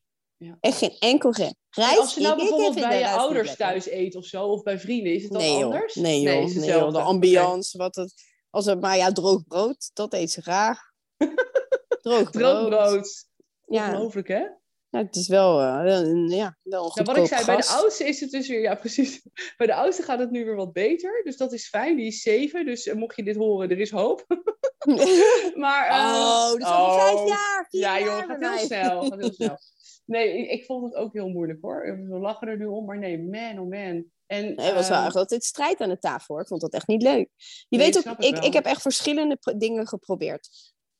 Echt 0.61 0.79
geen 0.79 0.97
enkel 0.99 1.33
gerecht. 1.33 1.57
Rijst, 1.71 1.99
als 1.99 2.15
je 2.15 2.21
nou 2.21 2.37
bijvoorbeeld 2.37 2.75
bij 2.75 2.99
je 2.99 3.09
ouders 3.09 3.57
thuis 3.57 3.91
eet 3.91 4.17
of 4.17 4.25
zo, 4.25 4.47
of 4.47 4.63
bij 4.63 4.79
vrienden, 4.79 5.13
is 5.13 5.23
het 5.23 5.33
dan 5.33 5.41
Nee 5.41 5.59
joh, 5.59 5.65
anders? 5.65 5.95
nee 5.95 6.21
joh, 6.21 6.43
is 6.43 6.55
nee 6.55 6.69
joh, 6.69 6.93
de 6.93 7.01
ambiance, 7.01 7.79
wat 7.79 7.95
het, 7.95 8.15
als 8.51 8.65
het, 8.67 8.81
maar 8.81 8.97
ja, 8.97 9.13
droog 9.13 9.47
brood, 9.47 9.91
dat 9.93 10.13
eet 10.13 10.31
ze 10.31 10.43
graag. 10.43 10.81
droog 12.03 12.31
brood. 12.31 12.33
Droog 12.33 12.69
brood. 12.69 13.27
Ja, 13.67 13.91
Ongelooflijk, 13.91 14.29
hè? 14.29 14.43
ja, 14.91 14.99
het 14.99 15.17
is 15.17 15.29
wel, 15.29 15.61
een- 15.61 16.29
ja, 16.29 16.57
wel 16.63 16.93
Ja, 16.95 17.03
wat 17.03 17.17
ik 17.17 17.27
zei, 17.27 17.45
bij 17.45 17.57
de 17.57 17.67
oudste 17.67 18.05
is 18.05 18.21
het 18.21 18.31
dus 18.31 18.49
weer, 18.49 18.61
ja 18.61 18.75
precies. 18.85 19.23
Bij 19.57 19.67
de 19.67 19.75
oudste 19.75 20.03
gaat 20.03 20.19
het 20.19 20.31
nu 20.31 20.45
weer 20.45 20.57
wat 20.57 20.73
beter, 20.73 21.21
dus 21.25 21.37
dat 21.37 21.53
is 21.53 21.69
fijn. 21.69 21.97
Die 21.97 22.07
is 22.07 22.23
zeven, 22.23 22.67
dus 22.67 22.87
eh, 22.87 22.95
mocht 22.95 23.17
je 23.17 23.23
dit 23.23 23.37
horen, 23.37 23.71
er 23.71 23.81
is 23.81 23.91
hoop. 23.91 24.25
maar, 25.55 25.89
eh, 25.89 25.97
oh, 25.97 26.53
dus 26.53 26.65
over 26.65 26.75
oh, 26.75 27.05
vijf 27.05 27.29
jaar, 27.29 27.67
Ja 27.71 28.01
joh, 28.01 28.17
gaat 28.19 28.59
heel 28.59 28.67
snel, 28.67 29.05
gaat 29.05 29.21
heel 29.21 29.33
snel. 29.33 29.59
Nee, 30.09 30.49
ik, 30.49 30.65
vond 30.65 30.85
het 30.85 30.95
ook 30.95 31.13
heel 31.13 31.29
moeilijk 31.29 31.59
hoor. 31.63 32.07
We 32.09 32.19
lachen 32.19 32.49
er 32.49 32.59
nu 32.59 32.67
om, 32.67 32.85
maar 32.85 32.99
nee, 32.99 33.23
man 33.23 33.59
oh 33.59 33.71
man. 33.71 34.05
En, 34.27 34.55
Nee, 34.55 34.67
het 34.67 34.75
was 34.75 34.89
wel 34.89 34.97
ehm, 34.97 35.07
echt 35.07 35.17
altijd 35.17 35.45
strijd 35.45 35.81
aan 35.81 35.89
de 35.89 35.99
tafel 35.99 36.35
hoor. 36.35 36.43
Ik 36.43 36.49
vond 36.49 36.61
dat 36.61 36.73
echt 36.73 36.87
niet 36.87 37.03
leuk. 37.03 37.29
Je 37.69 37.77
Nee, 37.77 37.93
weet 37.93 38.09
ook, 38.09 38.19
ik, 38.19 38.39
ik 38.39 38.53
heb 38.53 38.65
echt 38.65 38.83
verschillende 38.83 39.39
dingen 39.57 39.89
geprobeerd. 39.89 40.49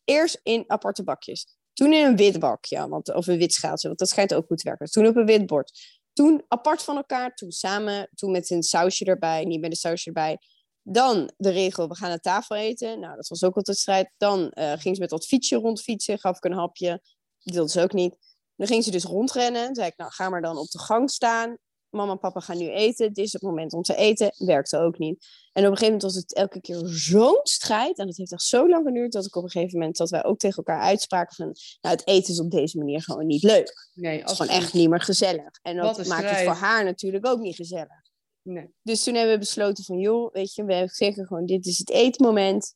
Eerst 0.05 0.41
in 0.43 0.65
aparte 0.67 1.05
bakjes. 1.05 1.57
Toen 1.73 1.93
in 1.93 2.05
een 2.05 2.17
wit 2.17 2.39
bakje, 2.39 2.89
want, 2.89 3.15
of 3.15 3.27
een 3.27 3.39
wit 3.39 3.53
schaaltje, 3.53 3.87
want 3.87 3.99
dat 3.99 4.09
schijnt 4.09 4.35
ook 4.35 4.47
goed 4.47 4.59
te 4.59 4.69
werken. 4.69 4.87
Toen 4.87 5.07
op 5.07 5.17
een 5.17 5.27
wit 5.27 5.47
bord. 5.47 6.01
Toen 6.13 6.45
apart 6.49 6.83
van 6.83 6.97
elkaar, 6.97 7.35
toen 7.35 7.51
samen, 7.51 8.09
toen 8.15 8.31
met 8.31 8.51
een 8.51 8.63
sausje 8.63 9.05
erbij, 9.05 9.45
niet 9.45 9.61
met 9.61 9.71
een 9.71 9.77
sausje 9.77 10.07
erbij. 10.07 10.39
Dan 10.83 11.31
de 11.37 11.51
regel, 11.51 11.89
we 11.89 11.97
gaan 11.97 12.11
aan 12.11 12.21
tafel 12.21 12.57
eten. 12.57 13.01
Nou, 13.01 13.17
dat 13.17 13.29
was 13.29 13.45
ook 13.45 13.57
altijd 13.57 13.79
strijd. 13.79 14.11
Dan 14.17 14.51
eh, 14.51 14.73
ging 14.73 14.95
ze 14.95 15.01
met 15.01 15.11
dat 15.11 15.27
fietsje 15.27 15.57
rondfietsen, 15.57 16.19
gaf 16.19 16.37
ik 16.37 16.45
een 16.45 16.53
hapje. 16.53 17.03
Wilde 17.43 17.71
ze 17.71 17.83
ook 17.83 17.93
niet. 17.93 18.17
Dan 18.59 18.67
ging 18.67 18.85
ze 18.85 18.91
dus 18.91 19.05
rondrennen. 19.05 19.67
Toen 19.67 19.75
zei 19.75 19.87
ik, 19.87 19.97
nou, 19.97 20.11
ga 20.13 20.29
maar 20.29 20.43
dan 20.43 20.59
op 20.59 20.71
de 20.71 20.79
gang 20.79 21.11
staan. 21.11 21.57
Mama 21.91 22.13
en 22.13 22.19
papa 22.19 22.41
gaan 22.41 22.59
nu 22.59 22.71
eten. 22.71 23.13
Dit 23.13 23.25
is 23.25 23.33
het 23.33 23.43
moment 23.43 23.73
om 23.73 23.83
te 23.83 23.95
eten. 23.95 24.33
Werkte 24.37 24.79
ook 24.79 24.99
niet. 24.99 25.27
En 25.53 25.65
op 25.65 25.71
een 25.71 25.77
gegeven 25.77 25.85
moment 25.85 26.03
was 26.03 26.15
het 26.15 26.35
elke 26.35 26.61
keer 26.61 26.81
zo'n 26.85 27.41
strijd. 27.43 27.99
En 27.99 28.07
dat 28.07 28.17
heeft 28.17 28.33
echt 28.33 28.43
zo 28.43 28.69
lang 28.69 28.87
geduurd 28.87 29.13
dat 29.13 29.27
ik 29.27 29.37
op 29.37 29.43
een 29.43 29.51
gegeven 29.51 29.79
moment... 29.79 29.97
dat 29.97 30.11
wij 30.11 30.25
ook 30.25 30.39
tegen 30.39 30.57
elkaar 30.57 30.81
uitspraken 30.81 31.35
van... 31.35 31.57
nou, 31.81 31.97
het 31.97 32.07
eten 32.07 32.33
is 32.33 32.41
op 32.41 32.51
deze 32.51 32.79
manier 32.79 33.03
gewoon 33.03 33.27
niet 33.27 33.43
leuk. 33.43 33.91
nee, 33.95 34.13
Het 34.13 34.23
is 34.23 34.29
als 34.29 34.39
gewoon 34.39 34.61
echt 34.61 34.73
niet 34.73 34.89
meer 34.89 35.01
gezellig. 35.01 35.59
En 35.63 35.77
dat 35.77 36.07
maakt 36.07 36.31
het 36.31 36.45
voor 36.45 36.53
haar 36.53 36.85
natuurlijk 36.85 37.27
ook 37.27 37.41
niet 37.41 37.57
gezellig. 37.57 38.07
Nee. 38.43 38.75
Dus 38.83 39.05
toen 39.05 39.15
hebben 39.15 39.33
we 39.33 39.39
besloten 39.39 39.85
van, 39.85 39.99
joh, 39.99 40.33
weet 40.33 40.55
je, 40.55 40.65
we 40.65 40.89
zeggen 40.93 41.27
gewoon, 41.27 41.47
dit 41.47 41.67
is 41.67 41.79
het 41.79 41.91
eetmoment. 41.91 42.75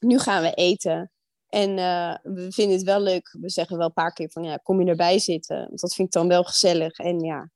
Nu 0.00 0.18
gaan 0.18 0.42
we 0.42 0.54
eten. 0.54 1.10
En 1.48 1.78
eh, 1.78 2.14
we 2.22 2.52
vinden 2.52 2.76
het 2.76 2.86
wel 2.86 3.00
leuk. 3.00 3.36
We 3.40 3.50
zeggen 3.50 3.76
wel 3.76 3.86
een 3.86 3.92
paar 3.92 4.12
keer 4.12 4.30
van, 4.30 4.44
ja, 4.44 4.56
kom 4.56 4.80
je 4.80 4.90
erbij 4.90 5.18
zitten? 5.18 5.56
Want 5.56 5.80
dat 5.80 5.94
vind 5.94 6.08
ik 6.08 6.14
dan 6.14 6.28
wel 6.28 6.44
gezellig. 6.44 6.98
En 6.98 7.20
ja, 7.20 7.50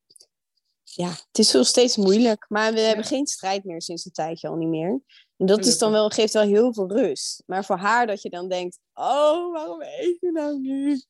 ja 0.82 1.08
het 1.08 1.38
is 1.38 1.52
wel 1.52 1.64
steeds 1.64 1.96
moeilijk. 1.96 2.44
Maar 2.48 2.72
we 2.72 2.80
hebben 2.80 3.04
geen 3.04 3.26
strijd 3.26 3.64
meer 3.64 3.82
sinds 3.82 4.04
een 4.04 4.12
tijdje 4.12 4.48
al 4.48 4.56
niet 4.56 4.68
meer. 4.68 5.00
Dat 5.46 5.66
is 5.66 5.78
dan 5.78 5.92
wel, 5.92 6.08
geeft 6.10 6.32
wel 6.32 6.42
heel 6.42 6.74
veel 6.74 6.88
rust. 6.92 7.42
Maar 7.46 7.64
voor 7.64 7.76
haar 7.76 8.06
dat 8.06 8.22
je 8.22 8.30
dan 8.30 8.48
denkt, 8.48 8.78
oh, 8.94 9.52
waarom 9.52 9.82
eet 9.82 10.16
je 10.20 10.30
nou 10.32 10.58
niet? 10.60 11.06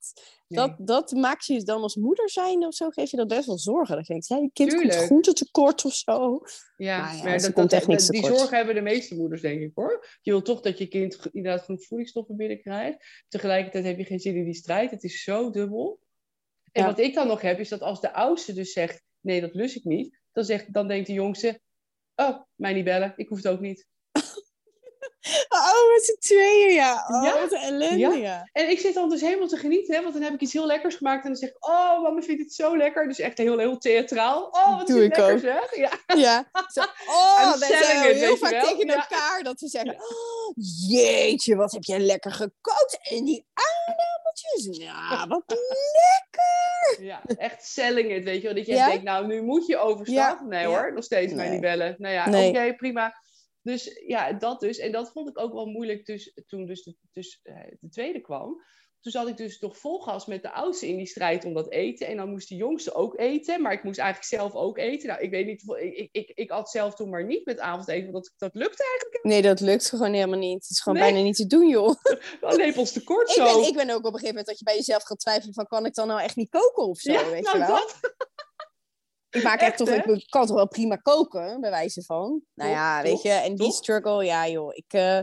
Nee. 0.48 0.66
Dat, 0.66 0.74
dat 0.78 1.10
maakt 1.12 1.46
je 1.46 1.62
dan 1.62 1.82
als 1.82 1.96
moeder 1.96 2.30
zijn 2.30 2.66
of 2.66 2.74
zo, 2.74 2.90
geef 2.90 3.10
je 3.10 3.16
dat 3.16 3.28
best 3.28 3.46
wel 3.46 3.58
zorgen. 3.58 3.96
Dat 3.96 4.06
je 4.06 4.12
denkt, 4.12 4.28
ja, 4.28 4.36
je 4.36 4.50
kind 4.52 4.70
Tuurlijk. 4.70 4.92
komt 4.96 5.04
groente 5.06 5.32
tekort 5.32 5.84
of 5.84 5.94
zo. 5.94 6.40
Ja, 6.76 6.98
Maar 6.98 7.16
ja, 7.16 7.22
maar 7.24 7.32
dat, 7.40 7.52
komt 7.52 7.70
dat- 7.70 7.86
echt 7.88 8.10
die 8.10 8.24
zorgen 8.26 8.56
hebben 8.56 8.74
de 8.74 8.80
meeste 8.80 9.14
moeders, 9.16 9.40
denk 9.40 9.60
ik 9.60 9.70
hoor. 9.74 10.06
Je 10.22 10.30
wil 10.30 10.42
toch 10.42 10.60
dat 10.60 10.78
je 10.78 10.86
kind 10.86 11.18
inderdaad 11.32 11.64
genoeg 11.64 11.84
voedingsstoffen 11.84 12.36
binnenkrijgt. 12.36 13.24
Tegelijkertijd 13.28 13.84
heb 13.84 13.98
je 13.98 14.04
geen 14.04 14.20
zin 14.20 14.36
in 14.36 14.44
die 14.44 14.54
strijd. 14.54 14.90
Het 14.90 15.02
is 15.04 15.22
zo 15.22 15.50
dubbel. 15.50 16.00
En 16.72 16.82
Ja. 16.82 16.88
wat 16.88 16.98
ik 16.98 17.14
dan 17.14 17.26
nog 17.26 17.40
heb, 17.40 17.58
is 17.58 17.68
dat 17.68 17.80
als 17.80 18.00
de 18.00 18.12
oudste 18.12 18.52
dus 18.52 18.72
zegt: 18.72 19.02
nee, 19.20 19.40
dat 19.40 19.54
lust 19.54 19.76
ik 19.76 19.84
niet. 19.84 20.20
Dan, 20.32 20.44
zegt, 20.44 20.72
dan 20.72 20.88
denkt 20.88 21.06
de 21.06 21.12
jongste: 21.12 21.60
oh, 22.16 22.40
mij 22.54 22.72
niet 22.72 22.84
bellen, 22.84 23.12
ik 23.16 23.28
hoef 23.28 23.36
het 23.38 23.48
ook 23.48 23.60
niet. 23.60 23.86
Oh, 25.48 25.92
met 25.92 26.04
z'n 26.04 26.16
tweeën, 26.28 26.74
ja. 26.74 27.06
Oh, 27.08 27.24
Ja? 27.24 27.40
wat 27.40 27.52
een 27.52 27.58
ellende, 27.58 27.98
Ja? 27.98 28.10
ja. 28.12 28.48
En 28.52 28.70
ik 28.70 28.80
zit 28.80 28.94
dan 28.94 29.08
dus 29.08 29.20
helemaal 29.20 29.48
te 29.48 29.56
genieten, 29.56 29.94
hè, 29.94 30.00
want 30.02 30.14
dan 30.14 30.22
heb 30.22 30.32
ik 30.32 30.40
iets 30.40 30.52
heel 30.52 30.66
lekkers 30.66 30.94
gemaakt. 30.94 31.22
En 31.22 31.28
dan 31.28 31.36
zeg 31.36 31.48
ik: 31.48 31.66
oh, 31.68 32.02
mama 32.02 32.20
vindt 32.22 32.42
het 32.42 32.52
zo 32.54 32.76
lekker. 32.76 33.08
Dus 33.08 33.18
echt 33.18 33.38
heel, 33.38 33.58
heel 33.58 33.78
theatraal. 33.78 34.42
Oh, 34.50 34.76
wat 34.78 34.86
Doe 34.86 35.04
ik 35.04 35.16
lekker 35.16 35.34
ook. 35.34 35.40
zeg. 35.40 35.76
Ja. 35.76 35.90
Ja. 36.16 36.50
Zo, 36.72 36.80
oh, 37.16 37.56
wij 37.58 37.68
zijn 37.82 38.10
it, 38.10 38.16
heel 38.20 38.36
vaak 38.36 38.50
wel? 38.50 38.66
tegen 38.68 38.88
elkaar 38.88 39.42
dat 39.42 39.60
we 39.60 39.68
zeggen... 39.68 39.94
Oh, 39.94 40.54
jeetje, 40.88 41.56
wat 41.56 41.72
heb 41.72 41.84
jij 41.84 41.98
lekker 42.00 42.32
gekookt. 42.32 42.98
En 43.02 43.24
die 43.24 43.46
aardappeltjes. 43.54 44.76
Ja, 44.86 45.26
wat 45.26 45.42
lekker. 46.00 47.04
Ja, 47.04 47.22
echt 47.36 47.66
selling 47.66 48.12
it, 48.14 48.24
weet 48.24 48.40
je 48.40 48.46
wel. 48.46 48.56
Dat 48.56 48.66
je 48.66 48.74
denkt, 48.74 49.02
nou, 49.02 49.26
nu 49.26 49.42
moet 49.42 49.66
je 49.66 49.78
overstap. 49.78 50.16
Ja, 50.16 50.40
Nee 50.42 50.66
hoor, 50.66 50.92
nog 50.94 51.04
steeds 51.04 51.32
mij 51.32 51.42
Nee. 51.44 51.52
niet 51.52 51.60
bellen. 51.60 51.94
Nou 51.98 52.14
ja, 52.14 52.28
Nee. 52.28 52.48
oké, 52.48 52.74
prima. 52.74 53.14
Dus 53.62 54.02
ja, 54.06 54.32
dat 54.32 54.60
dus. 54.60 54.78
En 54.78 54.92
dat 54.92 55.12
vond 55.12 55.28
ik 55.28 55.38
ook 55.38 55.52
wel 55.52 55.66
moeilijk 55.66 56.06
dus, 56.06 56.38
toen 56.46 56.66
dus 56.66 56.82
de, 56.82 56.96
dus, 57.12 57.40
eh, 57.42 57.56
de 57.80 57.88
tweede 57.88 58.20
kwam. 58.20 58.62
Toen 59.00 59.12
zat 59.12 59.28
ik 59.28 59.36
dus 59.36 59.58
toch 59.58 59.78
vol 59.78 60.00
gas 60.00 60.26
met 60.26 60.42
de 60.42 60.52
oudste 60.52 60.88
in 60.88 60.96
die 60.96 61.06
strijd 61.06 61.44
om 61.44 61.54
dat 61.54 61.70
eten. 61.70 62.06
En 62.06 62.16
dan 62.16 62.30
moest 62.30 62.48
de 62.48 62.54
jongste 62.54 62.94
ook 62.94 63.18
eten. 63.18 63.62
Maar 63.62 63.72
ik 63.72 63.82
moest 63.82 63.98
eigenlijk 63.98 64.28
zelf 64.28 64.54
ook 64.54 64.78
eten. 64.78 65.08
Nou, 65.08 65.20
ik 65.20 65.30
weet 65.30 65.46
niet, 65.46 65.62
ik, 65.76 65.96
ik, 65.96 66.08
ik, 66.12 66.32
ik 66.34 66.50
at 66.50 66.70
zelf 66.70 66.94
toen 66.94 67.10
maar 67.10 67.24
niet 67.24 67.44
met 67.46 67.58
avondeten. 67.58 68.12
Want 68.12 68.24
dat, 68.24 68.52
dat 68.52 68.62
lukte 68.62 68.84
eigenlijk 68.84 69.24
Nee, 69.24 69.42
dat 69.42 69.60
lukt 69.60 69.88
gewoon 69.88 70.12
helemaal 70.12 70.38
niet. 70.38 70.62
Het 70.62 70.70
is 70.70 70.80
gewoon 70.80 70.98
Nee. 70.98 71.10
bijna 71.10 71.24
niet 71.24 71.36
te 71.36 71.46
doen, 71.46 71.68
joh. 71.68 71.94
wel 72.40 72.56
lepels 72.56 72.92
tekort 72.92 73.28
Ik 73.28 73.34
zo. 73.34 73.44
ben, 73.60 73.68
ik 73.68 73.74
ben 73.74 73.90
ook 73.90 73.96
op 73.98 74.04
een 74.04 74.18
gegeven 74.18 74.28
moment 74.28 74.46
dat 74.46 74.58
je 74.58 74.64
bij 74.64 74.76
jezelf 74.76 75.02
gaat 75.02 75.18
twijfelen 75.18 75.54
van... 75.54 75.66
kan 75.66 75.86
ik 75.86 75.94
dan 75.94 76.06
nou 76.06 76.20
echt 76.20 76.36
niet 76.36 76.50
koken 76.50 76.82
of 76.82 76.98
zo, 76.98 77.12
ja, 77.12 77.30
weet 77.30 77.42
nou 77.42 77.58
je 77.58 77.66
wel? 77.66 77.76
dat. 77.76 77.98
Ik 79.32 79.42
maak 79.42 79.60
Echt, 79.60 79.80
echt 79.80 80.04
toch, 80.04 80.16
ik 80.16 80.30
kan 80.30 80.46
toch 80.46 80.56
wel 80.56 80.68
prima 80.68 80.96
koken, 80.96 81.60
bij 81.60 81.70
wijze 81.70 82.02
van. 82.02 82.42
Nou 82.54 82.70
ja, 82.70 83.02
toch, 83.02 83.10
weet 83.10 83.22
je, 83.22 83.30
en 83.30 83.54
die 83.54 83.72
struggle, 83.72 84.24
ja 84.24 84.48
joh. 84.48 84.74
Ik, 84.74 84.92
eh, 84.92 85.20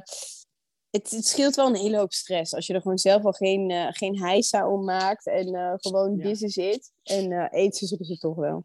het, 0.89 1.11
het 1.11 1.25
scheelt 1.27 1.55
wel 1.55 1.67
een 1.67 1.75
hele 1.75 1.97
hoop 1.97 2.13
stress. 2.13 2.53
Als 2.53 2.67
je 2.67 2.73
er 2.73 2.81
gewoon 2.81 2.97
zelf 2.97 3.25
al 3.25 3.31
geen, 3.31 3.69
eh 3.69 3.87
geen 3.89 4.19
heisa 4.19 4.69
om 4.69 4.83
maakt 4.83 5.27
en 5.27 5.55
eh, 5.55 5.73
gewoon 5.75 6.15
Ja. 6.15 6.23
dit 6.23 6.41
is 6.41 6.55
het. 6.55 6.91
En 7.03 7.31
eh 7.31 7.47
eten 7.63 7.87
zullen 7.87 8.05
ze 8.05 8.17
toch 8.17 8.35
wel. 8.35 8.63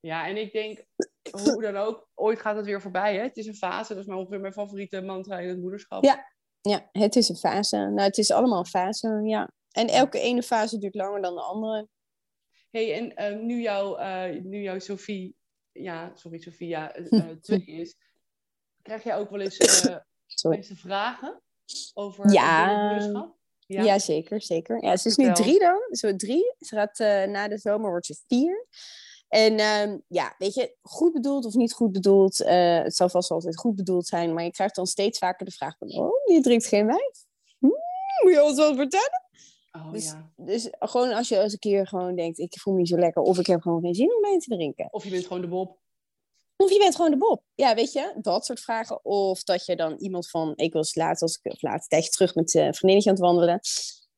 Ja, 0.00 0.26
en 0.26 0.36
ik 0.36 0.52
denk, 0.52 0.84
hoe 1.30 1.62
dan 1.62 1.76
ook, 1.76 2.08
ooit 2.14 2.40
gaat 2.40 2.56
het 2.56 2.64
weer 2.64 2.80
voorbij. 2.80 3.16
Hè? 3.16 3.22
Het 3.22 3.36
is 3.36 3.46
een 3.46 3.54
fase, 3.54 3.94
dat 3.94 4.02
is 4.02 4.08
maar 4.08 4.18
ongeveer 4.18 4.40
mijn 4.40 4.52
favoriete 4.52 5.00
mantra 5.00 5.38
in 5.38 5.48
het 5.48 5.60
moederschap. 5.60 6.04
Ja. 6.04 6.32
Ja, 6.60 6.88
het 6.92 7.16
is 7.16 7.28
een 7.28 7.36
fase. 7.36 7.76
Nou, 7.76 8.00
het 8.00 8.18
is 8.18 8.30
allemaal 8.30 8.58
een 8.58 8.66
fase, 8.66 9.20
ja. 9.24 9.50
En 9.70 9.88
elke 9.88 10.20
ene 10.20 10.42
fase 10.42 10.78
duurt 10.78 10.94
langer 10.94 11.22
dan 11.22 11.34
de 11.34 11.40
andere. 11.40 11.88
Hey, 12.74 12.94
en 12.94 13.14
eh, 13.16 13.36
nu, 13.40 13.60
jouw, 13.60 13.96
eh, 13.96 14.42
nu 14.42 14.62
jouw 14.62 14.78
Sophie, 14.78 15.36
ja, 15.72 16.12
sorry 16.14 16.38
Sophia, 16.38 16.92
eh, 16.94 17.12
eh, 17.30 17.36
twee 17.40 17.64
is, 17.64 17.96
krijg 18.82 19.02
jij 19.04 19.16
ook 19.16 19.30
wel 19.30 19.40
eens 19.40 19.56
eh, 19.56 19.96
mensen 20.42 20.76
vragen 20.76 21.40
over 21.94 22.32
Ja. 22.32 22.86
moederschap? 22.88 23.36
Ja, 23.66 23.98
zeker, 23.98 24.42
zeker. 24.42 24.82
Ja, 24.84 24.96
ze 24.96 25.08
is 25.08 25.16
nu 25.16 25.32
drie 25.32 25.58
dan. 25.58 25.80
Wordt 26.00 26.18
drie. 26.18 26.54
Ze 26.58 26.74
gaat 26.76 27.00
eh, 27.00 27.24
na 27.24 27.48
de 27.48 27.58
zomer 27.58 27.90
wordt 27.90 28.06
ze 28.06 28.16
vier. 28.26 28.66
En 29.28 29.58
ehm, 29.58 29.98
ja, 30.08 30.34
weet 30.38 30.54
je, 30.54 30.76
goed 30.82 31.12
bedoeld 31.12 31.44
of 31.44 31.54
niet 31.54 31.72
goed 31.72 31.92
bedoeld. 31.92 32.40
eh, 32.40 32.82
het 32.82 32.96
zal 32.96 33.08
vast 33.08 33.30
altijd 33.30 33.56
goed 33.58 33.76
bedoeld 33.76 34.06
zijn. 34.06 34.34
Maar 34.34 34.44
je 34.44 34.50
krijgt 34.50 34.74
dan 34.74 34.86
steeds 34.86 35.18
vaker 35.18 35.44
de 35.46 35.52
vraag 35.52 35.78
van... 35.78 35.88
Oh, 35.90 36.10
je 36.32 36.40
drinkt 36.40 36.66
geen 36.66 36.86
wijn? 36.86 37.12
Hmm, 37.58 37.70
moet 38.22 38.32
je 38.32 38.42
ons 38.44 38.56
wat 38.58 38.76
vertellen? 38.76 39.23
Oh, 39.76 39.92
Dus- 39.92 40.04
ja. 40.04 40.32
Dus 40.36 40.68
gewoon 40.78 41.12
als 41.12 41.28
je 41.28 41.38
eens 41.38 41.52
een 41.52 41.58
keer 41.58 41.86
gewoon 41.86 42.14
denkt... 42.14 42.38
Ik 42.38 42.60
voel 42.60 42.72
me 42.72 42.78
niet 42.78 42.88
zo 42.88 42.98
lekker. 42.98 43.22
Of 43.22 43.38
ik 43.38 43.46
heb 43.46 43.60
gewoon 43.60 43.80
geen 43.80 43.94
zin 43.94 44.14
om 44.14 44.20
wijn 44.20 44.38
te 44.38 44.54
drinken. 44.54 44.88
Of 44.90 45.04
je 45.04 45.10
bent 45.10 45.26
gewoon 45.26 45.42
de 45.42 45.48
Bob. 45.48 45.78
Of 46.56 46.70
je 46.70 46.78
bent 46.78 46.96
gewoon 46.96 47.10
de 47.10 47.16
Bob. 47.16 47.42
Ja, 47.54 47.74
weet 47.74 47.92
je, 47.92 48.14
dat 48.20 48.44
soort 48.44 48.60
vragen. 48.60 49.04
Of 49.04 49.42
dat 49.42 49.66
je 49.66 49.76
dan 49.76 49.96
iemand 49.96 50.30
van, 50.30 50.52
ik 50.56 50.72
was 50.72 50.94
laatst, 50.94 51.22
als 51.22 51.38
ik 51.42 51.52
of 51.52 51.62
laatst 51.62 51.82
een 51.82 51.88
tijdje 51.88 52.10
terug 52.10 52.34
met 52.34 52.54
eh, 52.54 52.64
een 52.64 52.74
vriendinnetje 52.74 53.10
aan 53.10 53.16
het 53.16 53.24
wandelen. 53.24 53.60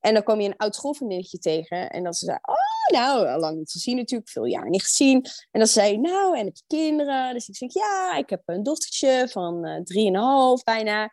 En 0.01 0.15
dan 0.15 0.23
kwam 0.23 0.41
je 0.41 0.49
een 0.49 0.57
oud 0.57 0.75
schoolvriendinnetje 0.75 1.39
tegen. 1.39 1.91
En 1.91 2.05
dat 2.05 2.17
ze 2.17 2.25
zei, 2.25 2.39
oh, 2.43 3.01
nou, 3.01 3.29
al 3.29 3.39
lang 3.39 3.59
niet 3.59 3.71
gezien 3.71 3.97
natuurlijk, 3.97 4.31
veel 4.31 4.45
jaar 4.45 4.69
niet 4.69 4.83
gezien. 4.83 5.25
En 5.51 5.61
dan 5.61 5.67
zei 5.67 5.99
nou, 5.99 6.39
en 6.39 6.45
heb 6.45 6.57
je 6.57 6.65
kinderen? 6.67 7.35
Dus 7.35 7.49
ik 7.49 7.57
zeg, 7.57 7.73
ja, 7.73 8.17
ik 8.17 8.31
heb 8.31 8.43
een 8.45 8.63
dochtertje 8.63 9.29
van 9.31 9.65
eh 9.65 9.83
drieënhalf 9.83 10.63
bijna. 10.63 11.11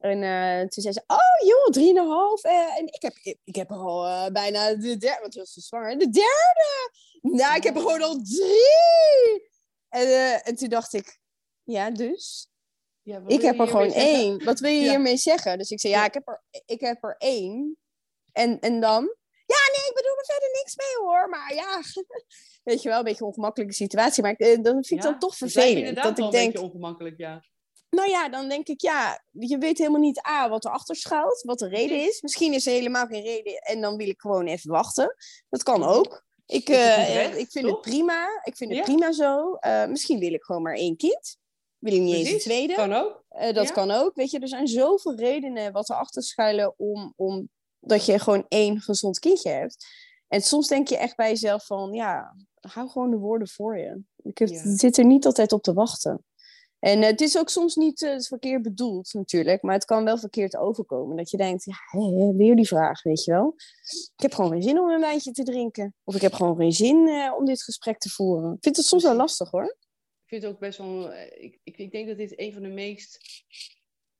En 0.00 0.22
eh, 0.22 0.58
toen 0.68 0.82
zei 0.82 0.92
ze, 0.94 1.02
oh 1.06 1.48
joh, 1.48 1.66
drieënhalf. 1.66 2.42
eh 2.44 2.76
en 2.78 2.86
ik 2.86 3.02
heb, 3.02 3.14
ik, 3.22 3.38
ik 3.44 3.54
heb 3.54 3.70
er 3.70 3.76
al 3.76 4.06
eh, 4.06 4.26
bijna 4.32 4.74
de 4.74 4.96
derde, 4.96 5.20
want 5.20 5.32
toen 5.32 5.42
was 5.42 5.52
ze 5.52 5.60
zwanger. 5.60 5.98
De 5.98 6.08
derde! 6.10 6.90
Nou, 7.22 7.56
ik 7.56 7.62
heb 7.62 7.74
er 7.74 7.80
gewoon 7.80 8.02
al 8.02 8.20
drie! 8.22 9.48
En, 9.88 10.06
eh, 10.06 10.48
en 10.48 10.54
toen 10.56 10.68
dacht 10.68 10.92
ik, 10.92 11.18
ja, 11.62 11.90
dus? 11.90 12.48
Ja, 13.02 13.22
Ik 13.26 13.42
heb 13.42 13.58
er 13.60 13.68
gewoon 13.68 13.90
zeggen? 13.90 14.10
één. 14.12 14.44
Wat 14.44 14.60
wil 14.60 14.70
je 14.70 14.80
Ja. 14.82 14.90
hiermee 14.90 15.16
zeggen? 15.16 15.58
Dus 15.58 15.70
ik 15.70 15.80
zei, 15.80 15.92
ja, 15.92 16.04
ik 16.04 16.14
heb 16.14 16.28
er, 16.28 16.42
ik 16.66 16.80
heb 16.80 17.04
er 17.04 17.14
één. 17.18 17.76
En, 18.32 18.60
en 18.60 18.80
dan? 18.80 19.02
Ja, 19.46 19.56
nee, 19.76 19.88
ik 19.88 19.92
bedoel 19.94 20.16
er 20.18 20.24
verder 20.24 20.48
niks 20.52 20.76
mee 20.76 21.06
hoor. 21.06 21.28
Maar 21.28 21.54
ja, 21.54 21.82
weet 22.72 22.82
je 22.82 22.88
wel, 22.88 22.98
een 22.98 23.04
beetje 23.04 23.20
een 23.20 23.26
ongemakkelijke 23.26 23.74
situatie. 23.74 24.22
Maar 24.22 24.32
ik, 24.32 24.38
eh, 24.40 24.62
dat 24.62 24.72
vind 24.72 24.90
ik 24.90 25.02
Ja, 25.02 25.10
dan 25.10 25.18
toch 25.18 25.36
vervelend. 25.36 25.94
Dat 25.96 26.04
wel 26.04 26.10
ik 26.12 26.18
een 26.18 26.30
denk, 26.30 26.52
beetje 26.52 26.66
ongemakkelijk, 26.68 27.18
ja. 27.18 27.44
Nou 27.90 28.08
ja, 28.10 28.28
dan 28.28 28.48
denk 28.48 28.66
ik, 28.68 28.80
ja, 28.80 29.22
je 29.30 29.58
weet 29.58 29.78
helemaal 29.78 30.00
niet 30.00 30.26
A, 30.28 30.48
wat 30.48 30.64
erachter 30.64 30.96
schuilt, 30.96 31.42
wat 31.42 31.58
de 31.58 31.68
reden 31.68 32.06
is. 32.06 32.20
Misschien 32.22 32.52
is 32.52 32.66
er 32.66 32.72
helemaal 32.72 33.06
geen 33.06 33.22
reden 33.22 33.54
en 33.56 33.80
dan 33.80 33.96
wil 33.96 34.08
ik 34.08 34.20
gewoon 34.20 34.46
even 34.46 34.70
wachten. 34.70 35.16
Dat 35.48 35.62
kan 35.62 35.84
ook. 35.84 36.24
Ik, 36.46 36.68
eh, 36.68 37.14
recht, 37.14 37.36
ik 37.36 37.50
vind 37.50 37.64
toch? 37.66 37.74
het 37.74 37.80
prima. 37.90 38.40
Ik 38.44 38.56
vind 38.56 38.70
het 38.70 38.78
Ja. 38.78 38.84
prima 38.84 39.12
zo. 39.12 39.54
Eh, 39.54 39.86
misschien 39.86 40.18
wil 40.18 40.32
ik 40.32 40.42
gewoon 40.42 40.62
maar 40.62 40.74
één 40.74 40.96
kind. 40.96 41.36
Wil 41.78 41.92
ik 41.92 42.00
niet 42.00 42.14
eens 42.14 42.30
een 42.32 42.38
tweede. 42.38 42.74
Kan 42.74 42.92
ook. 42.92 43.24
Eh, 43.28 43.54
dat 43.54 43.66
Ja. 43.66 43.72
kan 43.72 43.90
ook. 43.90 44.14
Weet 44.14 44.30
je, 44.30 44.38
er 44.38 44.48
zijn 44.48 44.68
zoveel 44.68 45.14
redenen 45.14 45.72
wat 45.72 45.90
erachter 45.90 46.22
schuilen 46.22 46.74
om, 46.78 47.12
om 47.16 47.48
dat 47.80 48.04
je 48.06 48.18
gewoon 48.18 48.44
één 48.48 48.80
gezond 48.80 49.18
kindje 49.18 49.50
hebt. 49.50 49.86
En 50.28 50.42
soms 50.42 50.68
denk 50.68 50.88
je 50.88 50.96
echt 50.96 51.16
bij 51.16 51.28
jezelf 51.28 51.66
van, 51.66 51.92
ja, 51.92 52.36
hou 52.60 52.88
gewoon 52.88 53.10
de 53.10 53.16
woorden 53.16 53.48
voor 53.48 53.78
je. 53.78 54.02
Ik 54.22 54.38
heb, 54.38 54.48
Ja. 54.48 54.76
zit 54.76 54.96
er 54.98 55.04
niet 55.04 55.26
altijd 55.26 55.52
op 55.52 55.62
te 55.62 55.72
wachten. 55.72 56.24
En 56.80 57.02
eh, 57.02 57.08
het 57.08 57.20
is 57.20 57.38
ook 57.38 57.48
soms 57.48 57.74
niet 57.76 58.02
eh, 58.02 58.18
verkeerd 58.18 58.62
bedoeld 58.62 59.12
natuurlijk, 59.14 59.62
maar 59.62 59.74
het 59.74 59.84
kan 59.84 60.04
wel 60.04 60.18
verkeerd 60.18 60.56
overkomen. 60.56 61.16
Dat 61.16 61.30
je 61.30 61.36
denkt, 61.36 61.64
ja, 61.64 61.76
weer 62.32 62.56
die 62.56 62.66
vraag, 62.66 63.02
weet 63.02 63.24
je 63.24 63.32
wel. 63.32 63.54
Ik 64.16 64.22
heb 64.22 64.32
gewoon 64.34 64.50
geen 64.50 64.62
zin 64.62 64.80
om 64.80 64.90
een 64.90 65.00
wijntje 65.00 65.32
te 65.32 65.42
drinken. 65.42 65.94
Of 66.04 66.14
ik 66.14 66.20
heb 66.20 66.32
gewoon 66.32 66.56
geen 66.56 66.72
zin 66.72 67.08
eh, 67.08 67.34
om 67.38 67.44
dit 67.44 67.62
gesprek 67.62 67.98
te 67.98 68.08
voeren. 68.10 68.52
Ik 68.54 68.62
vind 68.62 68.76
het 68.76 68.86
soms 68.86 69.02
wel 69.02 69.14
lastig 69.16 69.50
hoor. 69.50 69.76
Ik 70.22 70.26
vind 70.38 70.42
het 70.42 70.52
ook 70.52 70.58
best 70.60 70.78
wel. 70.78 71.12
Ik, 71.14 71.60
ik, 71.62 71.76
ik 71.76 71.92
denk 71.92 72.08
dat 72.08 72.16
dit 72.16 72.38
een 72.38 72.52
van 72.52 72.62
de 72.62 72.68
meest 72.68 73.18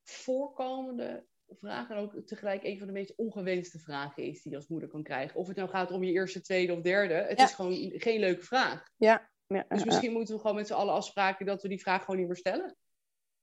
voorkomende 0.04 1.26
vragen. 1.58 1.96
En 1.96 2.02
ook 2.02 2.26
tegelijk 2.26 2.64
een 2.64 2.78
van 2.78 2.86
de 2.86 2.92
meest 2.92 3.14
ongewenste 3.16 3.78
vragen 3.78 4.22
is 4.22 4.42
die 4.42 4.52
je 4.52 4.58
als 4.58 4.68
moeder 4.68 4.88
kan 4.88 5.02
krijgen. 5.02 5.36
Of 5.36 5.46
het 5.46 5.56
nou 5.56 5.68
gaat 5.68 5.90
om 5.90 6.04
je 6.04 6.12
eerste, 6.12 6.40
tweede 6.40 6.72
of 6.72 6.80
derde. 6.80 7.14
Het 7.14 7.38
Ja. 7.38 7.44
is 7.44 7.52
gewoon 7.52 7.90
geen 7.94 8.20
leuke 8.20 8.42
vraag. 8.42 8.82
Ja, 8.96 9.29
ja, 9.54 9.64
ja. 9.68 9.84
misschien 9.84 10.12
moeten 10.12 10.34
we 10.34 10.40
gewoon 10.40 10.56
met 10.56 10.66
z'n 10.66 10.72
allen 10.72 10.94
afspraken 10.94 11.46
dat 11.46 11.62
we 11.62 11.68
die 11.68 11.80
vraag 11.80 12.00
gewoon 12.04 12.16
niet 12.20 12.26
meer 12.28 12.36
stellen. 12.36 12.76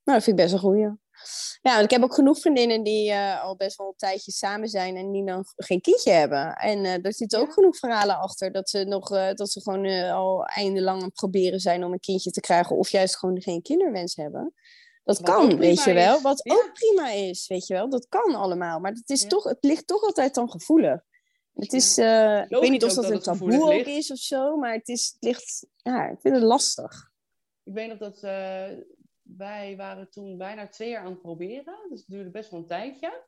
Nou, 0.04 0.20
dat 0.20 0.24
vind 0.24 0.38
ik 0.40 0.44
best 0.44 0.54
een 0.54 0.60
goeie. 0.60 0.90
Ja, 1.62 1.80
ik 1.80 1.90
heb 1.90 2.04
ook 2.04 2.14
genoeg 2.14 2.40
vriendinnen 2.40 2.84
die 2.84 3.12
eh, 3.12 3.44
al 3.44 3.56
best 3.56 3.78
wel 3.78 3.88
een 3.88 3.94
tijdje 3.96 4.32
samen 4.32 4.68
zijn 4.68 4.96
en 4.96 5.12
die 5.12 5.26
dan 5.26 5.46
geen 5.56 5.82
kindje 5.82 6.12
hebben. 6.12 6.54
En 6.56 6.86
eh 6.86 7.06
er 7.06 7.14
zitten 7.14 7.40
ook 7.40 7.54
genoeg 7.54 7.78
verhalen 7.78 8.20
achter 8.20 8.52
dat 8.52 8.70
ze 8.70 8.84
nog 8.84 9.12
eh, 9.12 9.34
dat 9.34 9.52
ze 9.52 9.62
gewoon 9.62 9.86
al 10.12 10.46
eindelang 10.46 10.98
aan 11.00 11.06
het 11.06 11.14
proberen 11.14 11.60
zijn 11.60 11.84
om 11.84 11.92
een 11.92 12.00
kindje 12.00 12.32
te 12.32 12.40
krijgen, 12.40 12.76
of 12.78 12.90
juist 12.90 13.18
gewoon 13.18 13.42
geen 13.42 13.62
kinderwens 13.62 14.16
hebben. 14.16 14.54
Dat 15.04 15.20
Wat 15.20 15.30
kan, 15.30 15.58
weet 15.58 15.84
je 15.84 15.94
wel. 15.94 16.16
is. 16.16 16.22
Wat 16.22 16.40
Ja. 16.44 16.54
ook 16.54 16.72
prima 16.74 17.10
is, 17.10 17.48
weet 17.48 17.68
je 17.68 17.74
wel. 17.74 17.90
Dat 17.90 18.06
kan 18.10 18.36
allemaal. 18.36 18.80
Maar 18.80 18.92
het, 18.92 19.10
is 19.10 19.22
Ja. 19.22 19.28
toch, 19.28 19.44
het 19.44 19.58
ligt 19.62 19.88
toch 19.88 20.02
altijd 20.02 20.34
dan 20.34 20.52
gevoelig. 20.52 21.02
Het 21.58 21.72
Ja. 21.72 21.78
is, 21.78 21.98
eh, 21.98 22.42
ik 22.42 22.62
weet 22.62 22.70
niet 22.70 22.84
of 22.84 22.94
dat 22.94 23.04
dat 23.04 23.06
een 23.06 23.16
het 23.16 23.24
taboe 23.24 23.62
ook 23.62 23.70
ligt. 23.70 23.88
is 23.88 24.12
of 24.12 24.18
zo, 24.18 24.58
maar 24.58 24.74
het, 24.74 24.88
is, 24.88 25.08
het 25.14 25.24
ligt, 25.24 25.68
ja, 25.76 26.10
ik 26.10 26.20
vind 26.20 26.36
het 26.36 26.44
lastig. 26.44 27.12
Ik 27.64 27.74
weet 27.74 27.88
nog 27.90 27.98
dat 27.98 28.24
eh, 28.24 28.68
wij 29.22 29.74
waren 29.78 30.10
toen 30.10 30.38
bijna 30.38 30.68
twee 30.68 30.90
jaar 30.90 31.04
aan 31.04 31.12
het 31.12 31.22
proberen. 31.22 31.78
Dus 31.90 32.00
het 32.00 32.10
duurde 32.10 32.30
best 32.30 32.52
wel 32.52 32.60
een 32.60 32.66
tijdje. 32.66 33.26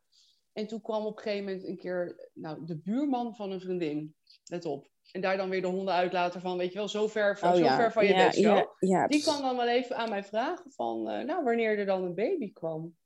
En 0.52 0.66
toen 0.66 0.80
kwam 0.80 1.06
op 1.06 1.16
een 1.16 1.22
gegeven 1.22 1.44
moment 1.44 1.64
een 1.66 1.76
keer 1.76 2.30
nou, 2.34 2.64
de 2.64 2.76
buurman 2.78 3.36
van 3.36 3.50
een 3.50 3.60
vriendin. 3.60 4.14
Let 4.44 4.64
op. 4.64 4.88
En 5.12 5.20
daar 5.20 5.36
dan 5.36 5.48
weer 5.48 5.60
de 5.60 5.66
honden 5.66 5.94
uitlaten 5.94 6.40
van, 6.40 6.56
weet 6.56 6.72
je 6.72 6.78
wel, 6.78 6.88
zo 6.88 7.08
ver 7.08 7.38
van, 7.38 7.56
zo 7.56 7.66
ver 7.66 7.92
van 7.92 8.06
je 8.06 8.12
Oh 8.12 8.32
ja, 8.32 8.68
ja. 8.78 9.06
Die 9.06 9.22
kwam 9.22 9.42
dan 9.42 9.56
wel 9.56 9.68
even 9.68 9.96
aan 9.96 10.08
mij 10.10 10.24
vragen 10.24 10.70
van, 10.72 11.08
eh, 11.08 11.24
nou, 11.24 11.44
wanneer 11.44 11.78
er 11.78 11.86
dan 11.86 12.04
een 12.04 12.14
baby 12.14 12.52
kwam. 12.52 12.96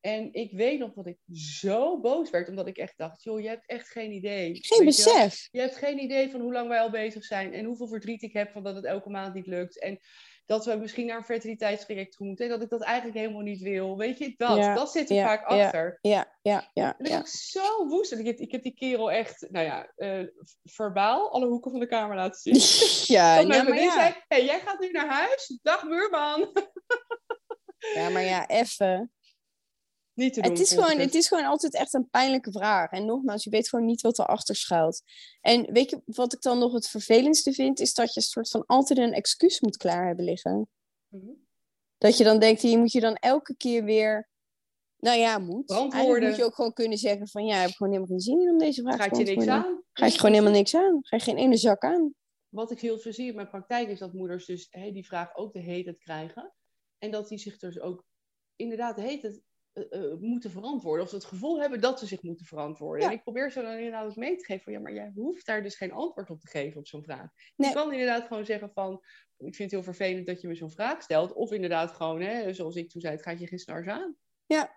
En 0.00 0.32
ik 0.32 0.52
weet 0.52 0.78
nog 0.78 0.92
dat 0.92 1.06
ik 1.06 1.18
zo 1.32 2.00
boos 2.00 2.30
werd, 2.30 2.48
omdat 2.48 2.66
ik 2.66 2.76
echt 2.76 2.98
dacht, 2.98 3.22
joh, 3.22 3.40
je 3.40 3.48
hebt 3.48 3.66
echt 3.66 3.88
geen 3.88 4.12
idee. 4.12 4.54
Geen 4.54 4.84
Weet 4.84 4.96
je 4.96 5.02
besef. 5.04 5.48
Je 5.50 5.60
hebt 5.60 5.76
geen 5.76 6.02
idee 6.02 6.30
van 6.30 6.40
hoe 6.40 6.52
lang 6.52 6.68
wij 6.68 6.80
al 6.80 6.90
bezig 6.90 7.24
zijn 7.24 7.52
en 7.52 7.64
hoeveel 7.64 7.88
verdriet 7.88 8.22
ik 8.22 8.32
heb 8.32 8.50
van 8.50 8.62
dat 8.62 8.74
het 8.74 8.84
elke 8.84 9.10
maand 9.10 9.34
niet 9.34 9.46
lukt. 9.46 9.80
En 9.80 10.00
dat 10.48 10.64
we 10.64 10.76
misschien 10.76 11.06
naar 11.06 11.16
een 11.16 11.24
fertiliteitstraject 11.24 12.16
toe 12.16 12.26
moeten. 12.26 12.44
En 12.44 12.50
dat 12.50 12.62
ik 12.62 12.70
dat 12.70 12.82
eigenlijk 12.82 13.18
helemaal 13.18 13.42
niet 13.42 13.60
wil. 13.60 13.96
Weet 13.96 14.18
je, 14.18 14.34
dat, 14.36 14.56
Ja, 14.56 14.74
dat 14.74 14.90
zit 14.90 15.10
er 15.10 15.16
ja, 15.16 15.26
vaak 15.26 15.50
ja, 15.50 15.64
achter. 15.64 15.98
Ja, 16.00 16.36
ja, 16.42 16.70
ja. 16.72 16.98
En 16.98 17.04
ik 17.04 17.10
ja. 17.10 17.16
ben 17.16 17.26
zo 17.26 17.86
woest. 17.86 18.12
En 18.12 18.18
ik 18.18 18.26
heb, 18.26 18.38
ik 18.38 18.52
heb 18.52 18.62
die 18.62 18.74
kerel 18.74 19.10
echt, 19.10 19.46
nou 19.50 19.64
ja, 19.64 19.92
eh, 19.96 20.26
verbaal 20.64 21.32
alle 21.32 21.46
hoeken 21.46 21.70
van 21.70 21.80
de 21.80 21.86
kamer 21.86 22.16
laten 22.16 22.40
zien. 22.40 22.86
Ja, 23.16 23.36
Dat 23.36 23.46
nou, 23.46 23.64
mijn 23.64 23.74
maar 23.74 23.84
ja. 23.84 23.92
zei, 23.92 24.14
hey, 24.28 24.44
jij 24.44 24.60
gaat 24.60 24.80
nu 24.80 24.90
naar 24.90 25.08
huis? 25.08 25.58
Dag 25.62 25.88
buurman. 25.88 26.52
ja, 27.94 28.08
maar 28.08 28.24
ja, 28.24 28.48
even. 28.48 29.12
Niet 30.18 30.34
te 30.34 30.40
doen. 30.40 30.50
Het 30.50 30.60
is, 30.60 30.72
gewoon, 30.72 30.98
het 30.98 31.14
is 31.14 31.28
gewoon 31.28 31.44
altijd 31.44 31.74
echt 31.74 31.94
een 31.94 32.08
pijnlijke 32.10 32.52
vraag. 32.52 32.90
En 32.90 33.04
nogmaals, 33.04 33.44
je 33.44 33.50
weet 33.50 33.68
gewoon 33.68 33.84
niet 33.84 34.00
wat 34.00 34.18
erachter 34.18 34.56
schuilt. 34.56 35.02
En 35.40 35.72
weet 35.72 35.90
je 35.90 36.02
wat 36.04 36.32
ik 36.32 36.40
dan 36.40 36.58
nog 36.58 36.72
het 36.72 36.88
vervelendste 36.88 37.52
vind? 37.52 37.80
Is 37.80 37.94
dat 37.94 38.14
je 38.14 38.20
een 38.20 38.26
soort 38.26 38.48
van 38.48 38.66
altijd 38.66 38.98
een 38.98 39.12
excuus 39.12 39.60
moet 39.60 39.76
klaar 39.76 40.06
hebben 40.06 40.24
liggen. 40.24 40.68
Mhm. 41.08 41.30
Dat 41.98 42.16
je 42.16 42.24
dan 42.24 42.38
denkt, 42.38 42.62
hier 42.62 42.78
moet 42.78 42.92
je 42.92 43.00
dan 43.00 43.14
elke 43.14 43.56
keer 43.56 43.84
weer... 43.84 44.28
Nou 44.96 45.18
ja, 45.18 45.38
moet. 45.38 45.70
Eigenlijk 45.70 45.92
Verantwoorden. 45.92 46.28
moet 46.28 46.38
je 46.38 46.44
ook 46.44 46.54
gewoon 46.54 46.72
kunnen 46.72 46.98
zeggen 46.98 47.28
van... 47.28 47.44
Ja, 47.44 47.56
ik 47.56 47.66
heb 47.66 47.76
gewoon 47.76 47.92
helemaal 47.92 48.16
geen 48.16 48.20
zin 48.20 48.40
in 48.40 48.50
om 48.50 48.58
deze 48.58 48.82
vraag 48.82 48.96
te 48.96 49.02
Gaat 49.02 49.18
je 49.18 49.24
niks 49.24 49.46
aan? 49.46 49.82
Gaat 49.92 50.12
je 50.12 50.18
gewoon 50.18 50.34
helemaal 50.34 50.54
niks 50.56 50.74
aan. 50.74 50.98
Ga 51.00 51.16
je 51.16 51.22
geen 51.22 51.36
ene 51.36 51.56
zak 51.56 51.82
aan. 51.82 52.14
wat 52.48 52.70
ik 52.70 52.80
heel 52.80 52.98
veel 52.98 53.12
zie 53.12 53.28
in 53.28 53.34
mijn 53.34 53.48
praktijk 53.48 53.88
is 53.88 53.98
dat 53.98 54.12
moeders 54.12 54.46
dus 54.46 54.70
die 54.70 55.06
vraag 55.06 55.36
ook 55.36 55.52
de 55.52 55.60
heet 55.60 55.86
het 55.86 55.98
krijgen. 55.98 56.54
En 56.98 57.10
dat 57.10 57.28
die 57.28 57.38
zich 57.38 57.58
dus 57.58 57.80
ook 57.80 58.04
inderdaad 58.56 58.96
de 58.96 59.02
heet 59.02 59.22
het 59.22 59.42
eh, 59.90 60.14
moeten 60.20 60.50
verantwoorden. 60.50 61.04
Of 61.04 61.10
het 61.10 61.24
gevoel 61.24 61.60
hebben 61.60 61.80
dat 61.80 61.98
ze 61.98 62.06
zich 62.06 62.22
moeten 62.22 62.46
verantwoorden. 62.46 63.02
Ja. 63.02 63.10
En 63.10 63.16
ik 63.16 63.22
probeer 63.22 63.50
ze 63.52 63.62
dan 63.62 63.72
inderdaad 63.72 64.16
mee 64.16 64.36
te 64.36 64.44
geven 64.44 64.62
van 64.62 64.72
ja, 64.72 64.78
maar 64.80 64.94
jij 64.94 65.12
hoeft 65.14 65.46
daar 65.46 65.62
dus 65.62 65.74
geen 65.76 65.92
antwoord 65.92 66.30
op 66.30 66.40
te 66.40 66.48
geven 66.48 66.78
op 66.78 66.86
zo'n 66.86 67.02
vraag. 67.02 67.28
Nee. 67.56 67.68
Je 67.68 67.74
kan 67.74 67.92
inderdaad 67.92 68.26
gewoon 68.26 68.44
zeggen 68.44 68.70
van 68.74 68.92
ik 69.36 69.54
vind 69.54 69.58
het 69.58 69.70
heel 69.70 69.92
vervelend 69.94 70.26
dat 70.26 70.40
je 70.40 70.48
me 70.48 70.54
zo'n 70.54 70.70
vraag 70.70 71.02
stelt. 71.02 71.32
Of 71.32 71.52
inderdaad 71.52 71.92
gewoon, 71.92 72.20
hè, 72.20 72.52
zoals 72.52 72.76
ik 72.76 72.90
toen 72.90 73.00
zei, 73.00 73.14
het 73.14 73.22
gaat 73.22 73.38
je 73.40 73.46
geen 73.46 73.58
snars 73.58 73.86
aan. 73.86 74.16
Ja. 74.46 74.76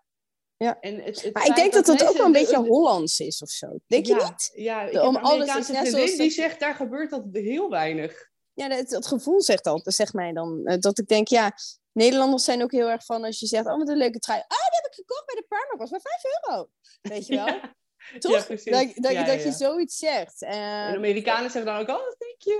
Ja. 0.57 0.79
En 0.79 1.03
het, 1.03 1.21
het 1.21 1.33
Maar 1.33 1.47
ik 1.47 1.55
denk 1.55 1.73
dat 1.73 1.85
dat 1.85 2.07
ook 2.07 2.17
wel 2.17 2.25
een 2.25 2.31
beetje 2.31 2.57
Hollands 2.57 3.19
is 3.19 3.41
of 3.41 3.49
zo. 3.49 3.67
Denk 3.87 4.05
je 4.05 4.13
niet? 4.15 4.51
Ja, 4.55 4.81
ik 4.81 5.01
om 5.01 5.15
alles- 5.15 5.55
is 5.55 5.67
net 5.67 5.87
zoals 5.87 6.15
die 6.15 6.29
zegt, 6.29 6.59
daar 6.59 6.75
gebeurt 6.75 7.09
dat 7.09 7.25
heel 7.31 7.69
weinig. 7.69 8.29
Ja, 8.53 8.67
het, 8.69 8.91
het 8.91 9.07
gevoel 9.07 9.41
zegt 9.41 9.67
al, 9.67 9.81
zeg 9.83 10.13
mij 10.13 10.33
dan. 10.33 10.65
eh, 10.65 10.77
Dat 10.79 10.99
ik 10.99 11.07
denk, 11.07 11.27
ja, 11.27 11.51
Nederlanders 11.93 12.43
zijn 12.43 12.63
ook 12.63 12.71
heel 12.71 12.89
erg 12.89 13.05
van 13.05 13.23
als 13.23 13.39
je 13.39 13.45
zegt, 13.47 13.65
oh, 13.65 13.77
wat 13.77 13.87
een 13.89 13.97
leuke 13.97 14.19
trui. 14.19 14.39
Oh, 14.39 14.47
die 14.47 14.79
heb 14.81 14.85
ik 14.85 14.93
gekocht 14.93 15.25
bij 15.25 15.35
de 15.35 15.45
Primark, 15.47 15.77
was 15.77 15.89
maar 15.89 16.01
5 16.01 16.23
euro. 16.49 16.69
Weet 17.01 17.27
je 17.27 17.35
wel? 17.45 17.45
Ja. 17.45 17.75
Toch? 18.19 18.31
Ja, 18.31 18.47
dat 18.47 18.95
dat, 18.95 19.11
Ja, 19.11 19.23
dat 19.23 19.43
je 19.43 19.51
zoiets 19.51 19.97
zegt. 19.97 20.41
En 20.41 20.51
Eh, 20.51 20.93
Amerikanen 20.95 21.51
zeggen 21.51 21.73
dan 21.73 21.81
ook, 21.81 21.89
oh, 21.89 22.07
thank 22.17 22.35
you. 22.37 22.59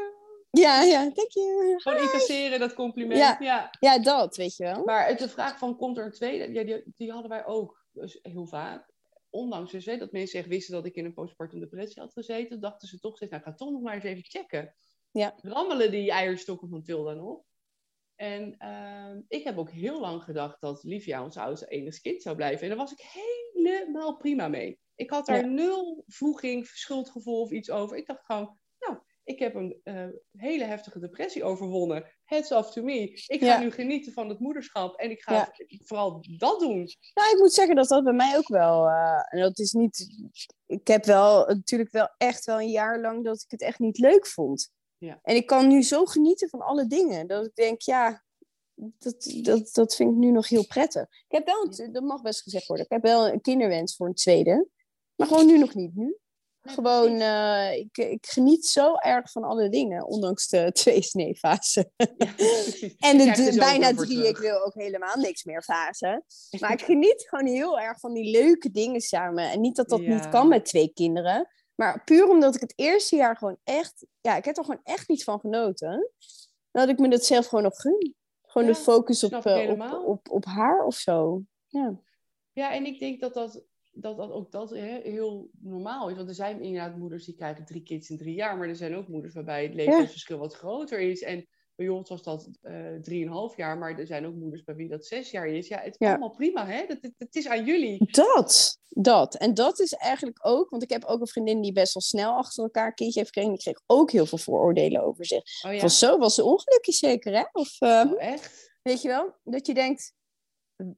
ja, 0.51 0.81
ja, 0.81 0.99
denk 1.03 1.31
je. 1.31 1.73
Gewoon 1.77 2.01
incasseren, 2.01 2.59
dat 2.59 2.73
compliment. 2.73 3.19
Ja. 3.19 3.37
Ja. 3.39 3.69
Ja, 3.79 3.99
dat, 3.99 4.35
weet 4.35 4.55
je 4.55 4.63
wel. 4.63 4.83
Maar 4.85 5.17
de 5.17 5.29
vraag 5.29 5.57
van, 5.57 5.77
komt 5.77 5.97
er 5.97 6.05
een 6.05 6.11
tweede? 6.11 6.53
Ja, 6.53 6.63
die, 6.63 6.83
die 6.95 7.11
hadden 7.11 7.29
wij 7.29 7.45
ook 7.45 7.85
dus 7.91 8.19
heel 8.21 8.45
vaak. 8.47 8.89
Ondanks 9.29 9.71
dus 9.71 9.85
hè, 9.85 9.97
dat 9.97 10.11
mensen 10.11 10.39
echt 10.39 10.47
wisten 10.47 10.73
dat 10.73 10.85
ik 10.85 10.95
in 10.95 11.05
een 11.05 11.13
postpartum 11.13 11.59
depressie 11.59 12.01
had 12.01 12.13
gezeten, 12.13 12.59
dachten 12.59 12.87
ze 12.87 12.99
toch 12.99 13.15
steeds, 13.15 13.31
nou, 13.31 13.43
ik 13.43 13.49
ga 13.49 13.55
toch 13.55 13.71
nog 13.71 13.81
maar 13.81 13.93
eens 13.93 14.03
even 14.03 14.23
checken. 14.23 14.75
Ja. 15.11 15.33
Rammelen 15.41 15.91
die 15.91 16.11
eierstokken 16.11 16.69
van 16.69 16.83
Tilda 16.83 17.13
nog? 17.13 17.41
En 18.21 18.55
ehm, 18.57 19.21
ik 19.27 19.43
heb 19.43 19.57
ook 19.57 19.71
heel 19.71 19.99
lang 19.99 20.23
gedacht 20.23 20.61
dat 20.61 20.83
Livia 20.83 21.23
ons 21.23 21.37
oudste 21.37 21.67
enigste 21.67 22.01
kind 22.01 22.21
zou 22.21 22.35
blijven. 22.35 22.61
En 22.61 22.67
daar 22.69 22.77
was 22.77 22.91
ik 22.91 23.01
helemaal 23.53 24.17
prima 24.17 24.47
mee. 24.47 24.79
Ik 24.95 25.09
had 25.09 25.25
daar 25.25 25.39
Ja. 25.41 25.45
nul 25.47 26.03
voeging, 26.07 26.67
schuldgevoel 26.67 27.41
of 27.41 27.51
iets 27.51 27.69
over. 27.69 27.97
Ik 27.97 28.07
dacht 28.07 28.25
gewoon, 28.25 28.57
nou, 28.79 28.97
ik 29.23 29.39
heb 29.39 29.55
een 29.55 29.79
eh, 29.83 30.07
hele 30.31 30.63
heftige 30.63 30.99
depressie 30.99 31.43
overwonnen. 31.43 32.05
Heads 32.23 32.51
off 32.51 32.71
to 32.71 32.83
me. 32.83 32.99
Ik 33.27 33.39
ga 33.39 33.45
Ja. 33.45 33.59
nu 33.59 33.71
genieten 33.71 34.13
van 34.13 34.29
het 34.29 34.39
moederschap 34.39 34.95
en 34.95 35.11
ik 35.11 35.21
ga 35.21 35.33
Ja. 35.33 35.53
vooral 35.83 36.23
dat 36.37 36.59
doen. 36.59 36.87
Nou, 37.13 37.31
ik 37.33 37.37
moet 37.37 37.53
zeggen 37.53 37.75
dat 37.75 37.87
dat 37.87 38.03
bij 38.03 38.13
mij 38.13 38.37
ook 38.37 38.47
wel. 38.47 38.87
eh, 38.87 39.21
en 39.29 39.39
dat 39.39 39.59
is 39.59 39.71
niet. 39.71 40.07
Ik 40.67 40.87
heb 40.87 41.05
wel 41.05 41.45
natuurlijk 41.47 41.91
wel 41.91 42.09
echt 42.17 42.45
wel 42.45 42.59
een 42.59 42.69
jaar 42.71 42.99
lang 42.99 43.23
dat 43.23 43.41
ik 43.41 43.51
het 43.51 43.61
echt 43.61 43.79
niet 43.79 43.97
leuk 43.97 44.27
vond. 44.27 44.71
Ja. 45.01 45.19
En 45.23 45.35
ik 45.35 45.45
kan 45.45 45.67
nu 45.67 45.83
zo 45.83 46.05
genieten 46.05 46.49
van 46.49 46.61
alle 46.61 46.87
dingen. 46.87 47.27
Dat 47.27 47.45
ik 47.45 47.55
denk, 47.55 47.81
ja, 47.81 48.23
dat, 48.75 49.31
dat, 49.41 49.69
dat 49.73 49.95
vind 49.95 50.11
ik 50.11 50.17
nu 50.17 50.31
nog 50.31 50.47
heel 50.49 50.65
prettig. 50.65 51.01
Ik 51.01 51.25
heb 51.35 51.45
wel, 51.45 51.67
een- 51.77 51.91
dat 51.91 52.03
mag 52.03 52.21
best 52.21 52.41
gezegd 52.41 52.67
worden, 52.67 52.85
ik 52.85 52.91
heb 52.91 53.01
wel 53.03 53.27
een 53.27 53.41
kinderwens 53.41 53.95
voor 53.95 54.07
een 54.07 54.13
tweede. 54.13 54.67
Maar 55.15 55.27
gewoon 55.27 55.45
nu 55.45 55.57
nog 55.57 55.73
niet. 55.73 55.95
Nu. 55.95 56.15
Nee, 56.61 56.73
Gewoon, 56.75 57.19
eh, 57.19 57.77
ik, 57.77 57.97
ik 57.97 58.25
geniet 58.25 58.65
zo 58.65 58.95
erg 58.95 59.31
van 59.31 59.43
alle 59.43 59.69
dingen, 59.69 60.05
ondanks 60.07 60.47
de 60.47 60.71
twee 60.81 61.01
sneefase. 61.01 61.91
Ja, 61.95 62.05
precies. 62.35 62.95
En 63.09 63.17
de 63.17 63.55
bijna 63.57 63.93
drie, 63.93 64.07
terug. 64.07 64.29
ik 64.29 64.37
wil 64.37 64.65
ook 64.65 64.73
helemaal 64.73 65.17
niks 65.17 65.43
meer 65.43 65.61
fase. 65.63 66.23
Maar 66.59 66.71
ik 66.71 66.81
geniet 66.81 67.25
gewoon 67.29 67.45
heel 67.53 67.79
erg 67.79 67.99
van 67.99 68.13
die 68.13 68.31
leuke 68.31 68.71
dingen 68.71 69.01
samen. 69.01 69.51
En 69.51 69.61
niet 69.61 69.75
dat 69.75 69.89
dat 69.89 69.99
niet 70.01 70.29
kan 70.29 70.47
met 70.47 70.65
twee 70.65 70.91
kinderen. 70.93 71.47
Maar 71.81 72.03
puur 72.03 72.29
omdat 72.29 72.55
ik 72.55 72.61
het 72.61 72.73
eerste 72.75 73.15
jaar 73.15 73.37
gewoon 73.37 73.57
echt... 73.63 74.05
Ja, 74.19 74.35
ik 74.35 74.45
heb 74.45 74.57
er 74.57 74.63
gewoon 74.63 74.81
echt 74.83 75.07
niet 75.09 75.23
van 75.23 75.39
genoten. 75.39 76.11
Dat 76.71 76.89
ik 76.89 76.99
me 76.99 77.09
dat 77.09 77.25
zelf 77.25 77.45
gewoon 77.47 77.63
nog 77.63 77.81
gun. 77.81 78.15
Gewoon 78.41 78.67
Ja, 78.67 78.73
de 78.73 78.79
focus 78.79 79.23
op, 79.23 79.45
eh, 79.45 79.69
op, 79.69 80.03
op, 80.05 80.29
op 80.29 80.45
haar 80.45 80.85
of 80.85 80.95
zo. 80.95 81.41
Ja. 81.67 82.01
Ja, 82.51 82.73
en 82.73 82.85
ik 82.85 82.99
denk 82.99 83.19
dat 83.19 83.33
dat, 83.33 83.63
dat, 83.91 84.17
dat 84.17 84.31
ook 84.31 84.51
dat 84.51 84.69
hè, 84.69 84.99
heel 85.03 85.49
normaal 85.61 86.09
is. 86.09 86.15
Want 86.15 86.27
er 86.27 86.35
zijn 86.35 86.61
inderdaad 86.61 86.97
moeders 86.97 87.25
die 87.25 87.35
krijgen 87.35 87.65
drie 87.65 87.83
kids 87.83 88.09
in 88.09 88.17
drie 88.17 88.35
jaar. 88.35 88.57
Maar 88.57 88.67
er 88.67 88.75
zijn 88.75 88.95
ook 88.95 89.07
moeders 89.07 89.33
waarbij 89.33 89.63
het 89.63 89.73
leeftijdsverschil 89.73 90.37
wat 90.37 90.55
groter 90.55 90.99
is. 90.99 91.21
En 91.21 91.47
bij 91.81 91.89
ons 91.89 92.09
was 92.09 92.23
dat 92.23 92.49
uh, 92.63 92.95
drieënhalf 93.01 93.55
jaar, 93.57 93.77
maar 93.77 93.99
er 93.99 94.05
zijn 94.07 94.25
ook 94.25 94.33
moeders 94.35 94.63
bij 94.63 94.75
wie 94.75 94.87
dat 94.89 95.05
zes 95.05 95.31
jaar 95.31 95.47
is. 95.47 95.67
Ja, 95.67 95.77
het 95.77 95.87
is 95.87 95.95
Ja. 95.97 96.09
allemaal 96.09 96.29
prima, 96.29 96.65
hè? 96.65 96.85
Dat, 96.87 96.97
het, 97.01 97.13
het 97.17 97.35
is 97.35 97.47
aan 97.47 97.65
jullie. 97.65 98.05
Dat, 98.11 98.77
dat. 98.89 99.35
En 99.35 99.53
dat 99.53 99.79
is 99.79 99.93
eigenlijk 99.93 100.39
ook, 100.47 100.69
want 100.69 100.83
ik 100.83 100.89
heb 100.89 101.03
ook 101.05 101.19
een 101.21 101.27
vriendin 101.27 101.61
die 101.61 101.71
best 101.73 101.93
wel 101.93 102.01
snel 102.01 102.31
achter 102.33 102.63
elkaar 102.63 102.93
kindje 102.93 103.19
heeft 103.19 103.31
gekregen. 103.33 103.53
Die 103.57 103.63
kreeg 103.63 103.81
ook 103.87 104.11
heel 104.11 104.25
veel 104.25 104.37
vooroordelen 104.37 105.03
over 105.03 105.25
zich. 105.25 105.43
Oh 105.65 105.73
ja, 105.73 105.79
Van 105.79 105.89
zo 105.89 106.17
was 106.17 106.35
ze 106.35 106.43
ongelukkig 106.43 106.93
zeker, 106.95 107.33
hè? 107.33 107.43
Of 107.51 107.75
eh, 107.79 108.03
oh, 108.11 108.21
echt? 108.23 108.71
weet 108.81 109.01
je 109.01 109.07
wel, 109.07 109.35
dat 109.43 109.67
je 109.67 109.73
denkt, 109.73 110.13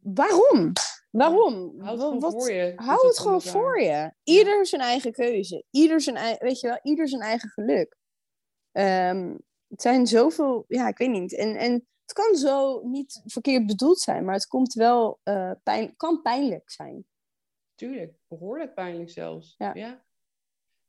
waarom? 0.02 0.72
Waarom? 1.12 1.82
Houd 1.82 1.92
het 1.92 2.00
Wa- 2.00 2.04
gewoon 2.06 2.20
wat- 2.20 2.34
voor 2.34 2.52
je. 2.52 2.74
Hou 2.76 3.08
het 3.08 3.20
gewoon 3.20 3.42
voor 3.42 3.82
je. 3.82 4.14
Ieder 4.24 4.66
zijn 4.66 4.82
eigen 4.82 5.12
keuze. 5.12 5.64
Ieder 5.70 6.02
zijn, 6.02 6.38
weet 6.40 6.60
je 6.60 6.68
wel, 6.68 6.80
ieder 6.84 7.10
zijn 7.10 7.22
eigen 7.22 7.50
geluk. 7.50 7.98
Ehm, 8.72 9.36
het 9.74 9.82
zijn 9.82 10.08
zoveel, 10.08 10.66
ja, 10.68 10.88
ik 10.88 10.98
weet 10.98 11.10
niet. 11.10 11.36
En, 11.36 11.56
en 11.56 11.72
het 12.02 12.14
kan 12.14 12.36
zo 12.36 12.82
niet 12.88 13.22
verkeerd 13.26 13.66
bedoeld 13.66 14.00
zijn, 14.00 14.26
maar 14.26 14.34
het 14.34 14.48
komt 14.48 14.74
wel, 14.74 15.20
eh, 15.24 15.52
pijn, 15.64 15.96
kan 15.96 16.22
pijnlijk 16.22 16.70
zijn. 16.70 17.06
Tuurlijk, 17.76 18.16
behoorlijk 18.28 18.74
pijnlijk 18.74 19.10
zelfs. 19.10 19.56
Ja. 19.58 19.74
ja. 19.74 20.06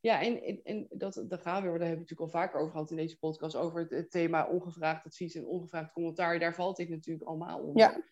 Ja, 0.00 0.22
en, 0.22 0.64
en, 0.64 0.86
dat, 0.90 1.24
daar 1.28 1.38
gaan 1.38 1.62
we 1.62 1.68
weer, 1.68 1.78
daar 1.78 1.88
hebben 1.88 1.88
we 1.88 2.10
natuurlijk 2.10 2.20
al 2.20 2.40
vaker 2.40 2.60
over 2.60 2.72
gehad 2.72 2.90
in 2.90 2.96
deze 2.96 3.18
podcast, 3.18 3.56
over 3.56 3.80
het, 3.80 3.90
het 3.90 4.10
thema 4.10 4.48
ongevraagd 4.48 5.06
advies 5.06 5.34
en 5.34 5.46
ongevraagd 5.46 5.92
commentaar. 5.92 6.38
Daar 6.38 6.54
valt 6.54 6.78
ik 6.78 6.88
natuurlijk 6.88 7.28
allemaal 7.28 7.60
onder. 7.60 7.82
Ja. 7.82 8.02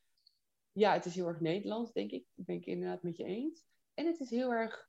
Ja, 0.72 0.92
het 0.92 1.04
is 1.04 1.14
heel 1.14 1.26
erg 1.26 1.40
Nederlands, 1.40 1.92
denk 1.92 2.10
ik. 2.10 2.26
Dat 2.34 2.46
ben 2.46 2.56
ik 2.56 2.66
inderdaad 2.66 3.02
met 3.02 3.16
je 3.16 3.24
eens. 3.24 3.64
En 3.94 4.06
het 4.06 4.20
is 4.20 4.30
heel 4.30 4.52
erg, 4.52 4.88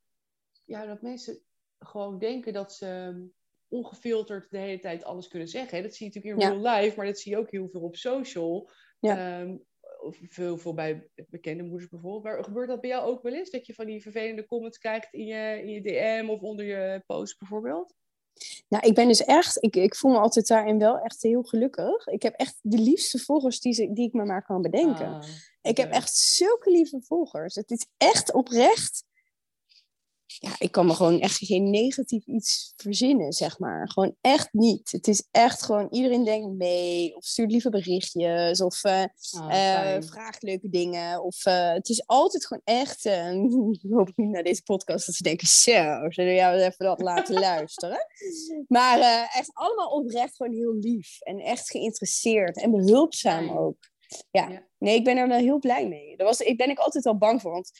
ja, 0.65 0.85
dat 0.85 1.01
mensen 1.01 1.43
gewoon 1.79 2.19
denken 2.19 2.53
dat 2.53 2.73
ze 2.73 3.13
ongefilterd 3.73 4.47
de 4.51 4.57
hele 4.57 4.79
tijd 4.79 5.03
alles 5.03 5.27
kunnen 5.27 5.47
zeggen. 5.47 5.83
Dat 5.83 5.93
zie 5.93 6.07
je 6.07 6.13
natuurlijk 6.13 6.41
in 6.41 6.55
Ja. 6.55 6.61
real 6.61 6.81
life, 6.81 6.97
maar 6.97 7.05
dat 7.05 7.19
zie 7.19 7.31
je 7.31 7.37
ook 7.37 7.51
heel 7.51 7.67
veel 7.69 7.81
op 7.81 7.95
social. 7.95 8.69
Ja. 8.99 9.41
Ehm, 9.41 9.57
of 10.01 10.17
veel, 10.29 10.57
veel 10.57 10.73
bij 10.73 11.07
bekende 11.29 11.63
moeders 11.63 11.89
bijvoorbeeld. 11.89 12.23
Maar 12.23 12.43
gebeurt 12.43 12.67
dat 12.67 12.81
bij 12.81 12.89
jou 12.89 13.05
ook 13.05 13.23
wel 13.23 13.33
eens? 13.33 13.49
Dat 13.49 13.65
je 13.65 13.73
van 13.73 13.85
die 13.85 14.01
vervelende 14.01 14.45
comments 14.45 14.77
krijgt 14.77 15.13
in 15.13 15.25
je, 15.25 15.61
in 15.63 15.69
je 15.69 15.81
DM 15.81 16.29
of 16.29 16.41
onder 16.41 16.65
je 16.65 17.03
post 17.05 17.39
bijvoorbeeld? 17.39 17.93
Nou, 18.67 18.87
ik 18.87 18.93
ben 18.95 19.07
dus 19.07 19.23
echt, 19.23 19.63
ik, 19.63 19.75
ik 19.75 19.95
voel 19.95 20.11
me 20.11 20.17
altijd 20.17 20.47
daarin 20.47 20.79
wel 20.79 20.99
echt 20.99 21.21
heel 21.21 21.43
gelukkig. 21.43 22.07
Ik 22.07 22.21
heb 22.21 22.33
echt 22.33 22.59
de 22.61 22.77
liefste 22.77 23.19
volgers 23.19 23.59
die, 23.59 23.73
ze, 23.73 23.93
die 23.93 24.07
ik 24.07 24.13
me 24.13 24.25
maar 24.25 24.43
kan 24.45 24.61
bedenken. 24.61 25.07
Ah, 25.07 25.23
ik 25.61 25.77
heb 25.77 25.91
echt 25.91 26.15
zulke 26.15 26.71
lieve 26.71 27.01
volgers. 27.01 27.55
Het 27.55 27.71
is 27.71 27.87
echt 27.97 28.33
oprecht. 28.33 29.03
Ja, 30.39 30.55
ik 30.57 30.71
kan 30.71 30.85
me 30.85 30.93
gewoon 30.93 31.19
echt 31.19 31.37
geen 31.37 31.69
negatief 31.69 32.25
iets 32.25 32.73
verzinnen, 32.75 33.33
zeg 33.33 33.59
maar. 33.59 33.89
Gewoon 33.89 34.15
echt 34.21 34.49
niet. 34.51 34.91
Het 34.91 35.07
is 35.07 35.27
echt 35.31 35.63
gewoon, 35.63 35.87
iedereen 35.91 36.23
denkt 36.23 36.57
mee. 36.57 37.15
Of 37.15 37.25
stuurt 37.25 37.51
lieve 37.51 37.69
berichtjes. 37.69 38.61
Of 38.61 38.83
eh, 38.83 39.03
Ah, 39.31 39.95
eh, 39.95 40.01
vraagt 40.01 40.43
leuke 40.43 40.69
dingen. 40.69 41.23
Of 41.23 41.45
eh, 41.45 41.73
het 41.73 41.89
is 41.89 42.07
altijd 42.07 42.45
gewoon 42.45 42.61
echt. 42.65 43.05
ik 43.85 43.91
hoop 43.91 44.11
niet 44.15 44.29
naar 44.29 44.43
deze 44.43 44.63
podcast 44.63 45.05
dat 45.05 45.15
ze 45.15 45.23
denken: 45.23 45.47
zo, 45.47 46.09
zullen 46.09 46.31
we 46.31 46.37
jou 46.37 46.57
even 46.57 46.85
dat 46.85 47.01
laten 47.01 47.39
luisteren? 47.49 48.07
Maar 48.67 48.99
echt 49.33 49.49
allemaal 49.53 49.89
oprecht 49.89 50.35
gewoon 50.35 50.53
heel 50.53 50.73
lief. 50.73 51.21
En 51.21 51.39
echt 51.39 51.69
geïnteresseerd. 51.69 52.61
En 52.61 52.71
behulpzaam 52.71 53.49
ook. 53.49 53.91
Ja. 54.31 54.49
Ja. 54.49 54.67
nee, 54.77 54.95
ik 54.95 55.03
ben 55.03 55.17
er 55.17 55.27
wel 55.27 55.37
heel 55.37 55.59
blij 55.59 55.87
mee. 55.87 56.17
Daar 56.17 56.27
was, 56.27 56.39
ik 56.39 56.57
ben 56.57 56.69
ik 56.69 56.77
altijd 56.77 57.05
al 57.05 57.17
bang 57.17 57.41
voor. 57.41 57.51
Want 57.51 57.71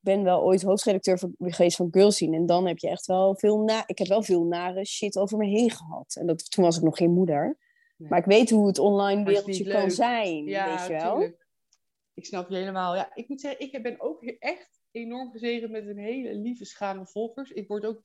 ben 0.00 0.22
wel 0.22 0.42
ooit 0.42 0.62
hoofdredacteur 0.62 1.18
geweest 1.38 1.76
van 1.76 1.88
Girlscene. 1.90 2.36
En 2.36 2.46
dan 2.46 2.66
heb 2.66 2.78
je 2.78 2.88
echt 2.88 3.06
wel 3.06 3.36
veel 3.36 3.58
na. 3.58 3.82
Ik 3.86 3.98
heb 3.98 4.06
wel 4.06 4.22
veel 4.22 4.44
nare 4.44 4.84
shit 4.86 5.18
over 5.18 5.38
me 5.38 5.46
heen 5.46 5.70
gehad. 5.70 6.16
En 6.20 6.26
dat, 6.26 6.50
toen 6.50 6.64
was 6.64 6.76
ik 6.76 6.82
nog 6.82 6.96
geen 6.96 7.12
moeder. 7.12 7.58
Nee. 7.96 8.08
Maar 8.08 8.18
ik 8.18 8.24
weet 8.24 8.50
hoe 8.50 8.66
het 8.66 8.78
online 8.78 9.24
wereldje 9.24 9.64
kan 9.64 9.80
leuk. 9.82 9.90
zijn. 9.90 10.44
Ja, 10.44 10.76
weet 10.76 10.86
je 10.86 10.92
wel? 10.92 11.14
tuurlijk. 11.14 11.48
Ik 12.14 12.26
snap 12.26 12.48
je 12.48 12.56
helemaal. 12.56 12.94
Ja, 12.94 13.14
ik 13.14 13.28
moet 13.28 13.40
zeggen, 13.40 13.60
ik 13.60 13.82
ben 13.82 14.00
ook 14.00 14.22
echt 14.22 14.80
enorm 14.90 15.30
gezegend 15.30 15.70
met 15.70 15.86
een 15.86 15.98
hele 15.98 16.34
lieve 16.34 16.64
schare 16.64 17.06
volgers. 17.06 17.50
Ik 17.50 17.68
word 17.68 17.86
ook 17.86 18.02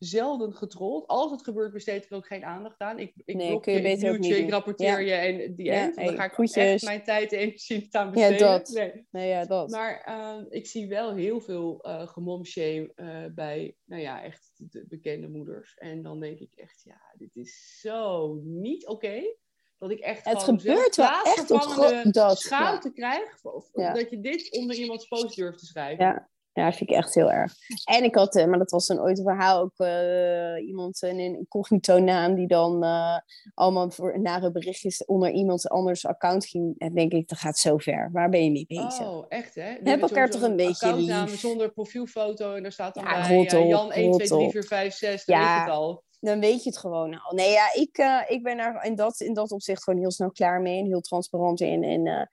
zelden 0.00 0.54
getrold. 0.54 1.06
Als 1.06 1.30
het 1.30 1.42
gebeurt, 1.42 1.72
besteed 1.72 2.04
ik 2.04 2.10
er 2.10 2.16
ook 2.16 2.26
geen 2.26 2.44
aandacht 2.44 2.80
aan. 2.80 2.98
Ik, 2.98 3.12
ik 3.24 3.34
Nee, 3.36 3.60
kun 3.60 3.72
je 3.72 3.80
je, 3.80 3.88
ik 3.88 3.94
beter 3.94 4.08
ook 4.10 4.16
mute 4.16 4.28
niet 4.28 4.36
je, 4.36 4.42
ik 4.44 4.50
rapporteer 4.50 5.00
Ja. 5.00 5.22
je 5.30 5.40
en 5.42 5.54
die 5.54 5.66
Ja, 5.66 5.72
end. 5.82 5.96
hey, 5.96 6.04
dan 6.04 6.14
ga 6.14 6.24
ik 6.24 6.50
echt 6.54 6.84
mijn 6.84 7.02
tijd 7.02 7.32
en 7.32 7.38
energie 7.38 7.88
aan 7.90 8.10
besteden. 8.10 8.38
dat. 8.38 8.68
Nee. 8.68 9.06
Nee, 9.10 9.28
ja, 9.28 9.44
dat. 9.44 9.70
Maar 9.70 10.00
eh, 10.00 10.36
ik 10.48 10.66
zie 10.66 10.88
wel 10.88 11.14
heel 11.14 11.40
veel 11.40 11.80
eh 11.82 12.08
gemomshame 12.08 12.92
eh, 12.94 13.24
bij, 13.34 13.76
nou 13.84 14.02
ja, 14.02 14.22
echt 14.22 14.50
de 14.56 14.84
bekende 14.88 15.28
moeders. 15.28 15.74
En 15.74 16.02
dan 16.02 16.20
denk 16.20 16.38
ik 16.38 16.52
echt, 16.54 16.82
ja, 16.84 17.00
dit 17.16 17.36
is 17.36 17.78
zo 17.80 18.34
niet 18.44 18.86
oké. 18.86 19.22
Dat 19.78 19.90
ik 19.90 20.00
echt 20.00 20.24
Het 20.24 20.42
gebeurt 20.42 20.96
wel 20.96 21.22
echt 21.24 21.50
op 21.50 22.12
dat, 22.12 22.38
schaamte 22.38 22.92
krijg. 22.92 23.44
Of, 23.44 23.68
Ja. 23.72 23.92
Dat 23.94 24.10
je 24.10 24.20
dit 24.20 24.52
onder 24.56 24.76
iemands 24.76 25.08
post 25.08 25.36
durft 25.36 25.58
te 25.58 25.66
schrijven. 25.66 26.28
Ja. 26.52 26.64
Ja, 26.64 26.72
vind 26.72 26.90
ik 26.90 26.96
echt 26.96 27.14
heel 27.14 27.30
erg. 27.30 27.52
En 27.84 28.04
ik 28.04 28.14
had, 28.14 28.36
eh, 28.36 28.46
maar 28.46 28.58
dat 28.58 28.70
was 28.70 28.86
dan 28.86 29.00
ooit 29.00 29.18
een 29.18 29.24
verhaal, 29.24 29.60
ook 29.60 29.78
eh, 29.78 30.66
iemand, 30.66 31.02
een 31.02 31.18
incognito 31.18 31.98
naam, 31.98 32.34
die 32.34 32.46
dan 32.46 32.84
eh, 32.84 33.18
allemaal 33.54 33.90
voor 33.90 34.20
nare 34.20 34.50
berichtjes 34.52 35.04
onder 35.04 35.30
iemand 35.30 35.68
anders 35.68 36.06
account 36.06 36.46
ging. 36.46 36.74
En 36.78 36.94
denk 36.94 37.12
ik, 37.12 37.28
dat 37.28 37.38
gaat 37.38 37.58
zo 37.58 37.76
ver. 37.76 38.10
Waar 38.12 38.28
ben 38.28 38.44
je 38.44 38.50
mee 38.50 38.66
bezig? 38.68 39.00
Oh, 39.00 39.24
echt 39.28 39.54
hè? 39.54 39.62
Heb 39.62 39.84
hebben 39.84 40.08
elkaar 40.08 40.30
toch 40.30 40.42
een 40.42 40.56
beetje 40.56 40.96
lief. 40.96 41.40
zonder 41.40 41.72
profielfoto 41.72 42.54
en 42.54 42.62
daar 42.62 42.72
staat 42.72 42.94
dan 42.94 43.04
Ja, 43.04 43.28
bij 43.28 43.66
Jan 43.66 43.92
1, 43.92 43.92
2, 43.92 44.06
rot 44.06 44.26
3, 44.26 44.32
op. 44.32 44.50
4, 44.50 44.64
5, 44.64 44.94
6, 44.94 45.24
dan 45.24 45.36
Ja. 45.36 45.54
weet 45.54 45.64
het 45.64 45.74
al. 45.74 46.02
Dan 46.20 46.40
weet 46.40 46.62
je 46.62 46.70
het 46.70 46.78
gewoon 46.78 47.20
al. 47.20 47.34
Nee, 47.34 47.50
ja, 47.50 47.72
ik, 47.72 48.24
ik 48.28 48.42
ben 48.42 48.56
daar 48.56 48.84
in 48.84 48.94
dat, 48.94 49.20
in 49.20 49.34
dat 49.34 49.50
opzicht 49.50 49.82
gewoon 49.82 50.00
heel 50.00 50.10
snel 50.10 50.30
klaar 50.30 50.60
mee 50.60 50.78
en 50.78 50.86
heel 50.86 51.00
transparant 51.00 51.60
in. 51.60 51.84
En 51.84 52.28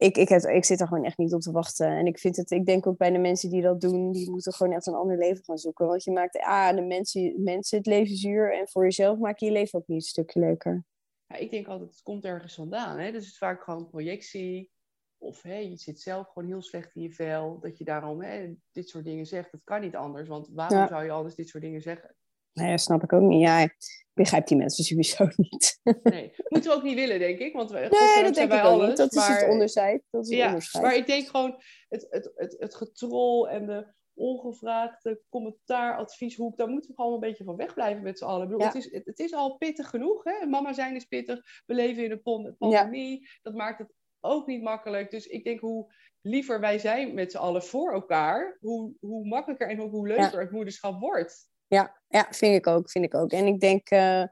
ik, 0.00 0.16
ik, 0.16 0.28
heb, 0.28 0.42
ik 0.42 0.64
zit 0.64 0.80
er 0.80 0.86
gewoon 0.86 1.04
echt 1.04 1.18
niet 1.18 1.34
op 1.34 1.40
te 1.40 1.50
wachten. 1.50 1.86
En 1.86 2.06
ik 2.06 2.18
vind 2.18 2.36
het, 2.36 2.50
ik 2.50 2.66
denk 2.66 2.86
ook 2.86 2.96
bij 2.96 3.10
de 3.10 3.18
mensen 3.18 3.50
die 3.50 3.62
dat 3.62 3.80
doen, 3.80 4.12
die 4.12 4.30
moeten 4.30 4.52
gewoon 4.52 4.72
echt 4.72 4.86
een 4.86 4.94
ander 4.94 5.18
leven 5.18 5.44
gaan 5.44 5.58
zoeken. 5.58 5.86
Want 5.86 6.04
je 6.04 6.10
maakt 6.10 6.38
ah, 6.38 6.74
de 6.74 6.82
mensen, 6.82 7.42
mensen 7.42 7.78
het 7.78 7.86
leven 7.86 8.16
zuur 8.16 8.58
en 8.58 8.68
voor 8.68 8.82
jezelf 8.82 9.18
maak 9.18 9.38
je 9.38 9.46
je 9.46 9.52
leven 9.52 9.78
ook 9.78 9.86
niet 9.86 10.02
een 10.02 10.08
stukje 10.08 10.40
leuker. 10.40 10.84
Ja, 11.26 11.36
ik 11.36 11.50
denk 11.50 11.66
altijd, 11.66 11.90
het 11.90 12.02
komt 12.02 12.24
ergens 12.24 12.54
vandaan. 12.54 12.98
Hè? 12.98 13.04
Dus 13.10 13.22
het 13.24 13.32
is 13.32 13.38
vaak 13.38 13.62
gewoon 13.62 13.86
projectie. 13.88 14.70
Of 15.18 15.42
hè, 15.42 15.56
je 15.56 15.76
zit 15.76 16.00
zelf 16.00 16.28
gewoon 16.32 16.48
heel 16.48 16.62
slecht 16.62 16.94
in 16.94 17.02
je 17.02 17.12
vel. 17.12 17.58
Dat 17.60 17.78
je 17.78 17.84
daarom 17.84 18.22
hè, 18.22 18.54
dit 18.72 18.88
soort 18.88 19.04
dingen 19.04 19.26
zegt. 19.26 19.52
Dat 19.52 19.60
kan 19.64 19.80
niet 19.80 19.96
anders. 19.96 20.28
Want 20.28 20.48
waarom 20.52 20.78
Ja. 20.78 20.88
zou 20.88 21.04
je 21.04 21.10
anders 21.10 21.34
dit 21.34 21.48
soort 21.48 21.62
dingen 21.62 21.80
zeggen? 21.80 22.14
Nou 22.52 22.68
ja, 22.68 22.76
snap 22.76 23.02
ik 23.02 23.12
ook 23.12 23.22
niet. 23.22 23.40
Ja, 23.40 23.58
ik 23.58 23.76
begrijp 24.12 24.46
die 24.46 24.56
mensen 24.56 24.84
sowieso 24.84 25.24
niet. 25.36 25.80
Nee, 26.02 26.32
moeten 26.48 26.70
we 26.70 26.76
ook 26.76 26.82
niet 26.82 26.94
willen, 26.94 27.18
denk 27.18 27.38
ik. 27.38 27.52
Want 27.52 27.70
we, 27.70 27.78
Nee, 27.78 28.22
dat 28.24 28.34
denk 28.34 28.52
ik 28.52 28.60
alles, 28.60 28.88
niet. 28.88 28.96
Dat 28.96 29.14
is 29.14 29.26
het 29.26 29.48
onderscheid. 29.48 30.02
Dat 30.10 30.22
is 30.24 30.28
het 30.30 30.38
Ja, 30.38 30.46
onderscheid. 30.46 30.84
maar 30.84 30.96
ik 30.96 31.06
denk 31.06 31.26
gewoon 31.28 31.62
het, 31.88 32.06
het, 32.10 32.32
het, 32.34 32.56
het 32.58 32.74
getrol 32.74 33.48
en 33.48 33.66
de 33.66 33.86
ongevraagde 34.14 35.20
commentaar, 35.28 35.96
advieshoek, 35.96 36.56
daar 36.56 36.68
moeten 36.68 36.90
we 36.90 36.96
gewoon 36.96 37.12
een 37.14 37.20
beetje 37.20 37.44
van 37.44 37.56
wegblijven 37.56 38.02
met 38.02 38.18
z'n 38.18 38.24
allen. 38.24 38.42
Ik 38.42 38.48
bedoel, 38.48 38.60
Ja. 38.62 38.66
het, 38.66 38.76
is, 38.76 38.92
het, 38.92 39.06
het 39.06 39.18
is 39.18 39.32
al 39.34 39.56
pittig 39.56 39.88
genoeg. 39.88 40.24
Hè? 40.24 40.46
Mama 40.46 40.72
zijn 40.72 40.96
is 40.96 41.04
pittig. 41.04 41.62
We 41.66 41.74
leven 41.74 42.04
in 42.04 42.10
een 42.10 42.22
pan- 42.22 42.54
pandemie. 42.58 43.28
Dat 43.42 43.54
maakt 43.54 43.78
het 43.78 43.92
ook 44.20 44.46
niet 44.46 44.62
makkelijk. 44.62 45.10
Dus 45.10 45.26
ik 45.26 45.44
denk 45.44 45.60
hoe 45.60 45.92
liever 46.20 46.60
wij 46.60 46.78
zijn 46.78 47.14
met 47.14 47.30
z'n 47.30 47.36
allen 47.38 47.62
voor 47.62 47.92
elkaar, 47.92 48.56
hoe, 48.60 48.92
hoe 49.00 49.26
makkelijker 49.26 49.68
en 49.68 49.80
ook 49.80 49.90
hoe 49.90 50.06
leuker 50.08 50.40
het 50.40 50.50
moederschap 50.50 51.00
wordt. 51.00 51.48
Ja, 51.70 52.00
ja, 52.08 52.26
vind 52.30 52.54
ik 52.54 52.66
ook, 52.66 52.90
vind 52.90 53.04
ik 53.04 53.14
ook. 53.14 53.30
En 53.32 53.46
ik 53.46 53.60
denk, 53.60 53.90
eh, 53.90 54.24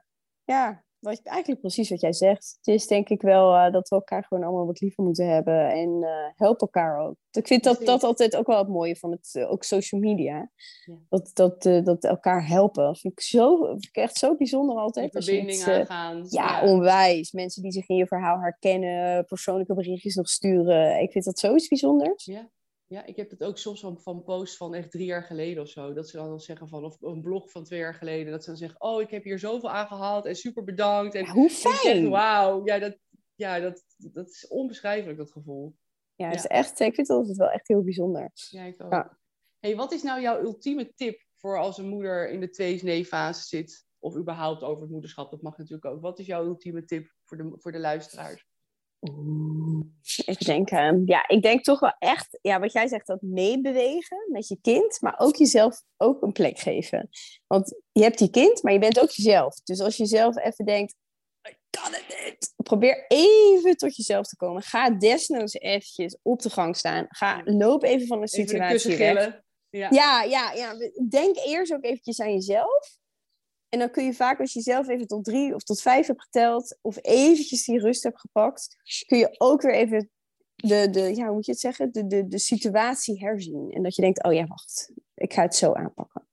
ja, 0.43 0.83
wat, 0.99 1.21
eigenlijk 1.23 1.61
precies 1.61 1.89
wat 1.89 2.01
jij 2.01 2.13
zegt. 2.13 2.57
Het 2.61 2.75
is 2.75 2.87
denk 2.87 3.09
ik 3.09 3.21
wel 3.21 3.55
eh, 3.55 3.71
dat 3.71 3.89
we 3.89 3.95
elkaar 3.95 4.23
gewoon 4.23 4.43
allemaal 4.43 4.65
wat 4.65 4.81
liever 4.81 5.03
moeten 5.03 5.27
hebben 5.27 5.69
en 5.69 6.03
eh 6.03 6.31
help 6.35 6.61
elkaar 6.61 6.99
ook. 6.99 7.15
Ik 7.31 7.47
vind 7.47 7.63
dat, 7.63 7.85
dat 7.85 8.03
altijd 8.03 8.35
ook 8.35 8.47
wel 8.47 8.57
het 8.57 8.67
mooie 8.67 8.95
van 8.95 9.11
het, 9.11 9.45
ook 9.47 9.63
social 9.63 10.01
media. 10.01 10.51
Ja. 10.85 10.95
Dat, 11.09 11.31
dat, 11.33 11.85
dat 11.85 12.03
elkaar 12.03 12.47
helpen. 12.47 12.83
Dat 12.83 12.99
vind 12.99 13.13
ik, 13.13 13.21
zo, 13.21 13.65
vind 13.65 13.85
ik 13.85 13.95
echt 13.95 14.17
zo 14.17 14.35
bijzonder 14.35 14.75
altijd. 14.75 15.15
als 15.15 15.25
je 15.25 15.31
verbinding 15.31 15.67
aangaan. 15.67 16.25
ja, 16.29 16.61
onwijs. 16.63 17.31
Mensen 17.31 17.61
die 17.61 17.71
zich 17.71 17.87
in 17.87 17.95
je 17.95 18.07
verhaal 18.07 18.39
herkennen, 18.39 19.25
persoonlijke 19.25 19.73
berichtjes 19.73 20.15
nog 20.15 20.29
sturen. 20.29 21.01
Ik 21.01 21.11
vind 21.11 21.25
dat 21.25 21.39
zoiets 21.39 21.67
bijzonders. 21.67 22.25
Ja. 22.25 22.49
Ja, 22.89 23.05
ik 23.05 23.15
heb 23.15 23.29
het 23.29 23.43
ook 23.43 23.57
soms 23.57 23.79
van, 23.79 23.99
van 24.01 24.23
posts 24.23 24.57
van 24.57 24.73
echt 24.73 24.91
drie 24.91 25.05
jaar 25.05 25.23
geleden 25.23 25.63
of 25.63 25.69
zo. 25.69 25.93
Dat 25.93 26.09
ze 26.09 26.17
dan 26.17 26.39
zeggen 26.39 26.67
van, 26.67 26.85
of 26.85 27.01
een 27.01 27.21
blog 27.21 27.51
van 27.51 27.63
twee 27.63 27.79
jaar 27.79 27.93
geleden. 27.93 28.31
Dat 28.31 28.43
ze 28.43 28.49
dan 28.49 28.59
zeggen, 28.59 28.81
oh, 28.81 29.01
ik 29.01 29.09
heb 29.09 29.23
hier 29.23 29.39
zoveel 29.39 29.69
aan 29.71 29.87
gehaald 29.87 30.25
en 30.25 30.35
super 30.35 30.63
bedankt. 30.63 31.15
En 31.15 31.23
Ja, 31.25 31.31
hoe 31.31 31.49
fijn! 31.49 32.09
wauw, 32.09 32.65
ja, 32.65 32.79
dat, 32.79 32.97
ja 33.35 33.59
dat, 33.59 33.83
dat 33.97 34.29
is 34.29 34.47
onbeschrijfelijk, 34.47 35.17
dat 35.17 35.31
gevoel. 35.31 35.75
Ja, 36.15 36.27
het 36.27 36.35
is 36.35 36.45
echt, 36.45 36.79
ik 36.79 36.95
vind 36.95 37.07
dat 37.07 37.17
altijd 37.17 37.37
wel 37.37 37.49
echt 37.49 37.67
heel 37.67 37.83
bijzonder. 37.83 38.31
Ja, 38.33 38.63
ik 38.63 38.83
ook. 38.83 38.91
Ja. 38.91 39.17
Hey, 39.59 39.75
wat 39.75 39.91
is 39.91 40.03
nou 40.03 40.21
jouw 40.21 40.41
ultieme 40.41 40.93
tip 40.93 41.25
voor 41.35 41.59
als 41.59 41.77
een 41.77 41.87
moeder 41.87 42.29
in 42.29 42.39
de 42.39 42.49
twees-nee-fase 42.49 43.47
zit? 43.47 43.85
Of 43.99 44.15
überhaupt 44.15 44.63
over 44.63 44.81
het 44.81 44.91
moederschap, 44.91 45.31
dat 45.31 45.41
mag 45.41 45.57
natuurlijk 45.57 45.85
ook. 45.85 46.01
Wat 46.01 46.19
is 46.19 46.25
jouw 46.25 46.45
ultieme 46.45 46.85
tip 46.85 47.13
voor 47.23 47.37
de, 47.37 47.53
voor 47.57 47.71
de 47.71 47.79
luisteraars? 47.79 48.48
Even 50.25 50.45
denken. 50.45 51.01
Ja, 51.05 51.27
ik 51.27 51.41
denk 51.41 51.63
toch 51.63 51.79
wel 51.79 51.95
echt, 51.99 52.39
ja, 52.41 52.59
wat 52.59 52.71
jij 52.71 52.87
zegt, 52.87 53.07
dat 53.07 53.21
meebewegen 53.21 54.27
met 54.31 54.47
je 54.47 54.57
kind, 54.61 55.01
maar 55.01 55.15
ook 55.17 55.35
jezelf 55.35 55.81
ook 55.97 56.21
een 56.21 56.31
plek 56.31 56.59
geven. 56.59 57.09
Want 57.47 57.81
je 57.91 58.01
hebt 58.01 58.17
die 58.17 58.29
kind, 58.29 58.63
maar 58.63 58.73
je 58.73 58.79
bent 58.79 58.99
ook 58.99 59.09
jezelf. 59.09 59.55
Dus 59.55 59.79
als 59.79 59.97
je 59.97 60.05
zelf 60.05 60.37
even 60.37 60.65
denkt, 60.65 60.95
kan 61.69 61.93
het 61.93 62.23
niet. 62.25 62.53
Probeer 62.55 63.05
even 63.07 63.77
tot 63.77 63.95
jezelf 63.95 64.27
te 64.27 64.35
komen. 64.35 64.61
Ga 64.61 64.89
desnoods 64.89 65.53
eventjes 65.53 66.17
op 66.21 66.41
de 66.41 66.49
gang 66.49 66.75
staan. 66.77 67.05
Ga, 67.09 67.41
loop 67.43 67.83
even 67.83 68.07
van 68.07 68.21
de 68.21 68.27
situatie 68.27 68.97
weg. 68.97 69.41
Ja. 69.69 69.87
ja. 69.91 70.23
Ja, 70.23 70.51
ja, 70.53 70.73
Denk 71.09 71.35
eerst 71.37 71.73
ook 71.73 71.83
eventjes 71.83 72.19
aan 72.19 72.33
jezelf. 72.33 72.97
En 73.69 73.79
dan 73.79 73.91
kun 73.91 74.05
je 74.05 74.13
vaak, 74.13 74.39
als 74.39 74.53
je 74.53 74.61
zelf 74.61 74.87
even 74.87 75.07
tot 75.07 75.23
drie 75.23 75.55
of 75.55 75.63
tot 75.63 75.81
vijf 75.81 76.07
hebt 76.07 76.21
geteld, 76.21 76.77
of 76.81 76.97
eventjes 77.01 77.65
die 77.65 77.79
rust 77.79 78.03
hebt 78.03 78.19
gepakt, 78.19 78.75
kun 79.05 79.17
je 79.17 79.35
ook 79.37 79.61
weer 79.61 79.73
even 79.73 80.09
de, 80.55 80.89
de 80.89 81.15
ja, 81.15 81.25
hoe 81.25 81.33
moet 81.33 81.45
je 81.45 81.51
het 81.51 81.61
zeggen, 81.61 81.91
de, 81.91 82.07
de, 82.07 82.27
de 82.27 82.39
situatie 82.39 83.19
herzien. 83.19 83.71
En 83.71 83.83
dat 83.83 83.95
je 83.95 84.01
denkt, 84.01 84.23
oh 84.23 84.33
ja, 84.33 84.47
wacht, 84.47 84.91
ik 85.15 85.33
ga 85.33 85.41
het 85.41 85.55
zo 85.55 85.73
aanpakken. 85.73 86.27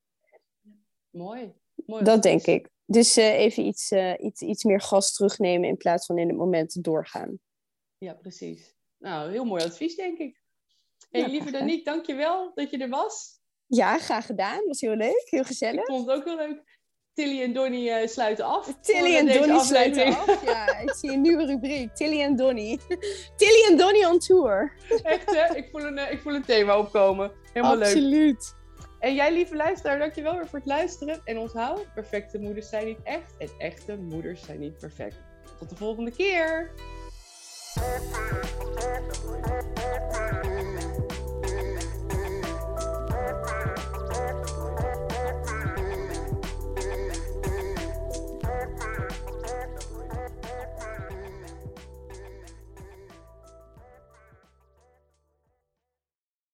Mooi. 1.11 1.55
Mooi 1.87 2.05
dat 2.05 2.23
denk 2.23 2.47
ik. 2.47 2.69
Dus 2.87 3.19
uh, 3.19 3.39
even 3.39 3.67
iets, 3.67 3.91
uh, 3.91 4.15
iets, 4.19 4.41
iets 4.41 4.65
meer 4.65 4.81
gas 4.81 5.13
terugnemen 5.13 5.69
in 5.69 5.77
plaats 5.77 6.07
van 6.07 6.19
in 6.19 6.29
het 6.29 6.37
moment 6.37 6.85
doorgaan. 6.85 7.39
Ja, 7.99 8.15
precies. 8.15 8.75
Nou, 8.99 9.31
heel 9.31 9.45
mooi 9.45 9.65
advies, 9.65 9.97
denk 9.97 10.19
ik. 10.19 10.41
Hey, 11.11 11.21
ja, 11.21 11.27
lieve 11.27 11.51
Danique, 11.51 11.85
dankjewel 11.85 12.53
dat 12.55 12.71
je 12.71 12.79
er 12.79 12.89
was. 12.89 13.41
Ja, 13.67 13.99
graag 13.99 14.27
gedaan. 14.27 14.67
Was 14.67 14.81
heel 14.81 14.97
leuk, 14.97 15.27
heel 15.31 15.45
gezellig. 15.45 15.81
Ik 15.81 15.87
vond 15.87 16.07
het 16.07 16.17
ook 16.17 16.25
heel 16.25 16.37
leuk. 16.37 16.76
Tilly 17.17 17.43
en 17.43 17.53
Donny 17.53 17.89
uh, 17.89 18.07
sluiten 18.07 18.45
af. 18.45 18.75
Tilly 18.81 19.17
en 19.17 19.27
Donny 19.27 19.59
sluiten 19.59 20.07
af. 20.07 20.45
Ja, 20.45 20.79
ik 20.79 20.93
zie 20.95 21.13
een 21.13 21.21
nieuwe 21.21 21.47
rubriek. 21.47 21.95
Tilly 21.95 22.21
en 22.21 22.37
Donny. 22.37 22.79
Tilly 23.37 23.65
en 23.71 23.77
Donny 23.77 24.05
on 24.05 24.19
tour. 24.19 24.73
Echt 25.03 25.35
hè? 25.35 25.55
Ik 25.55 25.69
voel 25.71 25.85
een, 25.85 26.13
ik 26.13 26.21
voel 26.21 26.35
een 26.35 26.45
thema 26.45 26.79
opkomen. 26.79 27.33
Helemaal 27.53 27.77
leuk. 27.77 27.87
Absoluut. 27.87 28.55
En 28.99 29.15
jij, 29.15 29.33
lieve 29.33 29.57
luisteraar, 29.57 29.99
dankjewel 29.99 30.35
weer 30.35 30.47
voor 30.47 30.59
het 30.59 30.69
luisteren. 30.69 31.21
En 31.25 31.39
onthoud, 31.39 31.87
perfecte 31.95 32.39
moeders 32.39 32.69
zijn 32.69 32.87
niet 32.87 33.03
echt 33.03 33.33
en 33.39 33.49
echte 33.59 33.97
moeders 33.97 34.45
zijn 34.45 34.59
niet 34.59 34.79
perfect. 34.79 35.17
Tot 35.59 35.69
de 35.71 35.77
volgende 35.77 36.11
keer! 36.11 36.71